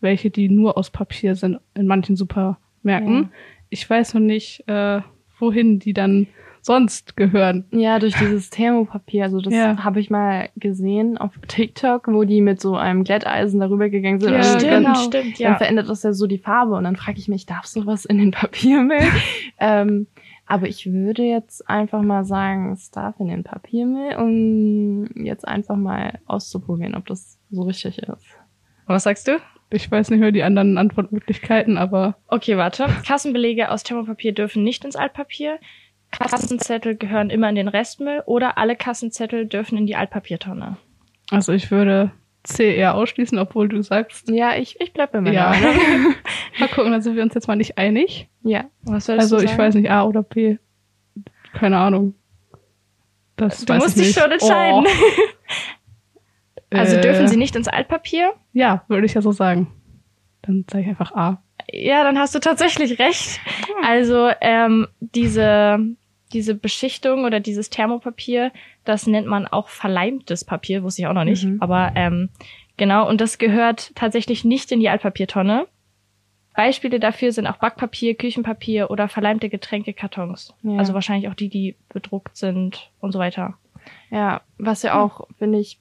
welche, 0.00 0.30
die 0.30 0.48
nur 0.48 0.78
aus 0.78 0.90
Papier 0.90 1.34
sind 1.34 1.60
in 1.74 1.86
manchen 1.86 2.16
Supermärkten. 2.16 3.22
Ja. 3.24 3.28
Ich 3.68 3.88
weiß 3.88 4.14
noch 4.14 4.20
nicht, 4.20 4.64
äh, 4.68 5.00
wohin 5.38 5.78
die 5.78 5.92
dann 5.92 6.26
sonst 6.60 7.16
gehören. 7.16 7.64
Ja, 7.70 7.98
durch 7.98 8.14
dieses 8.16 8.50
Thermopapier. 8.50 9.24
Also 9.24 9.40
das 9.40 9.54
Ja. 9.54 9.82
habe 9.84 10.00
ich 10.00 10.10
mal 10.10 10.50
gesehen 10.56 11.16
auf 11.16 11.32
TikTok, 11.46 12.08
wo 12.08 12.24
die 12.24 12.40
mit 12.40 12.60
so 12.60 12.76
einem 12.76 13.04
Glätteisen 13.04 13.60
darüber 13.60 13.88
gegangen 13.88 14.20
sind. 14.20 14.32
Ja, 14.32 14.38
dann 14.40 14.58
stimmt, 14.60 14.70
genau. 14.84 14.94
stimmt, 14.96 15.40
Dann 15.40 15.52
ja. 15.52 15.56
verändert 15.56 15.88
das 15.88 16.02
ja 16.02 16.12
so 16.12 16.26
die 16.26 16.38
Farbe 16.38 16.74
und 16.74 16.84
dann 16.84 16.96
frage 16.96 17.18
ich 17.18 17.28
mich, 17.28 17.46
darf 17.46 17.64
sowas 17.66 18.04
in 18.04 18.18
den 18.18 18.32
Papiermüll? 18.32 18.98
ähm, 19.58 20.08
aber 20.46 20.66
ich 20.68 20.90
würde 20.90 21.22
jetzt 21.22 21.68
einfach 21.68 22.02
mal 22.02 22.24
sagen, 22.24 22.72
es 22.72 22.90
darf 22.90 23.20
in 23.20 23.28
den 23.28 23.44
Papiermüll, 23.44 24.16
um 24.16 25.24
jetzt 25.24 25.46
einfach 25.46 25.76
mal 25.76 26.18
auszuprobieren, 26.26 26.94
ob 26.94 27.06
das 27.06 27.38
so 27.50 27.62
richtig 27.62 27.98
ist. 27.98 28.24
Was 28.86 29.04
sagst 29.04 29.28
du? 29.28 29.38
Ich 29.70 29.90
weiß 29.90 30.10
nicht 30.10 30.20
mehr 30.20 30.32
die 30.32 30.42
anderen 30.42 30.78
Antwortmöglichkeiten, 30.78 31.76
aber 31.76 32.16
Okay, 32.28 32.56
warte. 32.56 32.86
Kassenbelege 33.06 33.70
aus 33.70 33.82
Thermopapier 33.82 34.32
dürfen 34.32 34.62
nicht 34.64 34.84
ins 34.84 34.96
Altpapier. 34.96 35.58
Kassenzettel 36.10 36.96
gehören 36.96 37.28
immer 37.28 37.50
in 37.50 37.54
den 37.54 37.68
Restmüll 37.68 38.22
oder 38.24 38.56
alle 38.56 38.76
Kassenzettel 38.76 39.46
dürfen 39.46 39.76
in 39.76 39.86
die 39.86 39.94
Altpapiertonne. 39.96 40.78
also 41.30 41.52
ich 41.52 41.70
würde 41.70 42.10
C 42.44 42.74
eher 42.74 42.94
ausschließen, 42.94 43.38
obwohl 43.38 43.68
du 43.68 43.82
sagst, 43.82 44.30
Ja, 44.30 44.56
ich, 44.56 44.80
ich 44.80 44.94
bleib 44.94 45.12
bei 45.12 45.20
meiner 45.20 45.34
ja. 45.34 45.54
Mal 46.58 46.68
gucken, 46.70 46.92
da 46.92 47.00
sind 47.02 47.14
wir 47.16 47.22
uns 47.22 47.34
jetzt 47.34 47.46
mal 47.46 47.56
nicht 47.56 47.76
einig. 47.76 48.28
Ja. 48.42 48.64
Was 48.84 49.10
Also 49.10 49.38
ich 49.38 49.58
weiß 49.58 49.74
nicht, 49.74 49.90
A 49.90 50.04
oder 50.04 50.22
B. 50.22 50.56
Keine 51.52 51.76
Ahnung. 51.76 52.14
Das 53.36 53.66
Du 53.66 53.74
weiß 53.74 53.82
musst 53.82 53.96
ich 53.98 54.06
dich 54.06 54.16
nicht. 54.16 54.22
schon 54.22 54.32
entscheiden. 54.32 54.86
Also 56.70 56.96
Äh, 56.96 57.00
dürfen 57.00 57.28
sie 57.28 57.36
nicht 57.36 57.56
ins 57.56 57.68
Altpapier? 57.68 58.34
Ja, 58.52 58.84
würde 58.88 59.06
ich 59.06 59.14
ja 59.14 59.22
so 59.22 59.32
sagen. 59.32 59.72
Dann 60.42 60.64
sage 60.70 60.84
ich 60.84 60.88
einfach 60.88 61.12
A. 61.12 61.42
Ja, 61.70 62.04
dann 62.04 62.18
hast 62.18 62.34
du 62.34 62.38
tatsächlich 62.38 62.98
recht. 62.98 63.40
Also 63.82 64.30
ähm, 64.40 64.88
diese 65.00 65.78
diese 66.32 66.54
Beschichtung 66.54 67.24
oder 67.24 67.40
dieses 67.40 67.70
Thermopapier, 67.70 68.52
das 68.84 69.06
nennt 69.06 69.26
man 69.26 69.46
auch 69.46 69.68
verleimtes 69.68 70.44
Papier, 70.44 70.82
wusste 70.82 71.02
ich 71.02 71.08
auch 71.08 71.14
noch 71.14 71.24
nicht. 71.24 71.44
Mhm. 71.44 71.56
Aber 71.60 71.92
ähm, 71.94 72.28
genau, 72.76 73.08
und 73.08 73.20
das 73.20 73.38
gehört 73.38 73.94
tatsächlich 73.94 74.44
nicht 74.44 74.70
in 74.72 74.80
die 74.80 74.88
Altpapiertonne. 74.88 75.66
Beispiele 76.54 76.98
dafür 76.98 77.32
sind 77.32 77.46
auch 77.46 77.58
Backpapier, 77.58 78.14
Küchenpapier 78.16 78.90
oder 78.90 79.08
verleimte 79.08 79.48
Getränkekartons. 79.48 80.54
Ja. 80.62 80.76
Also 80.78 80.92
wahrscheinlich 80.92 81.28
auch 81.28 81.34
die, 81.34 81.48
die 81.48 81.76
bedruckt 81.88 82.36
sind 82.36 82.90
und 83.00 83.12
so 83.12 83.18
weiter. 83.18 83.54
Ja, 84.10 84.42
was 84.58 84.82
ja 84.82 85.00
auch, 85.00 85.28
finde 85.38 85.60
ich, 85.60 85.78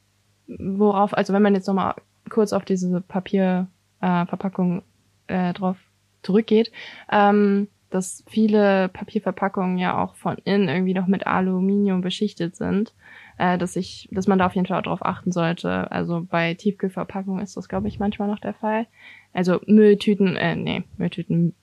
worauf, 0.47 1.13
also 1.13 1.33
wenn 1.33 1.41
man 1.41 1.55
jetzt 1.55 1.67
nochmal 1.67 1.95
kurz 2.29 2.53
auf 2.53 2.65
diese 2.65 3.01
Papierverpackung 3.01 4.83
äh, 5.27 5.49
äh, 5.49 5.53
drauf 5.53 5.77
zurückgeht, 6.23 6.71
ähm, 7.11 7.67
dass 7.89 8.23
viele 8.27 8.89
Papierverpackungen 8.89 9.77
ja 9.77 10.03
auch 10.03 10.15
von 10.15 10.37
innen 10.43 10.67
irgendwie 10.67 10.93
noch 10.93 11.07
mit 11.07 11.25
Aluminium 11.25 12.01
beschichtet 12.01 12.55
sind, 12.55 12.93
äh, 13.37 13.57
dass 13.57 13.75
ich, 13.75 14.09
dass 14.11 14.27
man 14.27 14.39
da 14.39 14.47
auf 14.47 14.55
jeden 14.55 14.67
Fall 14.67 14.79
auch 14.79 14.83
drauf 14.83 15.05
achten 15.05 15.31
sollte. 15.31 15.89
Also 15.91 16.25
bei 16.29 16.53
Tiefkühlverpackungen 16.53 17.41
ist 17.41 17.55
das, 17.55 17.69
glaube 17.69 17.87
ich, 17.87 17.99
manchmal 17.99 18.27
noch 18.27 18.39
der 18.39 18.53
Fall. 18.53 18.87
Also 19.33 19.61
Mülltüten, 19.67 20.35
äh, 20.35 20.55
nee, 20.55 20.83
Mülltüten, 20.97 21.55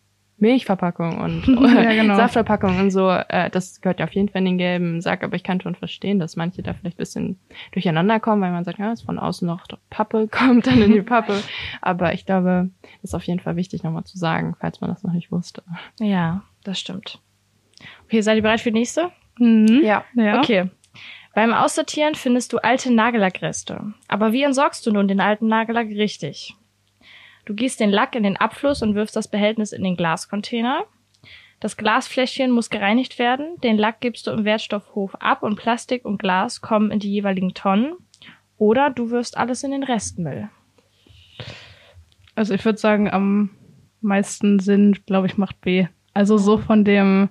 Milchverpackung 0.44 1.20
und 1.20 1.46
Ja, 1.74 1.94
genau. 1.94 2.16
Saftverpackung 2.16 2.78
und 2.78 2.90
so, 2.90 3.08
äh, 3.08 3.48
das 3.48 3.80
gehört 3.80 3.98
ja 3.98 4.04
auf 4.04 4.12
jeden 4.12 4.28
Fall 4.28 4.40
in 4.40 4.44
den 4.44 4.58
gelben 4.58 5.00
Sack, 5.00 5.24
aber 5.24 5.36
ich 5.36 5.42
kann 5.42 5.60
schon 5.60 5.74
verstehen, 5.74 6.18
dass 6.18 6.36
manche 6.36 6.62
da 6.62 6.74
vielleicht 6.74 6.96
ein 6.96 6.98
bisschen 6.98 7.40
durcheinander 7.72 8.20
kommen, 8.20 8.42
weil 8.42 8.52
man 8.52 8.62
sagt, 8.64 8.78
ja, 8.78 8.92
ist 8.92 9.06
von 9.06 9.18
außen 9.18 9.46
noch 9.46 9.66
Pappe, 9.88 10.28
kommt 10.30 10.66
dann 10.66 10.82
in 10.82 10.92
die 10.92 11.00
Pappe. 11.02 11.42
Aber 11.80 12.12
ich 12.12 12.26
glaube, 12.26 12.68
das 13.00 13.10
ist 13.10 13.14
auf 13.14 13.24
jeden 13.24 13.40
Fall 13.40 13.56
wichtig 13.56 13.82
nochmal 13.82 14.04
zu 14.04 14.18
sagen, 14.18 14.54
falls 14.60 14.82
man 14.82 14.90
das 14.90 15.02
noch 15.02 15.14
nicht 15.14 15.32
wusste. 15.32 15.62
Ja, 15.98 16.42
das 16.62 16.78
stimmt. 16.78 17.20
Okay, 18.04 18.20
seid 18.20 18.36
ihr 18.36 18.42
bereit 18.42 18.60
für 18.60 18.70
die 18.70 18.78
nächste? 18.78 19.10
Mhm. 19.38 19.80
Ja. 19.82 20.04
Ja. 20.14 20.40
Okay. 20.40 20.68
Beim 21.34 21.54
Aussortieren 21.54 22.14
findest 22.14 22.52
du 22.52 22.58
alte 22.58 22.92
Nagellackreste. 22.92 23.94
Aber 24.08 24.32
wie 24.32 24.42
entsorgst 24.42 24.86
du 24.86 24.92
nun 24.92 25.08
den 25.08 25.20
alten 25.20 25.48
Nagellack 25.48 25.88
richtig? 25.88 26.54
Du 27.44 27.54
gießt 27.54 27.80
den 27.80 27.90
Lack 27.90 28.14
in 28.14 28.22
den 28.22 28.36
Abfluss 28.36 28.82
und 28.82 28.94
wirfst 28.94 29.16
das 29.16 29.28
Behältnis 29.28 29.72
in 29.72 29.84
den 29.84 29.96
Glascontainer. 29.96 30.84
Das 31.60 31.76
Glasfläschchen 31.76 32.50
muss 32.50 32.70
gereinigt 32.70 33.18
werden. 33.18 33.58
Den 33.62 33.78
Lack 33.78 34.00
gibst 34.00 34.26
du 34.26 34.30
im 34.30 34.44
Wertstoffhof 34.44 35.14
ab 35.16 35.42
und 35.42 35.56
Plastik 35.56 36.04
und 36.04 36.18
Glas 36.18 36.60
kommen 36.60 36.90
in 36.90 36.98
die 36.98 37.10
jeweiligen 37.10 37.54
Tonnen. 37.54 37.94
Oder 38.56 38.90
du 38.90 39.10
wirfst 39.10 39.36
alles 39.36 39.62
in 39.62 39.70
den 39.70 39.82
Restmüll. 39.82 40.48
Also 42.34 42.54
ich 42.54 42.64
würde 42.64 42.78
sagen, 42.78 43.10
am 43.10 43.50
meisten 44.00 44.58
Sinn, 44.58 44.96
glaube 45.06 45.26
ich, 45.26 45.36
macht 45.36 45.60
B. 45.60 45.86
Also 46.12 46.38
so 46.38 46.58
von 46.58 46.84
dem, 46.84 47.30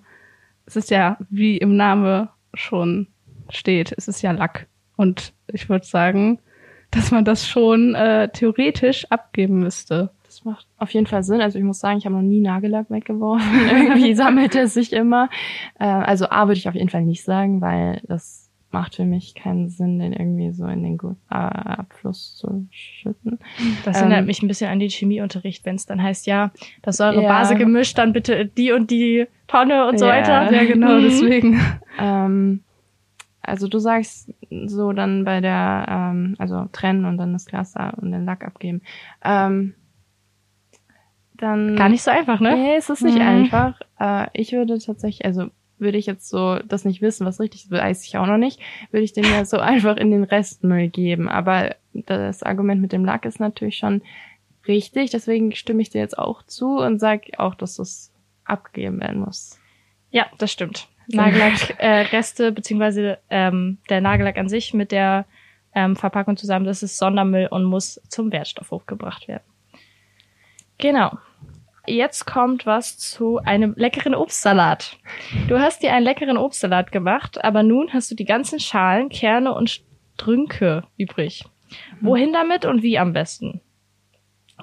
es 0.65 0.75
ist 0.75 0.91
ja, 0.91 1.17
wie 1.29 1.57
im 1.57 1.75
Name 1.75 2.29
schon 2.53 3.07
steht, 3.49 3.93
es 3.97 4.07
ist 4.07 4.21
ja 4.21 4.31
Lack. 4.31 4.67
Und 4.95 5.33
ich 5.47 5.69
würde 5.69 5.85
sagen, 5.85 6.39
dass 6.93 7.11
man 7.11 7.25
das 7.25 7.47
schon 7.47 7.95
äh, 7.95 8.29
theoretisch 8.29 9.05
abgeben 9.11 9.59
müsste. 9.59 10.09
Das 10.25 10.45
macht 10.45 10.65
auf 10.77 10.89
jeden 10.91 11.05
Fall 11.07 11.23
Sinn. 11.23 11.41
Also 11.41 11.59
ich 11.59 11.63
muss 11.65 11.79
sagen, 11.79 11.97
ich 11.99 12.05
habe 12.05 12.15
noch 12.15 12.21
nie 12.23 12.39
Nagellack 12.41 12.89
weggeworfen. 12.89 13.47
Irgendwie 13.69 14.15
sammelt 14.15 14.55
er 14.55 14.67
sich 14.67 14.93
immer. 14.93 15.29
Äh, 15.79 15.85
also 15.85 16.29
A 16.29 16.47
würde 16.47 16.57
ich 16.57 16.67
auf 16.67 16.75
jeden 16.75 16.89
Fall 16.89 17.03
nicht 17.03 17.23
sagen, 17.23 17.61
weil 17.61 18.01
das 18.07 18.49
macht 18.71 18.95
für 18.95 19.05
mich 19.05 19.35
keinen 19.35 19.69
Sinn, 19.69 19.99
den 19.99 20.13
irgendwie 20.13 20.51
so 20.51 20.65
in 20.65 20.81
den 20.81 20.97
Gu- 20.97 21.15
äh, 21.29 21.35
Abfluss 21.35 22.35
zu 22.37 22.65
schütten. 22.71 23.37
Das 23.85 23.97
Ähm, 24.01 24.09
erinnert 24.09 24.25
mich 24.25 24.41
ein 24.41 24.47
bisschen 24.47 24.71
an 24.71 24.79
den 24.79 24.89
Chemieunterricht, 24.89 25.63
wenn 25.63 25.75
es 25.75 25.85
dann 25.85 26.01
heißt, 26.01 26.25
ja, 26.25 26.49
das 26.81 26.97
Säure 26.97 27.21
Ja. 27.21 27.29
Base 27.29 27.53
gemischt, 27.53 27.99
dann 27.99 28.13
bitte 28.13 28.47
die 28.47 28.71
und 28.71 28.89
die 28.89 29.27
Tonne 29.47 29.85
und 29.85 29.99
so 29.99 30.05
Ja. 30.05 30.13
weiter. 30.13 30.51
Ja, 30.51 30.63
genau, 30.63 30.97
Mhm. 30.97 31.03
deswegen. 31.03 31.61
Ähm, 31.99 32.63
also 33.43 33.67
du 33.67 33.79
sagst 33.79 34.33
so 34.65 34.93
dann 34.93 35.25
bei 35.25 35.41
der, 35.41 35.85
ähm, 35.87 36.35
also 36.39 36.65
trennen 36.71 37.05
und 37.05 37.17
dann 37.17 37.33
das 37.33 37.45
Glas 37.45 37.73
da 37.73 37.89
und 37.91 38.11
den 38.11 38.25
Lack 38.25 38.45
abgeben. 38.45 38.81
Ähm, 39.23 39.75
dann 41.35 41.75
Gar 41.75 41.89
nicht 41.89 42.03
so 42.03 42.11
einfach, 42.11 42.39
ne? 42.39 42.55
Nee, 42.55 42.75
es 42.77 42.89
ist 42.89 43.03
nicht 43.03 43.17
Mhm. 43.19 43.21
einfach. 43.21 43.79
Äh, 43.99 44.27
ich 44.33 44.51
würde 44.53 44.77
tatsächlich, 44.79 45.25
also 45.25 45.47
würde 45.77 45.97
ich 45.97 46.05
jetzt 46.05 46.29
so 46.29 46.59
das 46.59 46.85
nicht 46.85 47.01
wissen, 47.01 47.25
was 47.25 47.39
richtig 47.39 47.65
ist, 47.65 47.71
weiß 47.71 48.05
ich 48.05 48.17
auch 48.17 48.27
noch 48.27 48.37
nicht, 48.37 48.61
würde 48.91 49.03
ich 49.03 49.13
den 49.13 49.25
ja 49.25 49.43
so 49.43 49.57
einfach 49.59 49.97
in 49.97 50.11
den 50.11 50.23
Restmüll 50.23 50.89
geben. 50.89 51.27
Aber 51.27 51.75
das 51.93 52.43
Argument 52.43 52.81
mit 52.81 52.93
dem 52.93 53.03
Lack 53.03 53.25
ist 53.25 53.39
natürlich 53.39 53.77
schon 53.77 54.01
richtig, 54.67 55.11
deswegen 55.11 55.53
stimme 55.53 55.81
ich 55.81 55.89
dir 55.89 55.99
jetzt 55.99 56.17
auch 56.17 56.43
zu 56.43 56.77
und 56.77 56.99
sage 56.99 57.37
auch, 57.37 57.55
dass 57.55 57.75
das 57.75 58.13
abgegeben 58.45 59.01
werden 59.01 59.19
muss. 59.21 59.59
Ja, 60.13 60.27
das 60.37 60.51
stimmt. 60.51 60.87
Nagellack, 61.07 61.75
äh, 61.79 62.51
beziehungsweise 62.51 63.17
ähm, 63.31 63.79
der 63.89 63.99
Nagellack 63.99 64.37
an 64.37 64.47
sich 64.47 64.73
mit 64.73 64.91
der 64.91 65.25
ähm, 65.73 65.95
Verpackung 65.95 66.37
zusammen, 66.37 66.65
das 66.65 66.83
ist 66.83 66.97
Sondermüll 66.97 67.47
und 67.47 67.63
muss 67.63 67.99
zum 68.09 68.31
Wertstoffhof 68.31 68.85
gebracht 68.85 69.27
werden. 69.27 69.43
Genau. 70.77 71.17
Jetzt 71.87 72.25
kommt 72.25 72.67
was 72.67 72.97
zu 72.99 73.39
einem 73.39 73.73
leckeren 73.75 74.13
Obstsalat. 74.13 74.97
Du 75.47 75.59
hast 75.59 75.81
dir 75.81 75.91
einen 75.91 76.05
leckeren 76.05 76.37
Obstsalat 76.37 76.91
gemacht, 76.91 77.43
aber 77.43 77.63
nun 77.63 77.91
hast 77.91 78.11
du 78.11 78.15
die 78.15 78.23
ganzen 78.23 78.59
Schalen, 78.59 79.09
Kerne 79.09 79.53
und 79.53 79.81
Strünke 80.13 80.83
übrig. 80.95 81.43
Wohin 82.01 82.31
damit 82.33 82.65
und 82.65 82.83
wie 82.83 82.99
am 82.99 83.13
besten? 83.13 83.61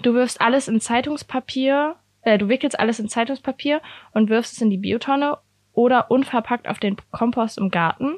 Du 0.02 0.14
wirfst 0.14 0.40
alles 0.40 0.68
in 0.68 0.80
Zeitungspapier, 0.80 1.96
äh, 2.22 2.38
du 2.38 2.48
wickelst 2.48 2.78
alles 2.78 2.98
in 2.98 3.08
Zeitungspapier 3.08 3.80
und 4.12 4.28
wirfst 4.28 4.54
es 4.54 4.60
in 4.60 4.70
die 4.70 4.78
Biotonne 4.78 5.38
oder 5.72 6.10
unverpackt 6.10 6.68
auf 6.68 6.78
den 6.78 6.96
Kompost 7.10 7.58
im 7.58 7.70
Garten. 7.70 8.16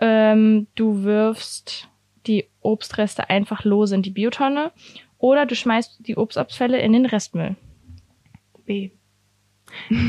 Ähm, 0.00 0.66
du 0.74 1.04
wirfst 1.04 1.88
die 2.26 2.48
Obstreste 2.60 3.28
einfach 3.30 3.64
lose 3.64 3.94
in 3.94 4.02
die 4.02 4.10
Biotonne 4.10 4.72
oder 5.18 5.46
du 5.46 5.54
schmeißt 5.54 6.06
die 6.06 6.16
Obstabfälle 6.16 6.78
in 6.78 6.92
den 6.92 7.06
Restmüll. 7.06 7.56
B. 8.64 8.90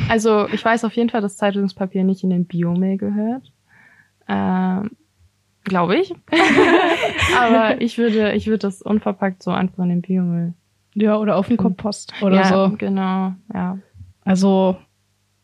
Also 0.09 0.47
ich 0.49 0.63
weiß 0.63 0.83
auf 0.85 0.93
jeden 0.93 1.09
Fall, 1.09 1.21
dass 1.21 1.37
Zeitungspapier 1.37 2.03
nicht 2.03 2.23
in 2.23 2.29
den 2.29 2.45
Biomüll 2.45 2.97
gehört. 2.97 3.51
Ähm, 4.27 4.91
Glaube 5.63 5.97
ich. 5.97 6.13
Aber 7.39 7.81
ich 7.81 7.97
würde, 7.97 8.33
ich 8.33 8.45
würde 8.45 8.59
das 8.59 8.83
unverpackt 8.83 9.41
so 9.41 9.51
einfach 9.51 9.83
in 9.83 9.89
den 9.89 10.01
Biomüll. 10.01 10.53
Ja, 10.95 11.17
oder 11.17 11.35
auf 11.35 11.47
den 11.49 11.57
Kompost 11.57 12.13
oder 12.21 12.37
ja, 12.37 12.45
so. 12.69 12.75
Genau, 12.77 13.33
ja. 13.53 13.77
Also, 14.21 14.77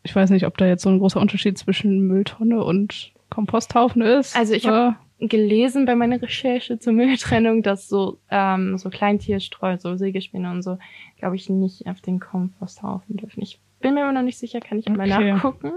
ich 0.03 0.15
weiß 0.15 0.29
nicht, 0.31 0.45
ob 0.47 0.57
da 0.57 0.65
jetzt 0.65 0.81
so 0.81 0.89
ein 0.89 0.97
großer 0.99 1.19
Unterschied 1.19 1.57
zwischen 1.57 2.07
Mülltonne 2.07 2.63
und 2.63 3.11
Komposthaufen 3.29 4.01
ist. 4.01 4.35
Also 4.35 4.53
ich 4.53 4.67
hab- 4.67 4.95
gelesen 5.19 5.85
bei 5.85 5.95
meiner 5.95 6.19
Recherche 6.21 6.79
zur 6.79 6.93
Mülltrennung, 6.93 7.61
dass 7.61 7.87
so 7.87 8.17
ähm, 8.31 8.77
so 8.79 8.89
Kleintierstreu, 8.89 9.77
so 9.77 9.95
Sägespäne 9.95 10.49
und 10.49 10.63
so, 10.63 10.79
glaube 11.19 11.35
ich, 11.35 11.47
nicht 11.49 11.85
auf 11.87 12.01
den 12.01 12.19
Komposthaufen 12.19 13.17
dürfen. 13.17 13.41
Ich 13.43 13.59
bin 13.81 13.93
mir 13.93 14.01
immer 14.01 14.13
noch 14.13 14.23
nicht 14.23 14.39
sicher, 14.39 14.59
kann 14.61 14.79
ich 14.79 14.89
mal 14.89 14.99
Okay. 15.11 15.33
nachgucken. 15.33 15.71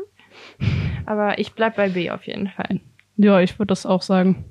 Aber 1.06 1.38
ich 1.38 1.52
bleib 1.52 1.76
bei 1.76 1.90
B 1.90 2.10
auf 2.10 2.26
jeden 2.26 2.48
Fall. 2.48 2.80
ja, 3.16 3.40
ich 3.40 3.58
würde 3.58 3.68
das 3.68 3.84
auch 3.86 4.02
sagen. 4.02 4.44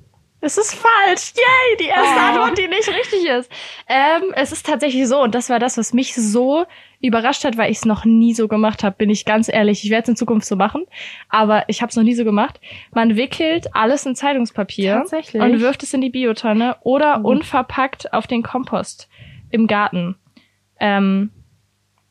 Es 0.44 0.58
ist 0.58 0.74
falsch. 0.74 1.32
Yay, 1.36 1.76
die 1.80 1.86
erste 1.88 2.14
Oh. 2.16 2.20
Antwort, 2.28 2.58
die 2.58 2.68
nicht 2.68 2.88
richtig 2.88 3.26
ist. 3.26 3.50
Ähm, 3.88 4.32
es 4.34 4.52
ist 4.52 4.66
tatsächlich 4.66 5.06
so, 5.08 5.22
und 5.22 5.34
das 5.34 5.48
war 5.48 5.58
das, 5.58 5.78
was 5.78 5.94
mich 5.94 6.14
so 6.14 6.66
überrascht 7.00 7.44
hat, 7.44 7.56
weil 7.56 7.70
ich 7.70 7.78
es 7.78 7.84
noch 7.84 8.04
nie 8.04 8.34
so 8.34 8.46
gemacht 8.48 8.82
habe, 8.84 8.94
bin 8.96 9.10
ich 9.10 9.24
ganz 9.24 9.48
ehrlich. 9.52 9.84
Ich 9.84 9.90
werde 9.90 10.02
es 10.04 10.08
in 10.10 10.16
Zukunft 10.16 10.46
so 10.46 10.56
machen, 10.56 10.84
aber 11.28 11.64
ich 11.68 11.80
habe 11.82 11.90
es 11.90 11.96
noch 11.96 12.02
nie 12.02 12.14
so 12.14 12.24
gemacht. 12.24 12.60
Man 12.92 13.16
wickelt 13.16 13.74
alles 13.74 14.04
in 14.06 14.14
Zeitungspapier 14.14 15.04
und 15.34 15.60
wirft 15.60 15.82
es 15.82 15.92
in 15.94 16.00
die 16.00 16.10
Biotonne 16.10 16.76
oder 16.82 17.18
Mhm. 17.18 17.24
unverpackt 17.26 18.12
auf 18.12 18.26
den 18.26 18.42
Kompost 18.42 19.08
im 19.50 19.66
Garten. 19.66 20.16
Ähm, 20.80 21.30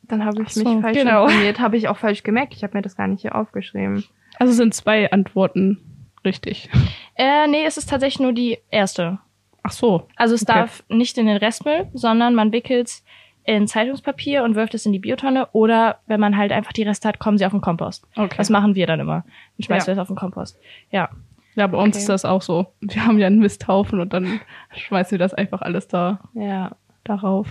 Dann 0.04 0.26
habe 0.26 0.44
ich 0.44 0.50
so, 0.50 0.64
mich 0.64 0.82
falsch 0.82 0.98
genau. 0.98 1.26
informiert, 1.26 1.60
habe 1.60 1.78
ich 1.78 1.88
auch 1.88 1.98
falsch 1.98 2.24
gemerkt. 2.24 2.54
Ich 2.56 2.64
habe 2.64 2.76
mir 2.78 2.82
das 2.82 2.96
gar 2.96 3.08
nicht 3.08 3.22
hier 3.22 3.36
aufgeschrieben. 3.36 4.04
Also 4.40 4.54
sind 4.54 4.74
zwei 4.74 5.12
Antworten 5.12 5.80
richtig. 6.26 6.70
äh, 7.16 7.48
nee, 7.48 7.66
es 7.66 7.78
ist 7.78 7.90
tatsächlich 7.90 8.20
nur 8.20 8.34
die 8.34 8.60
erste. 8.70 9.20
Ach 9.64 9.72
so. 9.72 10.08
Also 10.16 10.36
es 10.36 10.44
Okay. 10.44 10.54
darf 10.54 10.84
nicht 10.90 11.18
in 11.18 11.26
den 11.28 11.38
Restmüll, 11.38 11.88
sondern 11.94 12.36
man 12.36 12.52
wickelt 12.52 12.88
es 12.88 13.04
in 13.46 13.68
Zeitungspapier 13.68 14.44
und 14.44 14.56
wirft 14.56 14.74
es 14.74 14.86
in 14.86 14.94
die 14.94 15.00
Biotonne 15.00 15.48
oder 15.52 16.00
wenn 16.08 16.20
man 16.20 16.38
halt 16.38 16.52
einfach 16.52 16.72
die 16.74 16.84
Reste 16.84 17.08
hat, 17.08 17.20
kommen 17.20 17.38
sie 17.38 17.46
auf 17.46 17.52
den 17.52 17.62
Kompost. 17.62 18.06
Okay. 18.16 18.36
Das 18.38 18.50
machen 18.50 18.76
wir 18.76 18.88
dann 18.88 19.00
immer. 19.02 19.24
Dann 19.58 19.66
schmeißen 19.66 19.86
Ja. 19.86 19.88
wir 19.88 19.94
es 19.94 20.00
auf 20.00 20.08
den 20.08 20.16
Kompost. 20.18 20.58
Ja. 20.92 21.10
Ja, 21.56 21.68
bei 21.68 21.78
uns 21.78 21.96
Okay. 21.96 22.00
ist 22.00 22.10
das 22.10 22.26
auch 22.26 22.42
so. 22.42 22.68
Wir 22.82 23.06
haben 23.06 23.20
ja 23.20 23.28
einen 23.28 23.40
Misthaufen 23.40 24.00
und 24.00 24.12
dann 24.14 24.40
schmeißen 24.76 25.12
wir 25.12 25.20
das 25.20 25.34
einfach 25.34 25.62
alles 25.62 25.88
da 25.88 26.20
Ja. 26.34 26.72
darauf. 27.04 27.48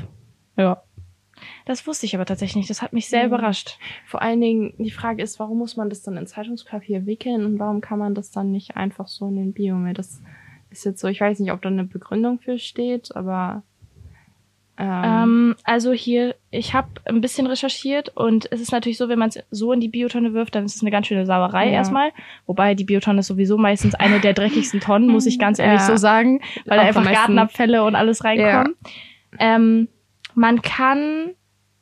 Ja. 0.56 0.82
Das 1.64 1.86
wusste 1.86 2.06
ich 2.06 2.14
aber 2.14 2.24
tatsächlich 2.24 2.56
nicht. 2.56 2.70
Das 2.70 2.82
hat 2.82 2.92
mich 2.92 3.08
sehr 3.08 3.22
Mhm. 3.22 3.28
überrascht. 3.34 3.78
Vor 4.06 4.22
allen 4.22 4.40
Dingen, 4.40 4.74
die 4.78 4.90
Frage 4.90 5.22
ist, 5.22 5.38
warum 5.38 5.58
muss 5.58 5.76
man 5.76 5.88
das 5.90 6.02
dann 6.02 6.16
in 6.16 6.26
Zeitungspapier 6.26 7.06
wickeln 7.06 7.44
und 7.44 7.58
warum 7.58 7.80
kann 7.80 7.98
man 7.98 8.14
das 8.14 8.30
dann 8.30 8.50
nicht 8.50 8.76
einfach 8.76 9.08
so 9.08 9.28
in 9.28 9.36
den 9.36 9.52
Biomüll? 9.52 9.94
Das 9.94 10.20
ist 10.70 10.84
jetzt 10.84 11.00
so, 11.00 11.08
ich 11.08 11.20
weiß 11.20 11.38
nicht, 11.40 11.52
ob 11.52 11.62
da 11.62 11.68
eine 11.68 11.84
Begründung 11.84 12.38
für 12.40 12.58
steht, 12.58 13.14
aber 13.14 13.62
ähm, 14.78 15.02
Ähm, 15.04 15.56
also 15.64 15.92
hier, 15.92 16.34
ich 16.50 16.72
habe 16.72 16.88
ein 17.04 17.20
bisschen 17.20 17.46
recherchiert 17.46 18.08
und 18.16 18.50
es 18.50 18.60
ist 18.62 18.72
natürlich 18.72 18.96
so, 18.96 19.08
wenn 19.10 19.18
man 19.18 19.28
es 19.28 19.38
so 19.50 19.70
in 19.72 19.80
die 19.80 19.88
Biotonne 19.88 20.32
wirft, 20.32 20.54
dann 20.54 20.64
ist 20.64 20.76
es 20.76 20.80
eine 20.82 20.90
ganz 20.90 21.06
schöne 21.06 21.26
Sauerei 21.26 21.66
Ja. 21.66 21.72
erstmal. 21.72 22.10
Wobei 22.46 22.74
die 22.74 22.84
Biotonne 22.84 23.20
ist 23.20 23.26
sowieso 23.26 23.58
meistens 23.58 23.94
eine 23.94 24.18
der 24.18 24.32
dreckigsten 24.32 24.80
Tonnen, 24.80 25.08
muss 25.08 25.26
ich 25.26 25.38
ganz 25.38 25.58
ehrlich 25.58 25.80
Ja. 25.82 25.86
so 25.86 25.96
sagen, 25.96 26.40
weil 26.64 26.78
da 26.78 26.82
Auch 26.84 26.86
einfach 26.88 27.00
am 27.00 27.04
meisten- 27.04 27.18
Gartenabfälle 27.18 27.84
und 27.84 27.94
alles 27.94 28.24
reinkommen. 28.24 28.74
Ähm, 29.38 29.88
man 30.34 30.62
kann, 30.62 31.32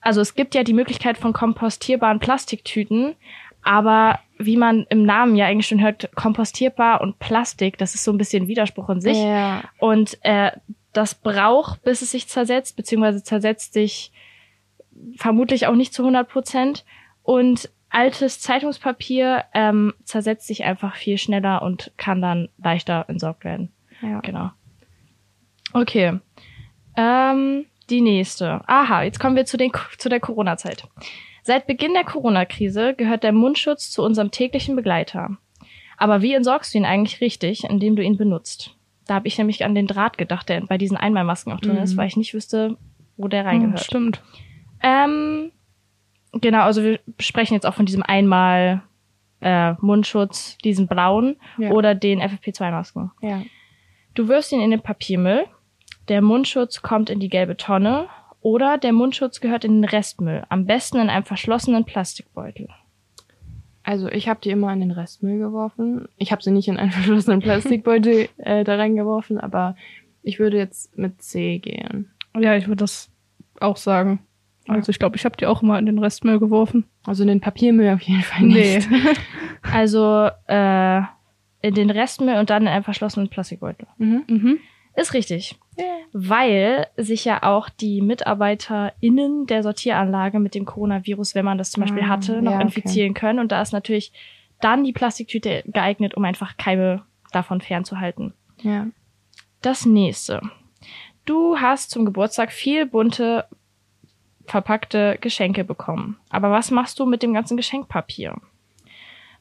also 0.01 0.21
es 0.21 0.35
gibt 0.35 0.55
ja 0.55 0.63
die 0.63 0.73
Möglichkeit 0.73 1.19
von 1.19 1.33
kompostierbaren 1.33 2.19
Plastiktüten, 2.21 3.15
aber 3.63 4.19
wie 4.39 4.57
man 4.57 4.87
im 4.89 5.05
Namen 5.05 5.37
ja 5.37 5.47
eigentlich 5.47 5.69
schon 5.69 5.83
hört, 5.83 6.15
kompostierbar 6.15 7.01
und 7.03 7.19
Plastik, 7.19 7.77
das 7.77 7.95
ist 7.95 8.05
so 8.05 8.13
ein 8.13 8.19
bisschen 8.19 8.49
Widerspruch 8.49 8.89
in 8.89 9.01
sich. 9.01 9.19
Ja, 9.19 9.63
Und 9.79 10.19
äh, 10.23 10.53
das 10.93 11.15
braucht, 11.15 11.83
bis 11.83 12.03
es 12.03 12.11
sich 12.11 12.27
zersetzt, 12.27 12.77
beziehungsweise 12.77 13.23
zersetzt 13.23 13.75
sich 13.75 14.13
vermutlich 15.17 15.67
auch 15.67 15.75
nicht 15.75 15.93
zu 15.93 16.03
100 16.03 16.29
Prozent. 16.29 16.85
Und 17.23 17.71
altes 17.91 18.41
Zeitungspapier 18.41 19.45
ähm, 19.53 19.93
zersetzt 20.05 20.47
sich 20.47 20.65
einfach 20.65 20.97
viel 20.97 21.19
schneller 21.19 21.63
und 21.63 21.93
kann 21.97 22.23
dann 22.23 22.49
leichter 22.63 23.05
entsorgt 23.09 23.45
werden. 23.45 23.73
ja. 24.01 24.21
Genau. 24.21 24.51
Okay. 25.73 26.19
Ähm, 26.97 27.67
die 27.91 28.01
nächste. 28.01 28.63
Aha, 28.69 29.03
jetzt 29.03 29.19
kommen 29.21 29.37
wir 29.37 29.45
zu, 29.47 29.57
den, 29.57 29.73
zu 29.99 30.09
der 30.09 30.21
Corona-Zeit. 30.21 30.85
Seit 31.43 31.67
Beginn 31.67 31.95
der 31.95 32.05
Corona-Krise 32.05 32.95
gehört 32.95 33.23
der 33.25 33.33
Mundschutz 33.33 33.91
zu 33.91 34.03
unserem 34.03 34.31
täglichen 34.31 34.77
Begleiter. 34.77 35.37
Aber 35.97 36.23
wie 36.23 36.35
entsorgst 36.35 36.73
du 36.73 36.79
ihn 36.79 36.85
eigentlich 36.85 37.21
richtig, 37.21 37.65
indem 37.65 37.97
du 37.97 38.03
ihn 38.03 38.17
benutzt? 38.17 38.77
Da 39.07 39.15
habe 39.15 39.27
ich 39.29 39.37
nämlich 39.39 39.65
an 39.65 39.75
den 39.75 39.87
Draht 39.87 40.19
gedacht, 40.19 40.49
der 40.49 40.61
bei 40.63 40.79
diesen 40.79 40.97
Einmalmasken 40.97 41.53
auch 41.53 41.61
drin 41.61 41.77
ist, 41.77 41.95
Mhm. 41.95 41.97
weil 41.99 42.07
ich 42.09 42.17
nicht 42.17 42.33
wüsste, 42.35 42.77
wo 43.17 43.27
der 43.29 43.45
reingehört. 43.45 43.81
stimmt. 43.81 44.23
Ähm, 44.83 45.51
genau, 46.33 46.63
also 46.63 46.83
wir 46.83 47.01
sprechen 47.19 47.55
jetzt 47.55 47.67
auch 47.67 47.75
von 47.75 47.87
diesem 47.87 48.03
Einmal 48.03 48.83
äh, 49.43 49.73
Mundschutz, 49.81 50.59
diesen 50.59 50.87
blauen 50.87 51.37
Ja. 51.59 51.71
oder 51.71 51.95
den 51.95 52.21
FFP2-Masken. 52.21 53.11
ja. 53.23 53.43
Du 54.15 54.27
wirfst 54.29 54.51
ihn 54.53 54.61
in 54.61 54.71
den 54.73 54.81
Papiermüll, 54.83 55.45
der 56.11 56.21
Mundschutz 56.21 56.83
kommt 56.83 57.09
in 57.09 57.21
die 57.21 57.29
gelbe 57.29 57.57
Tonne 57.57 58.09
oder 58.43 58.77
der 58.79 58.93
Mundschutz 58.93 59.41
gehört 59.41 59.65
in 59.65 59.81
den 59.81 59.85
Restmüll, 59.85 60.43
am 60.49 60.67
besten 60.67 60.99
in 60.99 61.09
einem 61.09 61.25
verschlossenen 61.25 61.85
Plastikbeutel. 61.85 62.69
Also 63.85 64.09
ich 64.09 64.29
habe 64.29 64.41
die 64.43 64.51
immer 64.51 64.73
in 64.73 64.81
den 64.81 64.91
Restmüll 64.91 65.39
geworfen. 65.39 66.09
Ich 66.17 66.33
habe 66.33 66.43
sie 66.43 66.51
nicht 66.51 66.69
in 66.69 66.77
einen 66.77 66.91
verschlossenen 66.91 67.41
Plastikbeutel 67.41 68.29
äh, 68.39 68.65
da 68.65 68.75
reingeworfen, 68.75 69.39
aber 69.39 69.77
ich 70.23 70.39
würde 70.39 70.59
jetzt 70.59 70.99
mit 70.99 71.23
C 71.23 71.59
gehen. 71.59 72.11
Ja, 72.39 72.57
ich 72.57 72.67
würde 72.67 72.83
das 72.83 73.11
auch 73.61 73.77
sagen. 73.77 74.21
Also 74.69 74.91
ich 74.91 74.99
glaube, 74.99 75.17
ich 75.17 75.25
habe 75.25 75.37
die 75.37 75.47
auch 75.47 75.63
immer 75.63 75.79
in 75.79 75.87
den 75.87 75.99
Restmüll 75.99 76.39
geworfen. 76.39 76.85
Also 77.05 77.23
in 77.23 77.29
den 77.29 77.41
Papiermüll 77.41 77.91
auf 77.91 78.03
jeden 78.03 78.23
Fall 78.23 78.43
nicht. 78.43 78.89
Also 79.63 80.31
äh, 80.47 81.03
in 81.61 81.75
den 81.75 81.91
Restmüll 81.91 82.37
und 82.39 82.49
dann 82.49 82.63
in 82.63 82.69
einen 82.69 82.83
verschlossenen 82.83 83.29
Plastikbeutel. 83.29 83.87
Mhm. 83.99 84.23
Mhm. 84.27 84.59
Ist 84.97 85.15
richtig. 85.15 85.59
Weil 86.13 86.89
sich 86.97 87.25
ja 87.25 87.43
auch 87.43 87.69
die 87.69 88.03
MitarbeiterInnen 88.03 89.47
der 89.47 89.63
Sortieranlage 89.63 90.39
mit 90.41 90.55
dem 90.55 90.67
Coronavirus, 90.67 91.35
wenn 91.35 91.45
man 91.45 91.59
das 91.59 91.71
zum 91.71 91.83
Beispiel 91.83 92.03
Ah, 92.03 92.09
hatte, 92.09 92.43
noch 92.43 92.53
ja, 92.53 92.59
okay. 92.59 92.67
infizieren 92.67 93.15
können. 93.15 93.39
Und 93.39 93.53
da 93.53 93.63
ist 93.63 93.73
natürlich 93.73 94.13
dann 94.61 94.85
die 94.85 94.93
Plastiktüte 94.93 95.63
geeignet, 95.67 96.15
um 96.15 96.25
einfach 96.25 96.57
Keime 96.57 97.03
davon 97.33 97.61
fernzuhalten. 97.61 98.35
Ja. 98.61 98.89
Das 99.63 99.87
nächste. 99.87 100.43
Du 101.25 101.59
hast 101.59 101.91
zum 101.91 102.05
Geburtstag 102.05 102.53
viel 102.53 102.87
bunte 102.87 103.47
verpackte 104.47 105.17
Geschenke 105.21 105.65
bekommen. 105.65 106.19
Aber 106.29 106.51
was 106.51 106.71
machst 106.71 106.99
du 106.99 107.07
mit 107.07 107.23
dem 107.23 107.33
ganzen 107.33 107.57
Geschenkpapier? 107.57 108.37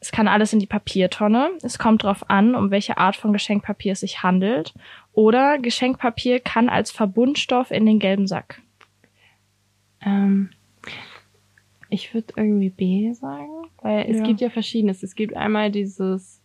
Es 0.01 0.11
kann 0.11 0.27
alles 0.29 0.53
in 0.53 0.59
die 0.59 0.65
Papiertonne. 0.67 1.49
Es 1.61 1.77
kommt 1.77 2.03
darauf 2.03 2.29
an, 2.29 2.55
um 2.55 2.71
welche 2.71 2.97
Art 2.97 3.15
von 3.17 3.33
Geschenkpapier 3.33 3.93
es 3.93 3.99
sich 3.99 4.23
handelt. 4.23 4.73
Oder 5.11 5.57
Geschenkpapier 5.59 6.39
kann 6.39 6.69
als 6.69 6.91
Verbundstoff 6.91 7.71
in 7.71 7.85
den 7.85 7.99
gelben 7.99 8.25
Sack. 8.27 8.61
Ähm, 10.01 10.51
ich 11.89 12.13
würde 12.13 12.33
irgendwie 12.37 12.69
B 12.69 13.11
sagen, 13.13 13.49
weil 13.81 14.09
es 14.09 14.17
Ja. 14.19 14.23
gibt 14.23 14.41
ja 14.41 14.49
verschiedenes. 14.49 15.03
Es 15.03 15.15
gibt 15.15 15.35
einmal 15.35 15.71
dieses, 15.71 16.41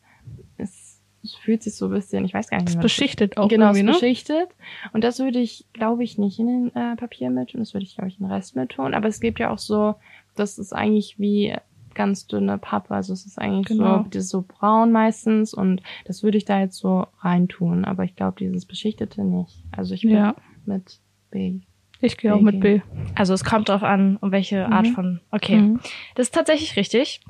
es, 0.56 1.00
es 1.22 1.34
fühlt 1.36 1.62
sich 1.62 1.76
so 1.76 1.86
ein 1.86 1.92
bisschen, 1.92 2.24
ich 2.24 2.34
weiß 2.34 2.48
gar 2.48 2.60
nicht, 2.60 2.74
man 2.74 2.82
beschichtet 2.82 3.36
auch 3.36 3.48
genau, 3.48 3.70
es 3.70 3.76
irgendwie, 3.76 3.92
ne? 3.92 3.98
beschichtet. 3.98 4.48
Und 4.92 5.04
das 5.04 5.18
würde 5.20 5.38
ich, 5.38 5.66
glaube 5.72 6.02
ich, 6.02 6.18
nicht 6.18 6.38
in 6.40 6.46
den 6.46 6.74
äh, 6.74 6.96
Papier 6.96 7.30
mit 7.30 7.50
tun. 7.50 7.60
Das 7.60 7.74
würde 7.74 7.84
ich, 7.84 7.94
glaube 7.94 8.08
ich, 8.08 8.18
in 8.18 8.26
den 8.26 8.32
Rest 8.32 8.56
mit 8.56 8.70
tun. 8.70 8.94
Aber 8.94 9.06
es 9.06 9.20
gibt 9.20 9.38
ja 9.38 9.50
auch 9.50 9.58
so, 9.58 9.94
das 10.34 10.58
ist 10.58 10.72
eigentlich 10.72 11.18
wie 11.20 11.54
ganz 11.94 12.26
dünne 12.26 12.58
Pappe. 12.58 12.94
Also 12.94 13.12
es 13.12 13.24
ist 13.26 13.38
eigentlich 13.38 13.66
Genau. 13.76 13.98
so, 14.02 14.08
das 14.10 14.24
ist 14.24 14.30
so 14.30 14.42
braun 14.46 14.92
meistens 14.92 15.54
und 15.54 15.82
das 16.04 16.22
würde 16.22 16.36
ich 16.38 16.44
da 16.44 16.60
jetzt 16.60 16.76
so 16.78 17.06
reintun. 17.20 17.84
Aber 17.84 18.04
ich 18.04 18.16
glaube, 18.16 18.36
dieses 18.38 18.66
Beschichtete 18.66 19.22
nicht. 19.24 19.62
Also 19.72 19.94
ich 19.94 20.04
würde 20.04 20.16
Ja, 20.16 20.34
mit 20.66 21.00
B. 21.30 21.60
ich 22.00 22.16
gehe 22.16 22.34
auch 22.34 22.40
mit 22.40 22.60
B. 22.60 22.80
Also 23.14 23.32
es 23.32 23.44
kommt 23.44 23.68
darauf 23.68 23.82
an, 23.82 24.16
um 24.20 24.32
welche 24.32 24.66
Art 24.66 24.86
Mhm. 24.88 24.92
von. 24.94 25.20
Okay. 25.30 25.56
Mhm. 25.56 25.80
Das 26.16 26.26
ist 26.26 26.34
tatsächlich 26.34 26.76
richtig. 26.76 27.20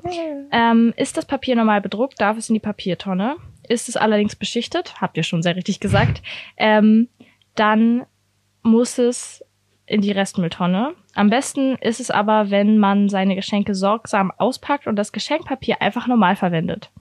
Ähm, 0.51 0.93
ist 0.97 1.15
das 1.17 1.25
Papier 1.25 1.55
normal 1.55 1.81
bedruckt, 1.81 2.19
darf 2.19 2.37
es 2.37 2.49
in 2.49 2.55
die 2.55 2.59
Papiertonne. 2.59 3.35
Ist 3.67 3.87
es 3.89 3.95
allerdings 3.97 4.35
beschichtet, 4.35 4.99
habt 5.01 5.17
ihr 5.17 5.23
schon 5.23 5.41
sehr 5.43 5.55
richtig 5.55 5.79
gesagt, 5.79 6.21
ähm, 6.57 7.07
dann 7.55 8.05
muss 8.63 8.97
es 8.97 9.44
in 9.87 10.01
die 10.01 10.11
Restmülltonne. 10.11 10.93
Am 11.13 11.29
besten 11.29 11.75
ist 11.75 11.99
es 11.99 12.11
aber, 12.11 12.49
wenn 12.49 12.77
man 12.77 13.09
seine 13.09 13.35
Geschenke 13.35 13.75
sorgsam 13.75 14.31
auspackt 14.37 14.87
und 14.87 14.95
das 14.95 15.11
Geschenkpapier 15.11 15.81
einfach 15.81 16.07
normal 16.07 16.35
verwendet. 16.35 16.91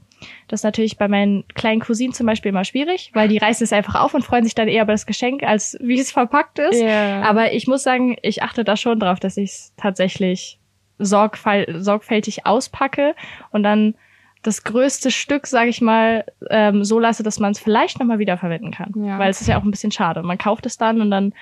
Das 0.49 0.61
ist 0.61 0.64
natürlich 0.64 0.97
bei 0.97 1.09
meinen 1.09 1.45
kleinen 1.55 1.80
Cousinen 1.80 2.14
zum 2.14 2.26
Beispiel 2.26 2.51
immer 2.51 2.64
schwierig, 2.64 3.11
weil 3.14 3.28
die 3.28 3.39
reißen 3.39 3.64
es 3.64 3.72
einfach 3.72 3.97
auf 3.97 4.14
und 4.14 4.24
freuen 4.24 4.45
sich 4.45 4.55
dann 4.55 4.68
eher 4.68 4.82
über 4.82 4.93
das 4.93 5.07
Geschenk, 5.07 5.43
als 5.43 5.76
wie 5.80 5.99
es 5.99 6.12
verpackt 6.12 6.59
ist. 6.59 6.80
Ja. 6.80 7.22
Aber 7.22 7.53
ich 7.53 7.66
muss 7.66 7.82
sagen, 7.82 8.16
ich 8.22 8.43
achte 8.43 8.64
da 8.64 8.76
schon 8.76 9.01
drauf, 9.01 9.20
dass 9.20 9.37
ich 9.37 9.51
es 9.51 9.74
tatsächlich 9.76 10.59
sorgfältig 10.99 12.47
auspacke 12.47 13.14
und 13.51 13.62
dann 13.64 13.95
das 14.43 14.62
größte 14.62 15.11
Stück, 15.11 15.47
sage 15.47 15.70
ich 15.70 15.80
mal, 15.80 16.24
ähm, 16.51 16.85
so 16.85 17.01
lasse, 17.01 17.22
dass 17.22 17.41
man 17.41 17.53
es 17.53 17.59
vielleicht 17.59 17.99
nochmal 17.99 18.18
wiederverwenden 18.18 18.70
kann. 18.70 18.93
Ja. 18.97 19.18
Weil 19.18 19.30
es 19.30 19.41
ist 19.41 19.47
ja 19.49 19.59
auch 19.59 19.64
ein 19.64 19.70
bisschen 19.70 19.91
schade. 19.91 20.22
Man 20.22 20.39
kauft 20.39 20.66
es 20.66 20.76
dann 20.76 21.01
und 21.01 21.11
dann 21.11 21.32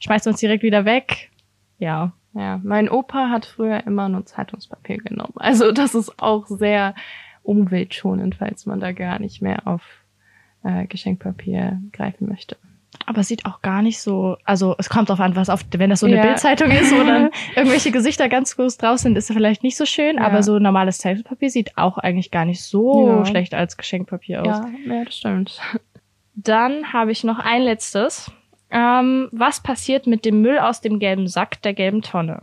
schmeißt 0.00 0.26
es 0.26 0.36
direkt 0.36 0.62
wieder 0.62 0.84
weg. 0.84 1.30
Ja. 1.78 2.12
Ja, 2.32 2.60
mein 2.62 2.88
Opa 2.88 3.28
hat 3.30 3.44
früher 3.44 3.84
immer 3.86 4.08
nur 4.08 4.24
Zeitungspapier 4.24 4.98
genommen. 4.98 5.32
Also 5.36 5.72
das 5.72 5.94
ist 5.96 6.22
auch 6.22 6.46
sehr 6.46 6.94
umweltschonend, 7.42 8.36
falls 8.36 8.66
man 8.66 8.78
da 8.80 8.92
gar 8.92 9.18
nicht 9.18 9.42
mehr 9.42 9.66
auf 9.66 9.82
äh, 10.62 10.86
Geschenkpapier 10.86 11.80
greifen 11.92 12.28
möchte. 12.28 12.56
Aber 13.06 13.20
es 13.20 13.28
sieht 13.28 13.46
auch 13.46 13.62
gar 13.62 13.82
nicht 13.82 14.00
so, 14.00 14.36
also 14.44 14.74
es 14.78 14.88
kommt 14.88 15.08
drauf 15.08 15.18
an, 15.20 15.34
was 15.34 15.48
auf, 15.48 15.64
wenn 15.76 15.90
das 15.90 16.00
so 16.00 16.06
eine 16.06 16.16
Ja. 16.16 16.22
Bildzeitung 16.22 16.70
ist, 16.70 16.92
wo 16.92 17.02
dann 17.02 17.30
irgendwelche 17.56 17.90
Gesichter 17.90 18.28
ganz 18.28 18.54
groß 18.56 18.78
draus 18.78 19.02
sind, 19.02 19.16
ist 19.16 19.30
es 19.30 19.34
vielleicht 19.36 19.62
nicht 19.64 19.76
so 19.76 19.84
schön, 19.86 20.16
Ja. 20.16 20.22
aber 20.22 20.42
so 20.44 20.58
normales 20.60 20.98
Zeitungspapier 20.98 21.50
sieht 21.50 21.76
auch 21.78 21.98
eigentlich 21.98 22.30
gar 22.30 22.44
nicht 22.44 22.62
so 22.62 23.08
Ja. 23.08 23.24
schlecht 23.26 23.54
als 23.54 23.76
Geschenkpapier 23.76 24.42
aus. 24.42 24.46
Ja, 24.86 24.94
ja, 24.94 25.04
das 25.04 25.16
stimmt. 25.16 25.60
Dann 26.34 26.92
habe 26.92 27.10
ich 27.12 27.24
noch 27.24 27.38
ein 27.40 27.62
letztes. 27.62 28.30
Ähm, 28.70 29.28
was 29.32 29.62
passiert 29.62 30.06
mit 30.06 30.24
dem 30.24 30.42
Müll 30.42 30.58
aus 30.58 30.80
dem 30.80 30.98
gelben 30.98 31.26
Sack 31.26 31.60
der 31.62 31.74
gelben 31.74 32.02
Tonne? 32.02 32.42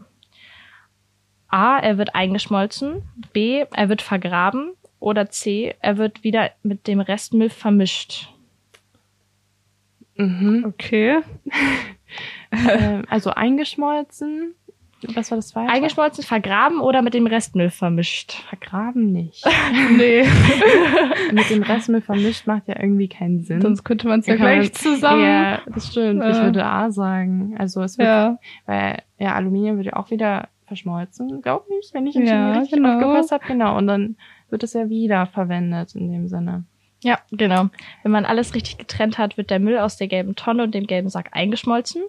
A, 1.47 1.79
er 1.79 1.97
wird 1.97 2.15
eingeschmolzen. 2.15 3.03
B, 3.33 3.65
er 3.71 3.89
wird 3.89 4.01
vergraben. 4.01 4.73
Oder 4.99 5.29
C, 5.29 5.75
er 5.79 5.97
wird 5.97 6.23
wieder 6.23 6.51
mit 6.63 6.87
dem 6.87 6.99
Restmüll 6.99 7.49
vermischt. 7.49 8.29
Mhm. 10.15 10.65
Okay. 10.67 11.19
ähm, 12.51 13.03
also 13.07 13.29
eingeschmolzen. 13.29 14.55
Was 15.13 15.29
war 15.31 15.35
das 15.37 15.49
zweite? 15.49 15.71
Eingeschmolzen, 15.71 16.23
vergraben 16.23 16.79
oder 16.79 17.01
mit 17.01 17.13
dem 17.13 17.27
Restmüll 17.27 17.69
vermischt? 17.69 18.33
Vergraben 18.49 19.11
nicht. 19.11 19.45
Nee, 19.97 20.23
Mit 21.31 21.49
dem 21.49 21.61
Restmüll 21.63 22.01
vermischt 22.01 22.47
macht 22.47 22.67
ja 22.67 22.79
irgendwie 22.79 23.07
keinen 23.07 23.43
Sinn. 23.43 23.61
sonst 23.61 23.83
könnte 23.83 24.07
man 24.07 24.21
es 24.21 24.27
ja 24.27 24.35
gleich 24.35 24.73
zusammen. 24.73 25.23
Ja, 25.23 25.61
das 25.67 25.87
stimmt. 25.91 26.23
Ich 26.23 26.35
Ja. 26.37 26.43
würde 26.45 26.65
A 26.65 26.89
sagen. 26.91 27.55
Also 27.59 27.81
es 27.83 27.97
wird, 27.97 28.07
ja. 28.07 28.39
weil 28.65 29.01
ja 29.19 29.33
Aluminium 29.35 29.77
wird 29.77 29.87
ja 29.87 29.95
auch 29.97 30.09
wieder 30.09 30.49
verschmolzen, 30.65 31.41
glaube 31.41 31.65
ich, 31.79 31.91
wenn 31.93 32.07
ich 32.07 32.15
Ja, 32.15 32.23
ja, 32.23 32.51
richtig 32.53 32.73
genau. 32.77 32.95
aufgepasst 32.95 33.31
habe. 33.31 33.43
Genau. 33.47 33.77
Und 33.77 33.87
dann 33.87 34.15
wird 34.49 34.63
es 34.63 34.73
ja 34.73 34.89
wieder 34.89 35.25
verwendet 35.27 35.95
in 35.95 36.11
dem 36.11 36.27
Sinne. 36.27 36.65
Ja, 37.03 37.19
genau. 37.31 37.67
Wenn 38.03 38.11
man 38.11 38.25
alles 38.25 38.55
richtig 38.55 38.77
getrennt 38.77 39.17
hat, 39.17 39.37
wird 39.37 39.49
der 39.51 39.59
Müll 39.59 39.77
aus 39.77 39.97
der 39.97 40.07
gelben 40.07 40.35
Tonne 40.35 40.63
und 40.63 40.73
dem 40.73 40.87
gelben 40.87 41.09
Sack 41.09 41.29
eingeschmolzen. 41.33 42.01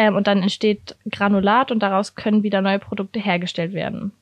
Ähm, 0.00 0.16
und 0.16 0.26
dann 0.26 0.40
entsteht 0.40 0.96
Granulat 1.10 1.70
und 1.70 1.82
daraus 1.82 2.14
können 2.14 2.42
wieder 2.42 2.62
neue 2.62 2.78
Produkte 2.78 3.20
hergestellt 3.20 3.74
werden. 3.74 4.12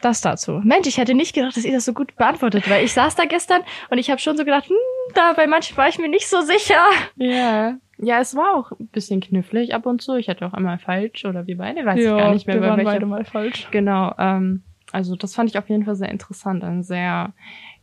Das 0.00 0.20
dazu. 0.20 0.60
Mensch, 0.62 0.86
ich 0.86 0.96
hätte 0.96 1.14
nicht 1.14 1.34
gedacht, 1.34 1.56
dass 1.56 1.64
ihr 1.64 1.72
das 1.72 1.84
so 1.84 1.92
gut 1.92 2.14
beantwortet, 2.14 2.70
weil 2.70 2.84
ich 2.84 2.92
saß 2.92 3.16
da 3.16 3.24
gestern 3.24 3.62
und 3.90 3.98
ich 3.98 4.10
habe 4.10 4.20
schon 4.20 4.36
so 4.36 4.44
gedacht, 4.44 4.68
hm, 4.68 4.76
da 5.16 5.32
bei 5.32 5.48
manchen 5.48 5.76
war 5.76 5.88
ich 5.88 5.98
mir 5.98 6.08
nicht 6.08 6.28
so 6.28 6.40
sicher. 6.42 6.84
Ja. 7.16 7.78
Ja, 7.98 8.20
es 8.20 8.36
war 8.36 8.54
auch 8.54 8.70
ein 8.78 8.86
bisschen 8.88 9.20
knifflig 9.20 9.74
ab 9.74 9.86
und 9.86 10.00
zu. 10.02 10.14
Ich 10.14 10.28
hatte 10.28 10.46
auch 10.46 10.52
einmal 10.52 10.78
falsch 10.78 11.24
oder 11.24 11.48
wir 11.48 11.56
beide, 11.56 11.84
weiß 11.84 11.98
ja, 11.98 12.16
ich 12.16 12.22
gar 12.22 12.32
nicht 12.32 12.46
mehr, 12.46 12.60
wir 12.60 12.68
waren 12.68 12.76
welcher 12.76 12.92
beide 12.92 13.06
mal 13.06 13.24
falsch. 13.24 13.66
Genau, 13.72 14.14
ähm, 14.18 14.62
also 14.92 15.16
das 15.16 15.34
fand 15.34 15.50
ich 15.50 15.58
auf 15.58 15.68
jeden 15.68 15.84
Fall 15.84 15.96
sehr 15.96 16.10
interessant. 16.10 16.62
Ein 16.62 16.84
sehr 16.84 17.32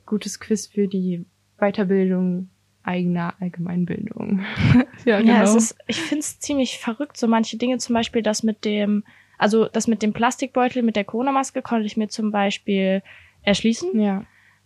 gutes 0.06 0.40
Quiz 0.40 0.68
für 0.68 0.88
die 0.88 1.26
Weiterbildung 1.58 2.50
eigener 2.84 3.34
Allgemeinbildung. 3.40 4.42
Ja, 5.06 5.20
Ja, 5.20 5.22
genau. 5.22 5.42
es 5.44 5.56
ist, 5.56 5.78
ich 5.88 6.02
find's 6.02 6.40
ziemlich 6.40 6.78
verrückt, 6.80 7.16
so 7.18 7.28
manche 7.28 7.58
Dinge, 7.58 7.78
zum 7.78 7.94
Beispiel 7.96 8.22
das 8.22 8.44
mit 8.44 8.66
dem, 8.66 9.04
also 9.38 9.66
das 9.68 9.88
mit 9.88 10.02
dem 10.02 10.12
Plastikbeutel 10.14 10.84
mit 10.84 10.96
der 10.98 11.06
Corona-Maske 11.06 11.62
konnte 11.62 11.86
ich 11.86 11.96
mir 11.98 12.10
zum 12.10 12.32
Beispiel 12.32 13.02
erschließen. 13.44 14.00
Ja. 14.00 14.24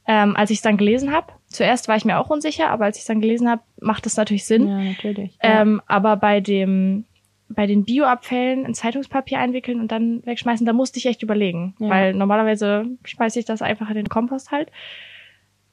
ähm, 0.07 0.35
als 0.35 0.49
ich 0.49 0.57
es 0.57 0.61
dann 0.63 0.75
gelesen 0.77 1.11
habe. 1.13 1.27
Zuerst 1.47 1.87
war 1.87 1.95
ich 1.95 2.03
mir 2.05 2.17
auch 2.19 2.29
unsicher, 2.29 2.69
aber 2.69 2.85
als 2.85 2.97
ich 2.97 3.01
es 3.03 3.07
dann 3.07 3.21
gelesen 3.21 3.47
habe, 3.49 3.61
macht 3.79 4.05
es 4.07 4.17
natürlich 4.17 4.45
Sinn. 4.45 4.67
Ja, 4.67 4.79
natürlich. 4.81 5.37
Ähm, 5.41 5.81
aber 5.87 6.15
bei 6.17 6.41
dem 6.41 7.05
bei 7.49 7.67
den 7.67 7.83
Bioabfällen 7.85 8.65
in 8.65 8.73
Zeitungspapier 8.73 9.37
einwickeln 9.37 9.79
und 9.79 9.91
dann 9.91 10.25
wegschmeißen, 10.25 10.65
da 10.65 10.73
musste 10.73 10.97
ich 10.97 11.05
echt 11.05 11.21
überlegen, 11.21 11.75
Ja. 11.77 11.89
weil 11.89 12.13
normalerweise 12.15 12.85
schmeiße 13.05 13.37
ich 13.37 13.45
das 13.45 13.61
einfach 13.61 13.89
in 13.89 13.95
den 13.95 14.09
Kompost 14.09 14.49
halt. 14.51 14.71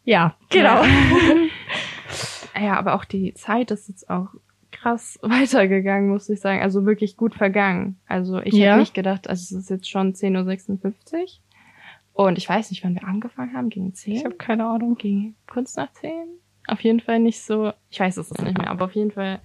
Ja, 0.05 0.37
genau. 0.49 0.83
Ja. 0.83 0.91
ja, 2.61 2.79
aber 2.79 2.95
auch 2.95 3.05
die 3.05 3.35
Zeit 3.35 3.71
ist 3.71 3.89
jetzt 3.89 4.09
auch 4.11 4.29
krass 4.73 5.19
weitergegangen, 5.23 6.09
muss 6.11 6.29
ich 6.29 6.41
sagen. 6.41 6.63
Also 6.63 6.87
wirklich 6.87 7.17
gut 7.17 7.35
vergangen. 7.35 7.99
Also 8.07 8.41
ich 8.41 8.55
Ja. 8.55 8.71
hätte 8.71 8.81
nicht 8.81 8.95
gedacht, 8.95 9.29
also 9.29 9.43
es 9.43 9.63
ist 9.65 9.71
jetzt 9.71 9.89
schon 9.89 10.15
10.56 10.15 10.93
Uhr. 11.15 11.29
Und 12.13 12.39
ich 12.39 12.49
weiß 12.49 12.71
nicht, 12.71 12.85
wann 12.85 12.95
wir 12.95 13.07
angefangen 13.07 13.55
haben. 13.55 13.71
Gegen 13.71 13.95
10? 13.95 14.15
ich 14.15 14.25
habe 14.25 14.35
keine 14.37 14.67
Ahnung. 14.67 14.97
Ging 14.97 15.35
kurz 15.47 15.77
nach 15.77 15.93
10? 15.93 16.13
Auf 16.67 16.81
jeden 16.81 17.01
Fall 17.01 17.19
nicht 17.19 17.41
so. 17.43 17.73
Ich 17.91 18.01
weiß 18.01 18.17
es 18.17 18.31
nicht 18.31 18.59
mehr, 18.59 18.69
aber 18.69 18.87
auf 18.87 18.95
jeden 18.95 19.11
Fall 19.13 19.41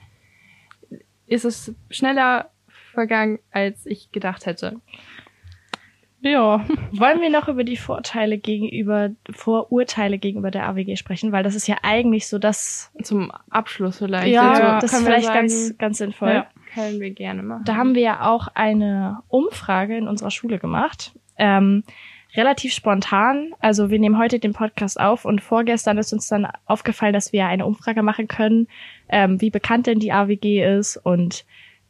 ist 1.27 1.45
es 1.45 1.73
schneller 1.89 2.51
vergangen, 2.91 3.39
als 3.51 3.85
ich 3.85 4.11
gedacht 4.11 4.45
hätte. 4.45 4.79
Ja. 6.25 6.65
Wollen 6.91 7.21
wir 7.21 7.29
noch 7.29 7.47
über 7.47 7.63
die 7.63 7.77
Vorteile 7.77 8.39
gegenüber 8.39 9.11
Vorurteile 9.31 10.17
gegenüber 10.17 10.49
der 10.49 10.67
AWG 10.67 10.95
sprechen, 10.95 11.31
weil 11.31 11.43
das 11.43 11.53
ist 11.53 11.67
ja 11.67 11.77
eigentlich 11.83 12.27
so 12.27 12.39
das 12.39 12.91
Zum 13.03 13.31
Abschluss 13.49 13.99
vielleicht. 13.99 14.33
ja, 14.33 14.51
Also, 14.51 14.87
das 14.87 14.93
ist 14.93 15.05
vielleicht 15.05 15.27
sagen, 15.27 15.39
ganz 15.39 15.77
ganz 15.77 15.97
sinnvoll. 15.99 16.33
Ja. 16.33 16.47
können 16.73 16.99
wir 16.99 17.11
gerne 17.11 17.43
machen. 17.43 17.63
Da 17.65 17.75
haben 17.75 17.93
wir 17.93 18.01
ja 18.01 18.27
auch 18.27 18.47
eine 18.55 19.19
Umfrage 19.27 19.97
in 19.97 20.07
unserer 20.07 20.31
Schule 20.31 20.57
gemacht. 20.57 21.11
Ähm, 21.37 21.83
relativ 22.35 22.73
spontan. 22.73 23.53
Also 23.59 23.91
wir 23.91 23.99
nehmen 23.99 24.17
heute 24.17 24.39
den 24.39 24.53
Podcast 24.53 24.99
auf 24.99 25.25
und 25.25 25.41
vorgestern 25.41 25.97
ist 25.99 26.11
uns 26.11 26.27
dann 26.27 26.47
aufgefallen, 26.65 27.13
dass 27.13 27.33
wir 27.33 27.45
eine 27.45 27.65
Umfrage 27.65 28.01
machen 28.01 28.27
können, 28.27 28.67
ähm, 29.09 29.39
wie 29.41 29.51
bekannt 29.51 29.85
denn 29.87 29.99
die 29.99 30.11
AWG 30.11 30.63
ist 30.77 30.97
und 30.97 31.45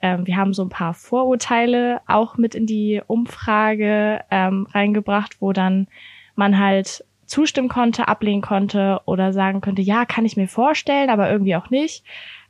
ähm, 0.06 0.28
wir 0.28 0.38
haben 0.38 0.54
so 0.54 0.62
ein 0.62 0.70
paar 0.70 0.94
Vorurteile 0.94 2.00
auch 2.06 2.38
mit 2.38 2.54
in 2.54 2.68
die 2.68 3.02
Umfrage 3.08 4.20
ähm, 4.30 4.68
reingebracht, 4.72 5.42
wo 5.42 5.52
dann 5.52 5.88
man 6.36 6.60
halt 6.60 7.04
zustimmen 7.26 7.70
konnte, 7.70 8.08
ablehnen 8.08 8.44
konnte 8.44 9.02
oder 9.06 9.34
sagen 9.34 9.62
könnte, 9.62 9.82
ja, 9.82 10.06
kann 10.06 10.24
ich 10.24 10.38
mir 10.38 10.48
vorstellen, 10.48 11.10
aber 11.10 11.32
irgendwie 11.32 11.56
auch 11.56 11.72
nicht. 11.72 12.04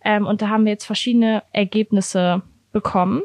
Ähm, 0.03 0.27
und 0.27 0.41
da 0.41 0.49
haben 0.49 0.65
wir 0.65 0.73
jetzt 0.73 0.83
verschiedene 0.83 1.43
Ergebnisse 1.53 2.41
bekommen. 2.73 3.21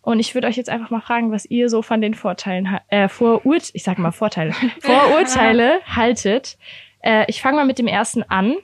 Und 0.00 0.20
ich 0.20 0.34
würde 0.34 0.46
euch 0.46 0.56
jetzt 0.56 0.70
einfach 0.70 0.88
mal 0.88 1.02
fragen, 1.02 1.30
was 1.30 1.44
ihr 1.44 1.68
so 1.68 1.82
von 1.82 2.00
den 2.00 2.14
Vorteilen, 2.14 2.78
äh, 2.88 3.08
Vorurt, 3.08 3.70
ich 3.74 3.84
sage 3.84 4.00
mal 4.00 4.10
Vorteile, 4.10 4.52
Vorurteile 4.80 5.80
haltet. 5.84 6.56
Äh, 7.02 7.26
ich 7.28 7.42
fange 7.42 7.58
mal 7.58 7.66
mit 7.66 7.78
dem 7.78 7.88
ersten 7.88 8.22
an. 8.22 8.56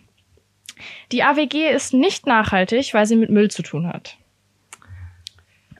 Die 1.12 1.22
AWG 1.22 1.68
ist 1.68 1.92
nicht 1.92 2.26
nachhaltig, 2.26 2.94
weil 2.94 3.04
sie 3.04 3.16
mit 3.16 3.28
Müll 3.28 3.50
zu 3.50 3.62
tun 3.62 3.86
hat. 3.86 4.16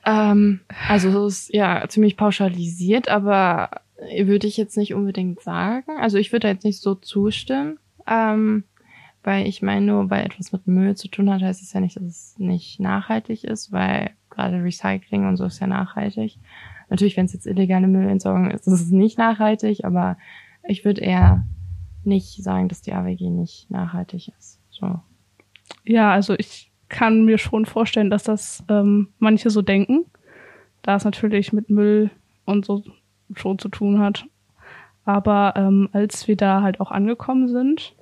Ähm, 0.05 0.61
also 0.89 1.27
es 1.27 1.45
ist 1.45 1.55
ja 1.55 1.87
ziemlich 1.89 2.17
pauschalisiert, 2.17 3.09
aber 3.09 3.71
würde 4.23 4.47
ich 4.47 4.57
jetzt 4.57 4.77
nicht 4.77 4.95
unbedingt 4.95 5.41
sagen. 5.43 5.99
Also 5.99 6.19
ich 6.19 6.33
würde 6.33 6.47
da 6.47 6.53
jetzt 6.53 6.65
nicht 6.65 6.81
so 6.81 6.95
zustimmen. 6.95 7.79
Ähm, 8.07 8.65
weil 9.23 9.47
ich 9.47 9.61
meine, 9.61 9.85
nur 9.85 10.11
weil 10.11 10.25
etwas 10.25 10.53
mit 10.53 10.67
Müll 10.67 10.97
zu 10.97 11.09
tun 11.09 11.31
hat, 11.31 11.43
heißt 11.43 11.63
es 11.63 11.73
ja 11.73 11.81
nicht, 11.81 11.97
dass 11.97 12.05
es 12.05 12.35
nicht 12.39 12.81
nachhaltig 12.81 13.45
ist, 13.45 13.71
weil 13.71 14.11
gerade 14.31 14.63
Recycling 14.63 15.27
und 15.27 15.37
so 15.37 15.45
ist 15.45 15.61
ja 15.61 15.67
nachhaltig. 15.67 16.39
Natürlich, 16.89 17.17
wenn 17.17 17.27
es 17.27 17.35
jetzt 17.35 17.47
illegale 17.47 17.87
Müllentsorgung 17.87 18.51
ist, 18.51 18.67
ist 18.67 18.81
es 18.81 18.91
nicht 18.91 19.19
nachhaltig, 19.19 19.85
aber 19.85 20.17
ich 20.67 20.85
würde 20.85 21.03
eher 21.03 21.45
nicht 22.03 22.43
sagen, 22.43 22.69
dass 22.69 22.81
die 22.81 22.95
AWG 22.95 23.29
nicht 23.29 23.71
nachhaltig 23.71 24.33
ist. 24.39 24.59
So. 24.71 25.01
Ja, 25.85 26.13
also 26.13 26.35
ich 26.39 26.70
kann 26.91 27.25
mir 27.25 27.39
schon 27.39 27.65
vorstellen, 27.65 28.11
dass 28.11 28.25
das 28.25 28.63
ähm, 28.69 29.09
manche 29.19 29.49
so 29.49 29.63
denken, 29.63 30.05
da 30.83 30.97
es 30.97 31.05
natürlich 31.05 31.53
mit 31.53 31.71
Müll 31.71 32.11
und 32.45 32.67
so 32.67 32.85
schon 33.35 33.59
zu 33.59 33.69
tun 33.71 34.01
hat. 34.01 34.27
Aber 35.05 35.55
ähm, 35.57 35.89
als 35.93 36.29
wir 36.29 36.37
da 36.37 36.63
halt 36.63 36.81
auch 36.81 36.91
angekommen 36.91 37.49
sind 37.49 37.95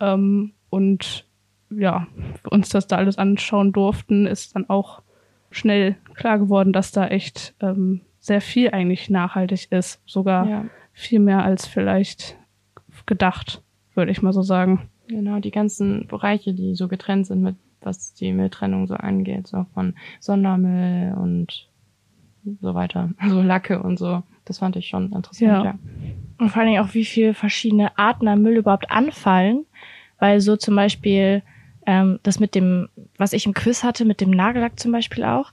ähm, 0.00 0.52
und 0.70 1.26
ja, 1.70 2.06
uns 2.50 2.70
das 2.70 2.86
da 2.86 2.96
alles 2.96 3.18
anschauen 3.18 3.72
durften, 3.72 4.26
ist 4.26 4.56
dann 4.56 4.68
auch 4.68 5.02
schnell 5.50 5.96
klar 6.14 6.38
geworden, 6.38 6.72
dass 6.72 6.90
da 6.90 7.06
echt 7.06 7.54
ähm, 7.60 8.00
sehr 8.18 8.40
viel 8.40 8.70
eigentlich 8.70 9.10
nachhaltig 9.10 9.70
ist. 9.70 10.00
Sogar 10.06 10.48
ja. 10.48 10.64
viel 10.92 11.20
mehr 11.20 11.44
als 11.44 11.66
vielleicht 11.66 12.36
gedacht, 13.06 13.62
würde 13.94 14.10
ich 14.10 14.22
mal 14.22 14.32
so 14.32 14.42
sagen. 14.42 14.88
Genau, 15.08 15.38
die 15.40 15.50
ganzen 15.50 16.06
Bereiche, 16.06 16.54
die 16.54 16.74
so 16.74 16.88
getrennt 16.88 17.26
sind 17.26 17.42
mit 17.42 17.56
was 17.84 18.14
die 18.14 18.32
Mülltrennung 18.32 18.86
so 18.86 18.94
angeht, 18.94 19.46
so 19.46 19.66
von 19.74 19.94
Sondermüll 20.20 21.14
und 21.14 21.68
so 22.60 22.74
weiter, 22.74 23.10
also 23.18 23.42
Lacke 23.42 23.82
und 23.82 23.98
so. 23.98 24.22
Das 24.44 24.58
fand 24.58 24.76
ich 24.76 24.88
schon 24.88 25.12
interessant, 25.12 25.40
ja. 25.40 25.64
ja. 25.64 25.78
Und 26.38 26.50
vor 26.50 26.62
allen 26.62 26.72
Dingen 26.72 26.84
auch, 26.84 26.94
wie 26.94 27.04
viele 27.04 27.34
verschiedene 27.34 27.96
Arten 27.96 28.26
an 28.26 28.42
Müll 28.42 28.56
überhaupt 28.56 28.90
anfallen, 28.90 29.64
weil 30.18 30.40
so 30.40 30.56
zum 30.56 30.74
Beispiel 30.74 31.42
ähm, 31.86 32.18
das 32.22 32.40
mit 32.40 32.54
dem, 32.54 32.88
was 33.16 33.32
ich 33.32 33.46
im 33.46 33.54
Quiz 33.54 33.84
hatte, 33.84 34.04
mit 34.04 34.20
dem 34.20 34.30
Nagellack 34.30 34.78
zum 34.78 34.90
Beispiel 34.90 35.24
auch, 35.24 35.52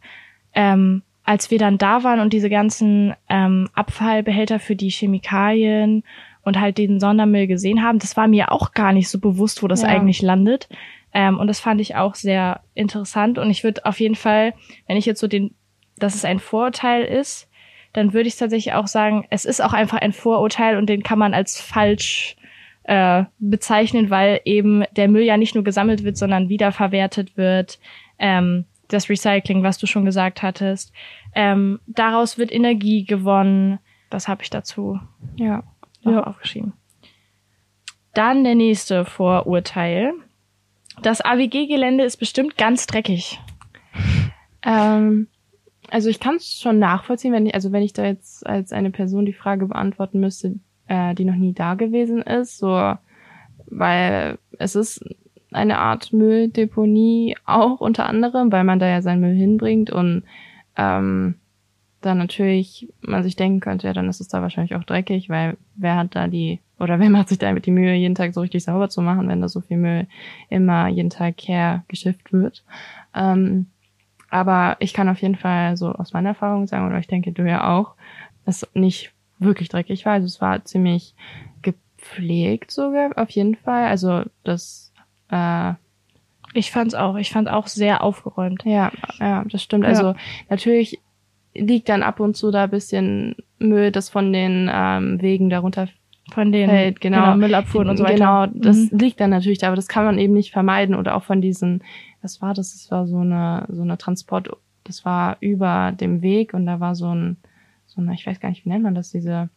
ähm, 0.54 1.04
als 1.24 1.52
wir 1.52 1.60
dann 1.60 1.78
da 1.78 2.04
waren 2.04 2.20
und 2.20 2.34
diese 2.34 2.50
ganzen 2.50 3.14
ähm, 3.30 3.70
Abfallbehälter 3.74 4.60
für 4.60 4.76
die 4.76 4.90
Chemikalien 4.90 6.04
und 6.44 6.60
halt 6.60 6.80
den 6.80 7.00
Sondermüll 7.00 7.46
gesehen 7.46 7.84
haben, 7.84 8.00
das 8.00 8.18
war 8.18 8.28
mir 8.28 8.52
auch 8.52 8.72
gar 8.72 8.94
nicht 8.94 9.10
so 9.10 9.20
bewusst, 9.20 9.62
wo 9.62 9.68
das 9.68 9.84
ja. 9.84 9.90
eigentlich 9.90 10.24
landet. 10.24 10.70
Ähm, 11.20 11.38
und 11.38 11.48
das 11.48 11.60
fand 11.60 11.82
ich 11.82 11.98
auch 11.98 12.16
sehr 12.16 12.62
interessant. 12.76 13.38
Und 13.38 13.50
ich 13.50 13.66
würde 13.66 13.84
auf 13.84 14.00
jeden 14.00 14.16
Fall, 14.16 14.54
wenn 14.88 14.96
ich 14.96 15.06
jetzt 15.06 15.20
so 15.20 15.28
den, 15.28 15.54
dass 15.98 16.16
es 16.16 16.24
ein 16.24 16.40
Vorurteil 16.40 17.04
ist, 17.04 17.50
dann 17.92 18.14
würde 18.14 18.30
ich 18.30 18.38
tatsächlich 18.38 18.74
auch 18.74 18.88
sagen, 18.88 19.28
es 19.30 19.44
ist 19.44 19.62
auch 19.62 19.74
einfach 19.74 19.98
ein 19.98 20.14
Vorurteil 20.14 20.78
und 20.78 20.88
den 20.88 21.04
kann 21.04 21.20
man 21.20 21.34
als 21.34 21.60
falsch 21.60 22.38
äh, 22.84 23.26
bezeichnen, 23.38 24.10
weil 24.10 24.40
eben 24.46 24.86
der 24.96 25.10
Müll 25.10 25.24
ja 25.24 25.36
nicht 25.36 25.56
nur 25.56 25.66
gesammelt 25.66 26.06
wird, 26.06 26.16
sondern 26.16 26.48
wiederverwertet 26.48 27.36
wird. 27.36 27.80
Ähm, 28.18 28.64
das 28.88 29.10
Recycling, 29.10 29.62
was 29.62 29.78
du 29.78 29.88
schon 29.88 30.06
gesagt 30.06 30.42
hattest. 30.42 30.94
Ähm, 31.36 31.82
daraus 31.86 32.38
wird 32.38 32.54
Energie 32.54 33.04
gewonnen. 33.04 33.80
Das 34.10 34.30
habe 34.30 34.42
ich 34.44 34.50
dazu 34.50 35.02
ja, 35.36 35.64
ja. 36.04 36.24
aufgeschrieben. 36.24 36.72
Dann 38.14 38.46
der 38.46 38.56
nächste 38.56 39.04
Vorurteil. 39.04 40.14
Das 41.02 41.22
AWG-Gelände 41.22 42.04
ist 42.04 42.18
bestimmt 42.18 42.58
ganz 42.58 42.86
dreckig. 42.86 43.40
Ähm, 44.64 45.28
also 45.90 46.10
ich 46.10 46.20
kann 46.20 46.36
es 46.36 46.60
schon 46.60 46.80
nachvollziehen, 46.80 47.34
wenn 47.34 47.46
ich, 47.46 47.56
also 47.56 47.72
wenn 47.72 47.84
ich 47.84 47.94
da 47.94 48.06
jetzt 48.06 48.46
als 48.46 48.74
eine 48.74 48.92
Person 48.92 49.26
die 49.26 49.34
Frage 49.34 49.68
beantworten 49.68 50.20
müsste, 50.20 50.56
äh, 50.88 51.16
die 51.16 51.26
noch 51.26 51.36
nie 51.36 51.54
da 51.54 51.76
gewesen 51.76 52.22
ist, 52.22 52.58
so, 52.58 52.94
weil 53.68 54.38
es 54.58 54.76
ist 54.76 55.04
eine 55.52 55.80
Art 55.80 56.14
Mülldeponie 56.14 57.36
auch 57.46 57.80
unter 57.80 58.06
anderem, 58.06 58.52
weil 58.52 58.64
man 58.64 58.80
da 58.80 58.88
ja 58.88 59.02
seinen 59.02 59.22
Müll 59.22 59.36
hinbringt 59.36 59.90
und 59.90 60.24
ähm, 60.76 61.36
dann 62.02 62.18
natürlich 62.18 62.88
man 63.02 63.24
sich 63.24 63.36
denken 63.36 63.60
könnte, 63.60 63.88
ja, 63.88 63.94
dann 63.94 64.10
ist 64.10 64.22
es 64.22 64.28
da 64.28 64.42
wahrscheinlich 64.42 64.76
auch 64.76 64.84
dreckig, 64.84 65.30
weil 65.30 65.58
wer 65.76 65.96
hat 65.96 66.16
da 66.16 66.28
die, 66.28 66.60
oder 66.80 67.00
wer 67.00 67.10
macht 67.10 67.30
sich 67.30 67.38
da 67.38 67.52
mit 67.52 67.66
die 67.66 67.72
Mühe, 67.72 67.94
jeden 67.94 68.16
Tag 68.16 68.34
so 68.34 68.42
richtig 68.42 68.64
sauber 68.64 68.90
zu 68.90 69.02
machen, 69.02 69.28
wenn 69.28 69.42
da 69.42 69.48
so 69.50 69.62
viel 69.62 69.78
Müll 69.78 70.08
immer 70.50 70.88
jeden 70.88 71.10
Tag 71.10 71.36
hergeschifft 71.42 72.32
wird. 72.32 72.64
Ähm, 73.14 73.68
aber 74.30 74.78
ich 74.80 74.94
kann 74.94 75.10
auf 75.10 75.22
jeden 75.22 75.36
Fall 75.36 75.76
so 75.78 75.92
aus 75.92 76.14
meiner 76.14 76.30
Erfahrung 76.30 76.68
sagen, 76.68 76.88
oder 76.88 77.00
ich 77.00 77.08
denke 77.08 77.32
du 77.32 77.44
ja 77.44 77.76
auch, 77.78 77.96
dass 78.46 78.68
nicht 78.74 79.12
wirklich 79.40 79.70
dreckig 79.70 80.06
war. 80.06 80.14
Also 80.14 80.28
es 80.28 80.42
war 80.42 80.64
ziemlich 80.66 81.16
gepflegt 81.62 82.72
sogar, 82.72 83.18
auf 83.18 83.30
jeden 83.32 83.56
Fall. 83.56 83.88
Also 83.88 84.24
das 84.44 84.94
äh, 85.30 85.74
ich 86.54 86.72
fand's 86.72 86.96
auch. 86.96 87.16
Ich 87.16 87.32
fand 87.32 87.50
auch 87.50 87.68
sehr 87.68 88.04
aufgeräumt. 88.04 88.64
Ja, 88.66 88.92
ja, 89.20 89.44
das 89.50 89.62
stimmt. 89.62 89.84
Ja. 89.84 89.90
Also 89.90 90.16
natürlich 90.50 91.00
liegt 91.54 91.90
dann 91.90 92.04
ab 92.04 92.20
und 92.20 92.36
zu 92.36 92.52
da 92.52 92.68
bisschen 92.68 93.36
Müll, 93.60 93.92
das 93.92 94.10
von 94.10 94.32
den 94.34 94.70
ähm, 94.72 95.22
Wegen 95.22 95.50
darunter 95.50 95.88
von 96.34 96.52
den 96.52 96.70
fällt, 96.70 97.02
genau, 97.02 97.24
genau 97.24 97.38
Müllabfuhren 97.38 97.90
und 97.90 97.98
so 97.98 98.04
weiter. 98.04 98.48
Genau, 98.50 98.62
das 98.68 98.92
mhm. 98.92 98.98
liegt 98.98 99.20
dann 99.20 99.30
natürlich 99.30 99.60
da, 99.60 99.68
aber 99.68 99.76
das 99.76 99.88
kann 99.88 100.06
man 100.06 100.18
eben 100.18 100.34
nicht 100.34 100.52
vermeiden 100.52 100.96
oder 100.96 101.16
auch 101.16 101.24
von 101.24 101.42
diesen 101.42 101.82
was 102.22 102.42
war 102.42 102.54
das? 102.54 102.74
Das 102.74 102.92
war 102.92 103.08
so 103.08 103.20
eine, 103.20 103.66
so 103.70 103.82
eine 103.82 103.98
Transport, 103.98 104.50
das 104.84 105.06
war 105.06 105.38
über 105.40 105.92
dem 105.94 106.22
Weg 106.22 106.54
und 106.54 106.66
da 106.66 106.80
war 106.80 106.96
so 106.96 107.14
ein, 107.14 107.38
so 107.86 108.02
eine, 108.02 108.14
ich 108.14 108.26
weiß 108.26 108.40
gar 108.40 108.50
nicht, 108.50 108.66
wie 108.66 108.70
nennt 108.70 108.84
man 108.84 108.96
das, 108.96 109.12
diese, 109.12 109.50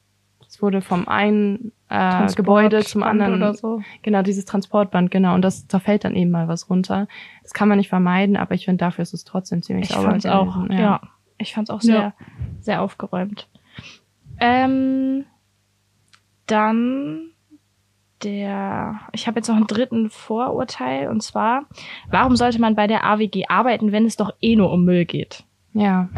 es 0.47 0.61
wurde 0.61 0.81
vom 0.81 1.09
einen 1.09 1.73
äh, 1.89 2.27
Gebäude 2.35 2.85
zum 2.85 3.03
anderen 3.03 3.35
oder 3.35 3.55
so. 3.55 3.83
Genau, 4.03 4.23
dieses 4.23 4.45
Transportband, 4.45 5.11
genau. 5.11 5.35
Und 5.35 5.43
das 5.43 5.67
da 5.67 5.79
fällt 5.79 6.05
dann 6.05 6.15
eben 6.15 6.31
mal 6.31 6.47
was 6.47 6.69
runter. 6.69 7.09
Das 7.43 7.53
kann 7.53 7.69
man 7.69 7.79
nicht 7.79 7.89
vermeiden, 7.89 8.37
aber 8.37 8.55
ich 8.55 8.67
finde, 8.67 8.85
dafür 8.85 9.03
ist 9.03 9.15
es 9.15 9.25
trotzdem 9.25 9.63
ziemlich 9.63 9.89
ich 9.89 9.95
sauber. 9.95 10.11
Fand's 10.11 10.27
auch, 10.27 10.69
ja. 10.69 10.79
ja. 10.79 11.01
Ich 11.39 11.55
fand 11.55 11.69
es 11.69 11.75
auch 11.75 11.81
sehr, 11.81 11.95
ja. 11.95 12.15
sehr 12.61 12.83
aufgeräumt. 12.83 13.49
Ähm, 14.39 15.25
dann 16.53 17.31
der, 18.23 19.01
ich 19.13 19.27
habe 19.27 19.39
jetzt 19.39 19.49
noch 19.49 19.57
einen 19.57 19.67
dritten 19.67 20.11
Vorurteil 20.11 21.09
und 21.09 21.23
zwar, 21.23 21.67
warum 22.11 22.37
sollte 22.37 22.61
man 22.61 22.77
bei 22.77 22.87
der 22.87 23.05
AWG 23.05 23.47
arbeiten, 23.49 23.91
wenn 23.91 24.05
es 24.05 24.17
doch 24.17 24.33
eh 24.41 24.55
nur 24.55 24.71
um 24.71 24.85
Müll 24.85 25.05
geht? 25.05 25.45
Ja. 25.73 26.09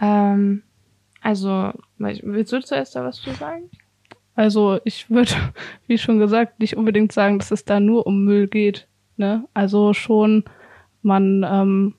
Ähm, 0.00 0.62
also, 1.20 1.72
willst 1.98 2.52
du 2.52 2.60
zuerst 2.60 2.96
da 2.96 3.04
was 3.04 3.16
zu 3.16 3.32
sagen? 3.32 3.70
Also 4.34 4.78
ich 4.84 5.10
würde, 5.10 5.32
wie 5.88 5.98
schon 5.98 6.20
gesagt, 6.20 6.60
nicht 6.60 6.76
unbedingt 6.76 7.12
sagen, 7.12 7.38
dass 7.38 7.50
es 7.50 7.64
da 7.64 7.80
nur 7.80 8.06
um 8.06 8.24
Müll 8.24 8.46
geht. 8.46 8.86
Ne? 9.16 9.44
Also 9.52 9.92
schon, 9.94 10.44
man 11.02 11.44
ähm, 11.48 11.94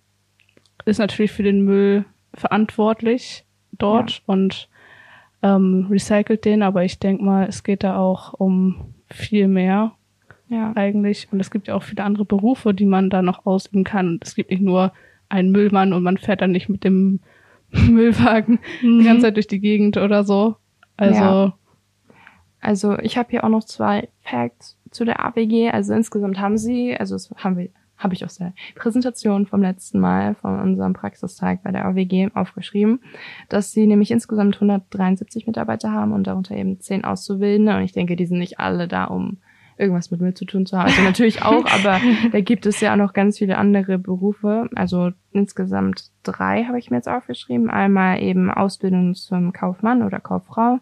ist 0.86 1.00
natürlich 1.00 1.34
für 1.34 1.44
den 1.44 1.66
Müll 1.66 2.06
verantwortlich 2.34 3.44
dort 3.74 4.12
ja. 4.12 4.20
und 4.28 4.69
ähm, 5.42 5.88
recycelt 5.90 6.46
den, 6.46 6.64
aber 6.64 6.84
ich 6.84 7.00
denke 7.00 7.24
mal, 7.24 7.48
es 7.48 7.64
geht 7.64 7.84
da 7.84 7.98
auch 7.98 8.34
um 8.34 8.94
viel 9.10 9.48
mehr 9.48 9.94
ja. 10.50 10.74
eigentlich. 10.76 11.28
Und 11.32 11.40
es 11.40 11.52
gibt 11.52 11.68
ja 11.68 11.76
auch 11.76 11.84
viele 11.84 12.04
andere 12.04 12.26
Berufe, 12.26 12.74
die 12.74 12.86
man 12.86 13.10
da 13.10 13.22
noch 13.22 13.46
ausüben 13.46 13.84
kann. 13.84 14.08
Und 14.10 14.26
es 14.26 14.36
gibt 14.36 14.52
nicht 14.52 14.62
nur 14.62 14.92
einen 15.30 15.52
Müllmann 15.52 15.94
und 15.94 16.04
man 16.04 16.18
fährt 16.18 16.42
dann 16.42 16.52
nicht 16.52 16.70
mit 16.70 16.84
dem 16.84 17.20
Müllwagen 17.72 18.60
mhm. 18.82 19.00
die 19.00 19.06
ganze 19.06 19.24
Zeit 19.24 19.36
durch 19.36 19.48
die 19.48 19.60
Gegend 19.60 19.98
oder 19.98 20.24
so. 20.24 20.56
Also. 20.98 21.22
Ja. 21.22 21.54
Also 22.62 23.00
ich 23.00 23.18
habe 23.18 23.30
hier 23.30 23.46
auch 23.46 23.50
noch 23.50 23.64
zwei 23.64 24.10
Facts 24.22 24.78
zu 24.92 25.06
der 25.06 25.26
AWG. 25.26 25.70
Also 25.70 25.94
insgesamt 25.94 26.40
haben 26.40 26.58
sie, 26.58 26.96
also 26.98 27.16
haben 27.38 27.58
wir 27.58 27.70
habe 28.00 28.14
ich 28.16 28.26
aus 28.26 28.38
der 28.38 28.54
Präsentation 28.76 29.46
vom 29.46 29.62
letzten 29.62 30.00
Mal 30.00 30.34
von 30.36 30.60
unserem 30.60 30.94
Praxistag 30.94 31.62
bei 31.64 31.72
der 31.72 31.86
AWG 31.86 32.30
aufgeschrieben, 32.34 33.02
dass 33.50 33.72
sie 33.72 33.86
nämlich 33.86 34.10
insgesamt 34.10 34.56
173 34.56 35.46
Mitarbeiter 35.46 35.92
haben 35.92 36.14
und 36.14 36.26
darunter 36.26 36.56
eben 36.56 36.80
10 36.80 37.04
Auszubildende. 37.04 37.76
Und 37.76 37.84
ich 37.84 37.92
denke, 37.92 38.16
die 38.16 38.26
sind 38.26 38.40
nicht 38.40 38.60
alle 38.60 38.88
da, 38.88 39.04
um 39.04 39.38
irgendwas 39.80 40.12
mit 40.12 40.20
Müll 40.20 40.34
zu 40.34 40.46
tun 40.46 40.66
zu 40.66 40.78
haben. 40.78 40.88
Also 40.88 41.02
natürlich 41.02 41.42
auch, 41.42 41.66
aber 41.66 42.00
da 42.32 42.42
gibt 42.42 42.66
es 42.66 42.80
ja 42.82 42.94
auch 42.94 42.98
noch 42.98 43.14
ganz 43.14 43.38
viele 43.38 43.58
andere 43.58 43.98
Berufe. 43.98 44.70
Also 44.76 45.12
insgesamt 45.32 46.12
drei 46.24 46.66
habe 46.66 46.78
ich 46.80 46.92
mir 46.92 46.98
jetzt 46.98 47.08
aufgeschrieben. 47.08 47.70
Einmal 47.70 48.22
eben 48.22 48.52
Ausbildung 48.52 49.16
zum 49.16 49.54
Kaufmann 49.54 50.04
oder 50.04 50.20
Kauffrau, 50.20 50.80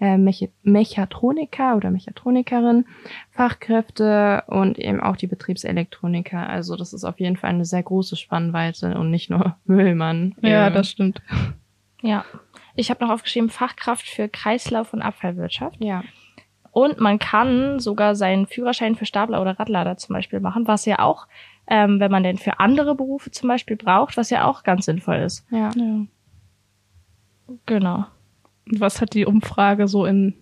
äh, 0.00 0.18
Mech 0.18 0.50
Mechatroniker 0.62 1.76
oder 1.76 1.90
Mechatronikerin, 1.90 2.86
Fachkräfte 3.30 4.42
und 4.48 4.78
eben 4.78 5.00
auch 5.00 5.16
die 5.16 5.28
Betriebselektroniker. 5.28 6.48
Also 6.48 6.76
das 6.76 6.92
ist 6.92 7.04
auf 7.04 7.20
jeden 7.20 7.36
Fall 7.36 7.50
eine 7.50 7.64
sehr 7.64 7.82
große 7.82 8.16
Spannweite 8.16 8.98
und 8.98 9.10
nicht 9.10 9.30
nur 9.30 9.56
Müllmann. 9.64 10.34
Ja, 10.42 10.70
das 10.70 10.90
stimmt. 10.90 11.22
Ja. 12.02 12.24
Ich 12.74 12.90
habe 12.90 13.04
noch 13.04 13.12
aufgeschrieben 13.12 13.50
Fachkraft 13.50 14.06
für 14.08 14.28
Kreislauf- 14.28 14.92
und 14.92 15.02
Abfallwirtschaft. 15.02 15.76
Ja. 15.80 16.02
Und 16.72 17.00
man 17.00 17.18
kann 17.18 17.80
sogar 17.80 18.14
seinen 18.14 18.46
Führerschein 18.46 18.94
für 18.94 19.06
Stapler 19.06 19.40
oder 19.40 19.58
Radlader 19.58 19.96
zum 19.96 20.14
Beispiel 20.14 20.40
machen, 20.40 20.68
was 20.68 20.84
ja 20.84 21.00
auch, 21.00 21.26
ähm, 21.66 22.00
wenn 22.00 22.10
man 22.10 22.22
den 22.22 22.38
für 22.38 22.60
andere 22.60 22.94
Berufe 22.94 23.30
zum 23.30 23.48
Beispiel 23.48 23.76
braucht, 23.76 24.16
was 24.16 24.30
ja 24.30 24.44
auch 24.44 24.62
ganz 24.62 24.84
sinnvoll 24.84 25.16
ist. 25.16 25.44
Ja. 25.50 25.70
Ja. 25.74 26.06
Genau. 27.66 28.04
Und 28.70 28.80
was 28.80 29.00
hat 29.00 29.14
die 29.14 29.26
Umfrage 29.26 29.88
so 29.88 30.06
in 30.06 30.34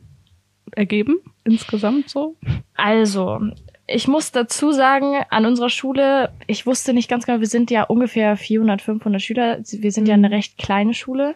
ergeben? 0.72 1.18
Insgesamt 1.44 2.10
so? 2.10 2.36
Also, 2.74 3.40
ich 3.86 4.06
muss 4.06 4.32
dazu 4.32 4.72
sagen, 4.72 5.14
an 5.30 5.46
unserer 5.46 5.70
Schule, 5.70 6.30
ich 6.46 6.66
wusste 6.66 6.92
nicht 6.92 7.08
ganz 7.08 7.24
genau, 7.24 7.40
wir 7.40 7.46
sind 7.46 7.70
ja 7.70 7.84
ungefähr 7.84 8.36
400, 8.36 8.82
500 8.82 9.22
Schüler. 9.22 9.58
Wir 9.62 9.92
sind 9.92 10.06
ja 10.08 10.14
eine 10.14 10.30
recht 10.30 10.58
kleine 10.58 10.94
Schule. 10.94 11.34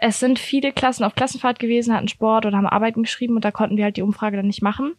Es 0.00 0.18
sind 0.18 0.38
viele 0.38 0.72
Klassen 0.72 1.04
auf 1.04 1.14
Klassenfahrt 1.14 1.58
gewesen, 1.58 1.94
hatten 1.94 2.08
Sport 2.08 2.46
oder 2.46 2.56
haben 2.56 2.66
Arbeiten 2.66 3.02
geschrieben 3.02 3.36
und 3.36 3.44
da 3.44 3.50
konnten 3.50 3.76
wir 3.76 3.84
halt 3.84 3.96
die 3.96 4.02
Umfrage 4.02 4.36
dann 4.36 4.46
nicht 4.46 4.62
machen. 4.62 4.94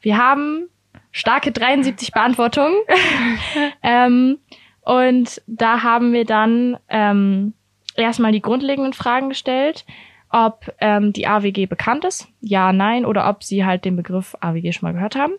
Wir 0.00 0.18
haben 0.18 0.68
starke 1.10 1.50
73 1.52 2.12
Beantwortungen. 2.12 2.76
ähm, 3.82 4.38
und 4.82 5.40
da 5.46 5.82
haben 5.82 6.12
wir 6.12 6.26
dann 6.26 6.76
ähm, 6.88 7.54
erstmal 7.96 8.32
die 8.32 8.42
grundlegenden 8.42 8.92
Fragen 8.92 9.30
gestellt, 9.30 9.86
ob 10.28 10.74
ähm, 10.80 11.12
die 11.12 11.26
AWG 11.26 11.66
bekannt 11.66 12.04
ist, 12.04 12.28
ja, 12.40 12.72
nein, 12.72 13.06
oder 13.06 13.28
ob 13.28 13.44
sie 13.44 13.64
halt 13.64 13.84
den 13.84 13.96
Begriff 13.96 14.36
AWG 14.40 14.72
schon 14.72 14.88
mal 14.88 14.92
gehört 14.92 15.14
haben. 15.14 15.34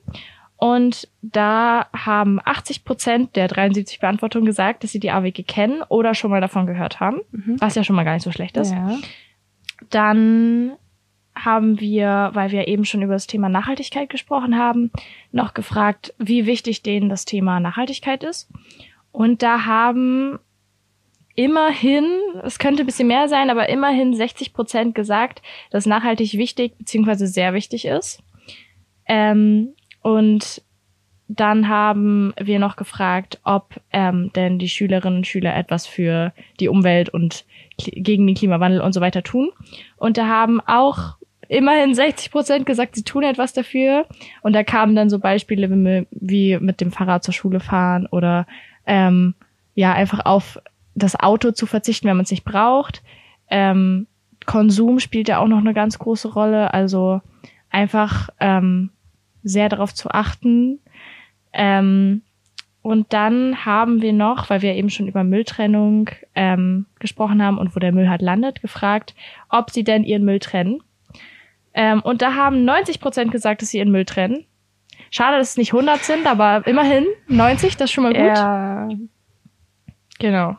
Und 0.57 1.07
da 1.21 1.87
haben 1.93 2.39
80 2.43 2.85
Prozent 2.85 3.35
der 3.35 3.47
73 3.49 3.99
Beantwortungen 3.99 4.45
gesagt, 4.45 4.83
dass 4.83 4.91
sie 4.91 4.99
die 5.01 5.11
AWG 5.11 5.43
kennen 5.43 5.81
oder 5.89 6.13
schon 6.15 6.31
mal 6.31 6.39
davon 6.41 6.65
gehört 6.65 6.99
haben, 6.99 7.21
Mhm. 7.31 7.57
was 7.59 7.75
ja 7.75 7.83
schon 7.83 7.95
mal 7.95 8.05
gar 8.05 8.13
nicht 8.13 8.23
so 8.23 8.31
schlecht 8.31 8.55
ist. 8.57 8.71
Ja. 8.71 8.97
Dann 9.89 10.71
haben 11.35 11.79
wir, 11.81 12.29
weil 12.33 12.51
wir 12.51 12.67
eben 12.69 12.85
schon 12.85 13.01
über 13.01 13.13
das 13.13 13.27
Thema 13.27 13.49
Nachhaltigkeit 13.49 14.09
gesprochen 14.09 14.57
haben, 14.57 14.91
noch 15.33 15.53
gefragt, 15.53 16.13
wie 16.17 16.45
wichtig 16.45 16.81
denen 16.81 17.09
das 17.09 17.25
Thema 17.25 17.59
Nachhaltigkeit 17.59 18.23
ist. 18.23 18.49
Und 19.11 19.43
da 19.43 19.65
haben 19.65 20.39
immerhin, 21.35 22.05
es 22.43 22.59
könnte 22.59 22.83
ein 22.83 22.85
bisschen 22.85 23.09
mehr 23.09 23.27
sein, 23.27 23.49
aber 23.49 23.67
immerhin 23.67 24.13
60 24.13 24.53
Prozent 24.53 24.95
gesagt, 24.95 25.41
dass 25.71 25.85
nachhaltig 25.85 26.33
wichtig 26.37 26.77
bzw. 26.77 27.25
sehr 27.25 27.53
wichtig 27.53 27.85
ist. 27.85 28.23
Ähm, 29.05 29.73
und 30.05 30.61
dann 31.27 31.67
haben 31.67 32.31
wir 32.39 32.59
noch 32.59 32.75
gefragt, 32.75 33.39
ob 33.43 33.81
ähm, 33.91 34.31
denn 34.35 34.59
die 34.59 34.69
Schülerinnen 34.69 35.17
und 35.17 35.27
Schüler 35.27 35.55
etwas 35.55 35.87
für 35.87 36.31
die 36.59 36.69
Umwelt 36.69 37.09
und 37.09 37.43
gegen 37.79 38.27
den 38.27 38.35
Klimawandel 38.35 38.81
und 38.81 38.93
so 38.93 39.01
weiter 39.01 39.23
tun. 39.23 39.49
Und 39.97 40.19
da 40.19 40.27
haben 40.27 40.61
auch 40.61 41.15
immerhin 41.47 41.95
60 41.95 42.29
Prozent 42.29 42.67
gesagt, 42.67 42.95
sie 42.95 43.01
tun 43.01 43.23
etwas 43.23 43.53
dafür. 43.53 44.05
Und 44.43 44.53
da 44.53 44.63
kamen 44.63 44.95
dann 44.95 45.09
so 45.09 45.17
Beispiele 45.17 45.71
wie, 45.71 46.05
wie 46.11 46.59
mit 46.59 46.81
dem 46.81 46.91
Fahrrad 46.91 47.23
zur 47.23 47.33
Schule 47.33 47.59
fahren 47.59 48.05
oder 48.05 48.45
ähm, 48.85 49.33
ja 49.73 49.91
einfach 49.91 50.23
auf 50.23 50.59
das 50.93 51.19
Auto 51.19 51.49
zu 51.49 51.65
verzichten, 51.65 52.07
wenn 52.07 52.17
man 52.17 52.25
es 52.25 52.31
nicht 52.31 52.45
braucht. 52.45 53.01
Ähm, 53.49 54.05
Konsum 54.45 54.99
spielt 54.99 55.29
ja 55.29 55.39
auch 55.39 55.47
noch 55.47 55.57
eine 55.57 55.73
ganz 55.73 55.97
große 55.97 56.31
Rolle. 56.31 56.75
Also 56.75 57.21
einfach 57.71 58.29
ähm, 58.39 58.91
sehr 59.45 59.69
darauf 59.69 59.93
zu 59.93 60.09
achten. 60.09 60.79
Ähm, 61.53 62.23
und 62.81 63.13
dann 63.13 63.65
haben 63.65 64.01
wir 64.01 64.11
noch, 64.11 64.49
weil 64.49 64.61
wir 64.61 64.75
eben 64.75 64.89
schon 64.89 65.07
über 65.07 65.23
Mülltrennung 65.23 66.09
ähm, 66.35 66.85
gesprochen 66.99 67.41
haben 67.41 67.57
und 67.57 67.75
wo 67.75 67.79
der 67.79 67.93
Müll 67.93 68.09
halt 68.09 68.21
landet, 68.21 68.61
gefragt, 68.61 69.15
ob 69.49 69.71
sie 69.71 69.83
denn 69.83 70.03
ihren 70.03 70.25
Müll 70.25 70.39
trennen. 70.39 70.83
Ähm, 71.73 72.01
und 72.01 72.21
da 72.21 72.35
haben 72.35 72.65
90 72.65 72.99
Prozent 72.99 73.31
gesagt, 73.31 73.61
dass 73.61 73.69
sie 73.69 73.77
ihren 73.77 73.91
Müll 73.91 74.05
trennen. 74.05 74.45
Schade, 75.11 75.37
dass 75.37 75.51
es 75.51 75.57
nicht 75.57 75.73
100 75.73 76.03
sind, 76.03 76.27
aber 76.27 76.65
immerhin 76.67 77.05
90, 77.27 77.77
das 77.77 77.89
ist 77.89 77.93
schon 77.93 78.03
mal 78.03 78.13
gut. 78.13 78.37
Ja. 78.37 78.89
Genau. 80.19 80.57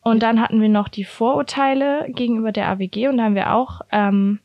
Und 0.00 0.22
dann 0.22 0.40
hatten 0.40 0.60
wir 0.60 0.68
noch 0.68 0.88
die 0.88 1.04
Vorurteile 1.04 2.06
gegenüber 2.10 2.52
der 2.52 2.68
AWG 2.68 3.08
und 3.08 3.16
da 3.16 3.24
haben 3.24 3.34
wir 3.34 3.52
auch 3.54 3.80
ähm, 3.90 4.38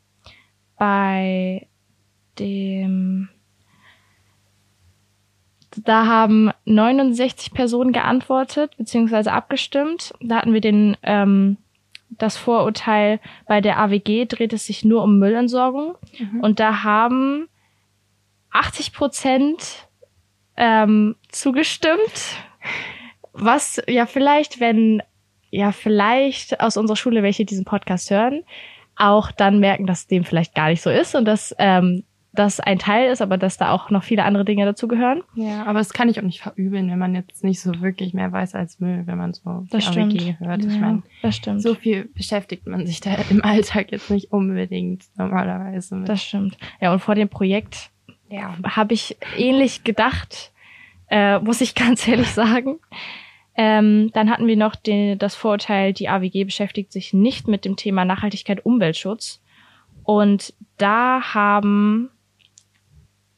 bei 0.77 1.67
dem 2.39 3.29
da 5.85 6.05
haben 6.05 6.51
69 6.65 7.53
Personen 7.53 7.93
geantwortet 7.93 8.75
beziehungsweise 8.77 9.31
abgestimmt. 9.31 10.13
Da 10.19 10.37
hatten 10.37 10.53
wir 10.53 10.61
den 10.61 10.97
ähm, 11.03 11.57
das 12.09 12.35
Vorurteil 12.35 13.19
bei 13.47 13.61
der 13.61 13.79
AWG 13.79 14.25
dreht 14.25 14.51
es 14.51 14.65
sich 14.65 14.83
nur 14.83 15.01
um 15.01 15.17
Müllentsorgung 15.17 15.95
Mhm. 16.19 16.41
und 16.41 16.59
da 16.59 16.83
haben 16.83 17.47
80 18.51 18.91
Prozent 18.91 19.87
ähm, 20.57 21.15
zugestimmt, 21.29 22.35
was 23.31 23.81
ja 23.87 24.05
vielleicht, 24.05 24.59
wenn 24.59 25.01
ja 25.51 25.71
vielleicht 25.71 26.59
aus 26.59 26.75
unserer 26.75 26.97
Schule 26.97 27.23
welche 27.23 27.45
diesen 27.45 27.63
Podcast 27.63 28.11
hören, 28.11 28.43
auch 28.97 29.31
dann 29.31 29.59
merken, 29.59 29.87
dass 29.87 30.07
dem 30.07 30.25
vielleicht 30.25 30.53
gar 30.53 30.67
nicht 30.67 30.81
so 30.81 30.89
ist 30.89 31.15
und 31.15 31.23
dass 31.23 31.55
ähm, 31.57 32.03
das 32.33 32.61
ein 32.61 32.79
Teil 32.79 33.11
ist, 33.11 33.21
aber 33.21 33.37
dass 33.37 33.57
da 33.57 33.71
auch 33.71 33.89
noch 33.89 34.03
viele 34.03 34.23
andere 34.23 34.45
Dinge 34.45 34.63
dazugehören. 34.65 35.21
Ja, 35.35 35.65
aber 35.65 35.79
das 35.79 35.91
kann 35.91 36.07
ich 36.07 36.17
auch 36.17 36.23
nicht 36.23 36.39
verübeln, 36.41 36.89
wenn 36.89 36.97
man 36.99 37.13
jetzt 37.13 37.43
nicht 37.43 37.59
so 37.59 37.81
wirklich 37.81 38.13
mehr 38.13 38.31
weiß 38.31 38.55
als 38.55 38.79
Müll, 38.79 39.03
wenn 39.05 39.17
man 39.17 39.33
so 39.33 39.65
Das 39.69 39.83
stimmt. 39.83 40.13
AWG 40.13 40.39
hört. 40.39 40.63
Ich 40.63 40.73
Ja, 40.73 40.79
meine, 40.79 41.03
das 41.21 41.35
stimmt. 41.35 41.61
so 41.61 41.75
viel 41.75 42.05
beschäftigt 42.13 42.67
man 42.67 42.87
sich 42.87 43.01
da 43.01 43.15
im 43.29 43.43
Alltag 43.43 43.91
jetzt 43.91 44.09
nicht 44.09 44.31
unbedingt 44.31 45.03
normalerweise 45.17 45.95
mit. 45.95 46.07
Das 46.07 46.23
stimmt. 46.23 46.57
Ja, 46.79 46.93
und 46.93 46.99
vor 46.99 47.15
dem 47.15 47.27
Projekt 47.27 47.89
ja. 48.29 48.55
habe 48.63 48.93
ich 48.93 49.17
ähnlich 49.37 49.83
gedacht, 49.83 50.53
äh, 51.09 51.37
muss 51.39 51.59
ich 51.59 51.75
ganz 51.75 52.07
ehrlich 52.07 52.29
sagen. 52.29 52.79
Ähm, 53.55 54.09
dann 54.13 54.29
hatten 54.29 54.47
wir 54.47 54.55
noch 54.55 54.77
den, 54.77 55.19
das 55.19 55.35
Vorurteil, 55.35 55.91
die 55.91 56.07
AWG 56.07 56.45
beschäftigt 56.45 56.93
sich 56.93 57.11
nicht 57.11 57.49
mit 57.49 57.65
dem 57.65 57.75
Thema 57.75 58.05
Nachhaltigkeit, 58.05 58.65
Umweltschutz. 58.65 59.41
Und 60.03 60.53
da 60.77 61.33
haben 61.33 62.09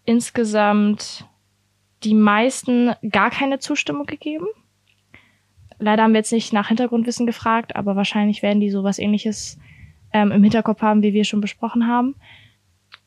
insgesamt 0.05 1.25
die 2.03 2.13
meisten 2.13 2.93
gar 3.09 3.29
keine 3.29 3.59
Zustimmung 3.59 4.05
gegeben. 4.05 4.47
Leider 5.79 6.03
haben 6.03 6.13
wir 6.13 6.19
jetzt 6.19 6.31
nicht 6.31 6.53
nach 6.53 6.67
Hintergrundwissen 6.67 7.25
gefragt, 7.25 7.75
aber 7.75 7.95
wahrscheinlich 7.95 8.41
werden 8.41 8.59
die 8.59 8.69
sowas 8.69 8.99
ähnliches 8.99 9.57
ähm, 10.13 10.31
im 10.31 10.43
Hinterkopf 10.43 10.81
haben, 10.81 11.01
wie 11.01 11.13
wir 11.13 11.23
schon 11.23 11.41
besprochen 11.41 11.87
haben. 11.87 12.15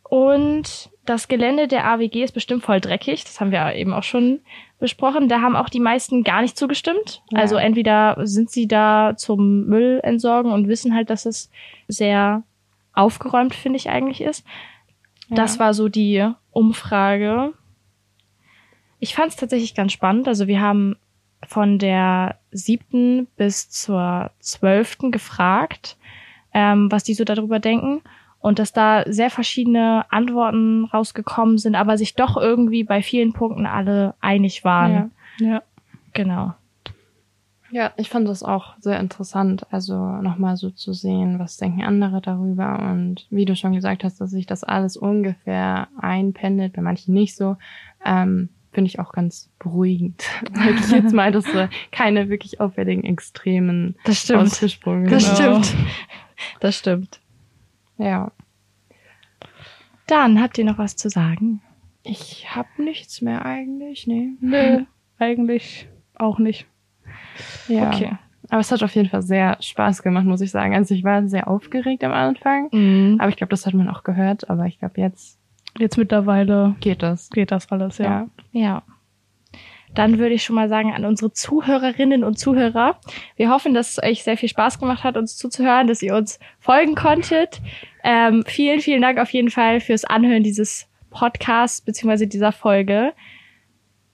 Und 0.02 0.90
das 1.04 1.28
Gelände 1.28 1.68
der 1.68 1.86
AWG 1.86 2.22
ist 2.22 2.32
bestimmt 2.32 2.64
voll 2.64 2.80
dreckig. 2.80 3.24
Das 3.24 3.40
haben 3.40 3.50
wir 3.50 3.74
eben 3.74 3.92
auch 3.92 4.02
schon 4.02 4.40
besprochen. 4.78 5.28
Da 5.28 5.40
haben 5.40 5.56
auch 5.56 5.68
die 5.68 5.80
meisten 5.80 6.22
gar 6.22 6.42
nicht 6.42 6.56
zugestimmt. 6.56 7.22
Ja. 7.30 7.40
Also 7.40 7.56
entweder 7.56 8.16
sind 8.26 8.50
sie 8.50 8.68
da 8.68 9.14
zum 9.16 9.66
Müll 9.66 10.00
entsorgen 10.02 10.52
und 10.52 10.68
wissen 10.68 10.94
halt, 10.94 11.10
dass 11.10 11.26
es 11.26 11.50
sehr 11.88 12.42
aufgeräumt, 12.92 13.54
finde 13.54 13.76
ich 13.76 13.90
eigentlich 13.90 14.20
ist. 14.20 14.44
Das 15.30 15.58
war 15.58 15.74
so 15.74 15.88
die 15.88 16.28
Umfrage. 16.52 17.52
Ich 18.98 19.14
fand 19.14 19.30
es 19.30 19.36
tatsächlich 19.36 19.74
ganz 19.74 19.92
spannend. 19.92 20.28
Also 20.28 20.46
wir 20.46 20.60
haben 20.60 20.96
von 21.46 21.78
der 21.78 22.36
siebten 22.50 23.26
bis 23.36 23.68
zur 23.68 24.30
zwölften 24.40 25.10
gefragt, 25.10 25.96
ähm, 26.54 26.90
was 26.90 27.04
die 27.04 27.14
so 27.14 27.24
darüber 27.24 27.58
denken. 27.58 28.02
Und 28.38 28.58
dass 28.58 28.72
da 28.72 29.02
sehr 29.10 29.30
verschiedene 29.30 30.04
Antworten 30.10 30.84
rausgekommen 30.84 31.58
sind, 31.58 31.74
aber 31.74 31.98
sich 31.98 32.14
doch 32.14 32.36
irgendwie 32.36 32.84
bei 32.84 33.02
vielen 33.02 33.32
Punkten 33.32 33.66
alle 33.66 34.14
einig 34.20 34.64
waren. 34.64 35.12
Ja. 35.40 35.46
Ja. 35.46 35.62
Genau. 36.12 36.54
Ja, 37.76 37.92
ich 37.98 38.08
fand 38.08 38.26
das 38.26 38.42
auch 38.42 38.74
sehr 38.80 38.98
interessant, 38.98 39.66
also 39.70 39.94
nochmal 40.22 40.56
so 40.56 40.70
zu 40.70 40.94
sehen, 40.94 41.38
was 41.38 41.58
denken 41.58 41.82
andere 41.82 42.22
darüber 42.22 42.78
und 42.90 43.26
wie 43.28 43.44
du 43.44 43.54
schon 43.54 43.74
gesagt 43.74 44.02
hast, 44.02 44.18
dass 44.18 44.30
sich 44.30 44.46
das 44.46 44.64
alles 44.64 44.96
ungefähr 44.96 45.88
einpendelt, 46.00 46.72
bei 46.72 46.80
manchen 46.80 47.12
nicht 47.12 47.36
so, 47.36 47.58
ähm, 48.02 48.48
finde 48.72 48.88
ich 48.88 48.98
auch 48.98 49.12
ganz 49.12 49.50
beruhigend. 49.58 50.24
Sag 50.54 50.80
ich 50.80 50.90
jetzt 50.90 51.12
mal, 51.12 51.30
dass 51.32 51.44
wir 51.52 51.68
keine 51.92 52.30
wirklich 52.30 52.62
auffälligen 52.62 53.04
Extremen 53.04 53.96
Das 54.06 54.22
stimmt. 54.22 54.40
ausgesprungen 54.44 55.10
Das 55.10 55.36
Genau. 55.38 55.62
stimmt. 55.62 55.76
Das 56.60 56.78
stimmt. 56.78 57.20
Ja. 57.98 58.32
Dann 60.06 60.40
habt 60.40 60.56
ihr 60.56 60.64
noch 60.64 60.78
was 60.78 60.96
zu 60.96 61.10
sagen? 61.10 61.60
Ich 62.04 62.54
habe 62.56 62.68
nichts 62.78 63.20
mehr 63.20 63.44
eigentlich, 63.44 64.06
nee. 64.06 64.30
Nö, 64.40 64.86
eigentlich 65.18 65.88
auch 66.14 66.38
nicht. 66.38 66.66
Ja. 67.68 67.88
Okay. 67.88 68.12
Aber 68.48 68.60
es 68.60 68.70
hat 68.70 68.82
auf 68.84 68.94
jeden 68.94 69.08
Fall 69.08 69.22
sehr 69.22 69.56
Spaß 69.60 70.02
gemacht, 70.02 70.24
muss 70.24 70.40
ich 70.40 70.50
sagen. 70.52 70.74
Also 70.74 70.94
ich 70.94 71.02
war 71.02 71.26
sehr 71.26 71.48
aufgeregt 71.48 72.04
am 72.04 72.12
Anfang. 72.12 72.68
Mhm. 72.72 73.16
Aber 73.18 73.28
ich 73.28 73.36
glaube, 73.36 73.50
das 73.50 73.66
hat 73.66 73.74
man 73.74 73.88
auch 73.88 74.04
gehört. 74.04 74.48
Aber 74.48 74.66
ich 74.66 74.78
glaube, 74.78 75.00
jetzt 75.00 75.38
Jetzt 75.78 75.98
mittlerweile 75.98 76.74
geht 76.80 77.02
das. 77.02 77.28
geht 77.30 77.50
das 77.50 77.70
alles, 77.70 77.98
ja. 77.98 78.28
Ja. 78.52 78.60
Ja. 78.60 78.82
Dann 79.94 80.18
würde 80.18 80.34
ich 80.34 80.42
schon 80.44 80.56
mal 80.56 80.68
sagen 80.68 80.92
an 80.92 81.04
unsere 81.04 81.32
Zuhörerinnen 81.32 82.22
und 82.24 82.38
Zuhörer. 82.38 82.98
Wir 83.36 83.50
hoffen, 83.50 83.72
dass 83.74 83.92
es 83.98 84.02
euch 84.02 84.22
sehr 84.24 84.36
viel 84.36 84.48
Spaß 84.48 84.78
gemacht 84.78 85.04
hat, 85.04 85.16
uns 85.16 85.36
zuzuhören, 85.36 85.86
dass 85.86 86.02
ihr 86.02 86.14
uns 86.14 86.38
folgen 86.60 86.94
konntet. 86.94 87.60
Ähm, 88.04 88.44
vielen, 88.46 88.80
vielen 88.80 89.02
Dank 89.02 89.18
auf 89.18 89.30
jeden 89.30 89.50
Fall 89.50 89.80
fürs 89.80 90.04
Anhören 90.04 90.42
dieses 90.42 90.88
Podcasts 91.10 91.80
beziehungsweise 91.80 92.26
dieser 92.26 92.52
Folge. 92.52 93.12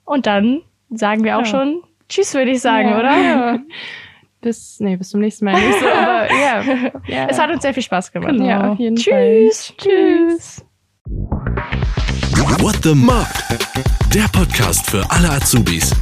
Und 0.04 0.26
dann 0.26 0.62
sagen 0.90 1.24
wir 1.24 1.36
auch 1.36 1.40
Ja. 1.42 1.46
schon 1.46 1.82
Tschüss, 2.08 2.34
würde 2.34 2.50
ich 2.52 2.60
sagen, 2.60 2.88
Ja. 2.90 2.98
oder? 2.98 3.16
Ja. 3.16 3.58
Bis, 4.40 4.80
nee, 4.80 4.96
bis 4.96 5.10
zum 5.10 5.20
nächsten 5.20 5.44
Mal. 5.44 5.52
Nicht 5.54 5.78
so, 5.78 5.86
aber 5.96 6.26
ja. 6.32 6.62
ja. 7.06 7.26
Es 7.28 7.38
hat 7.38 7.48
uns 7.50 7.62
sehr 7.62 7.72
viel 7.72 7.82
Spaß 7.84 8.10
gemacht. 8.10 8.32
Genau. 8.32 8.44
ja, 8.44 8.72
auf 8.72 8.78
jeden 8.80 8.96
Fall. 8.96 9.48
Tschüss. 9.48 9.72
Tschüss. 9.78 10.64
What 12.60 12.76
the 12.82 12.92
Mug? 12.92 13.26
Der 14.12 14.26
Podcast 14.32 14.90
für 14.90 15.08
alle 15.12 15.30
Azubis. 15.30 15.94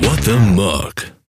What 0.00 0.24
the 0.24 0.32
Mug? 0.38 0.94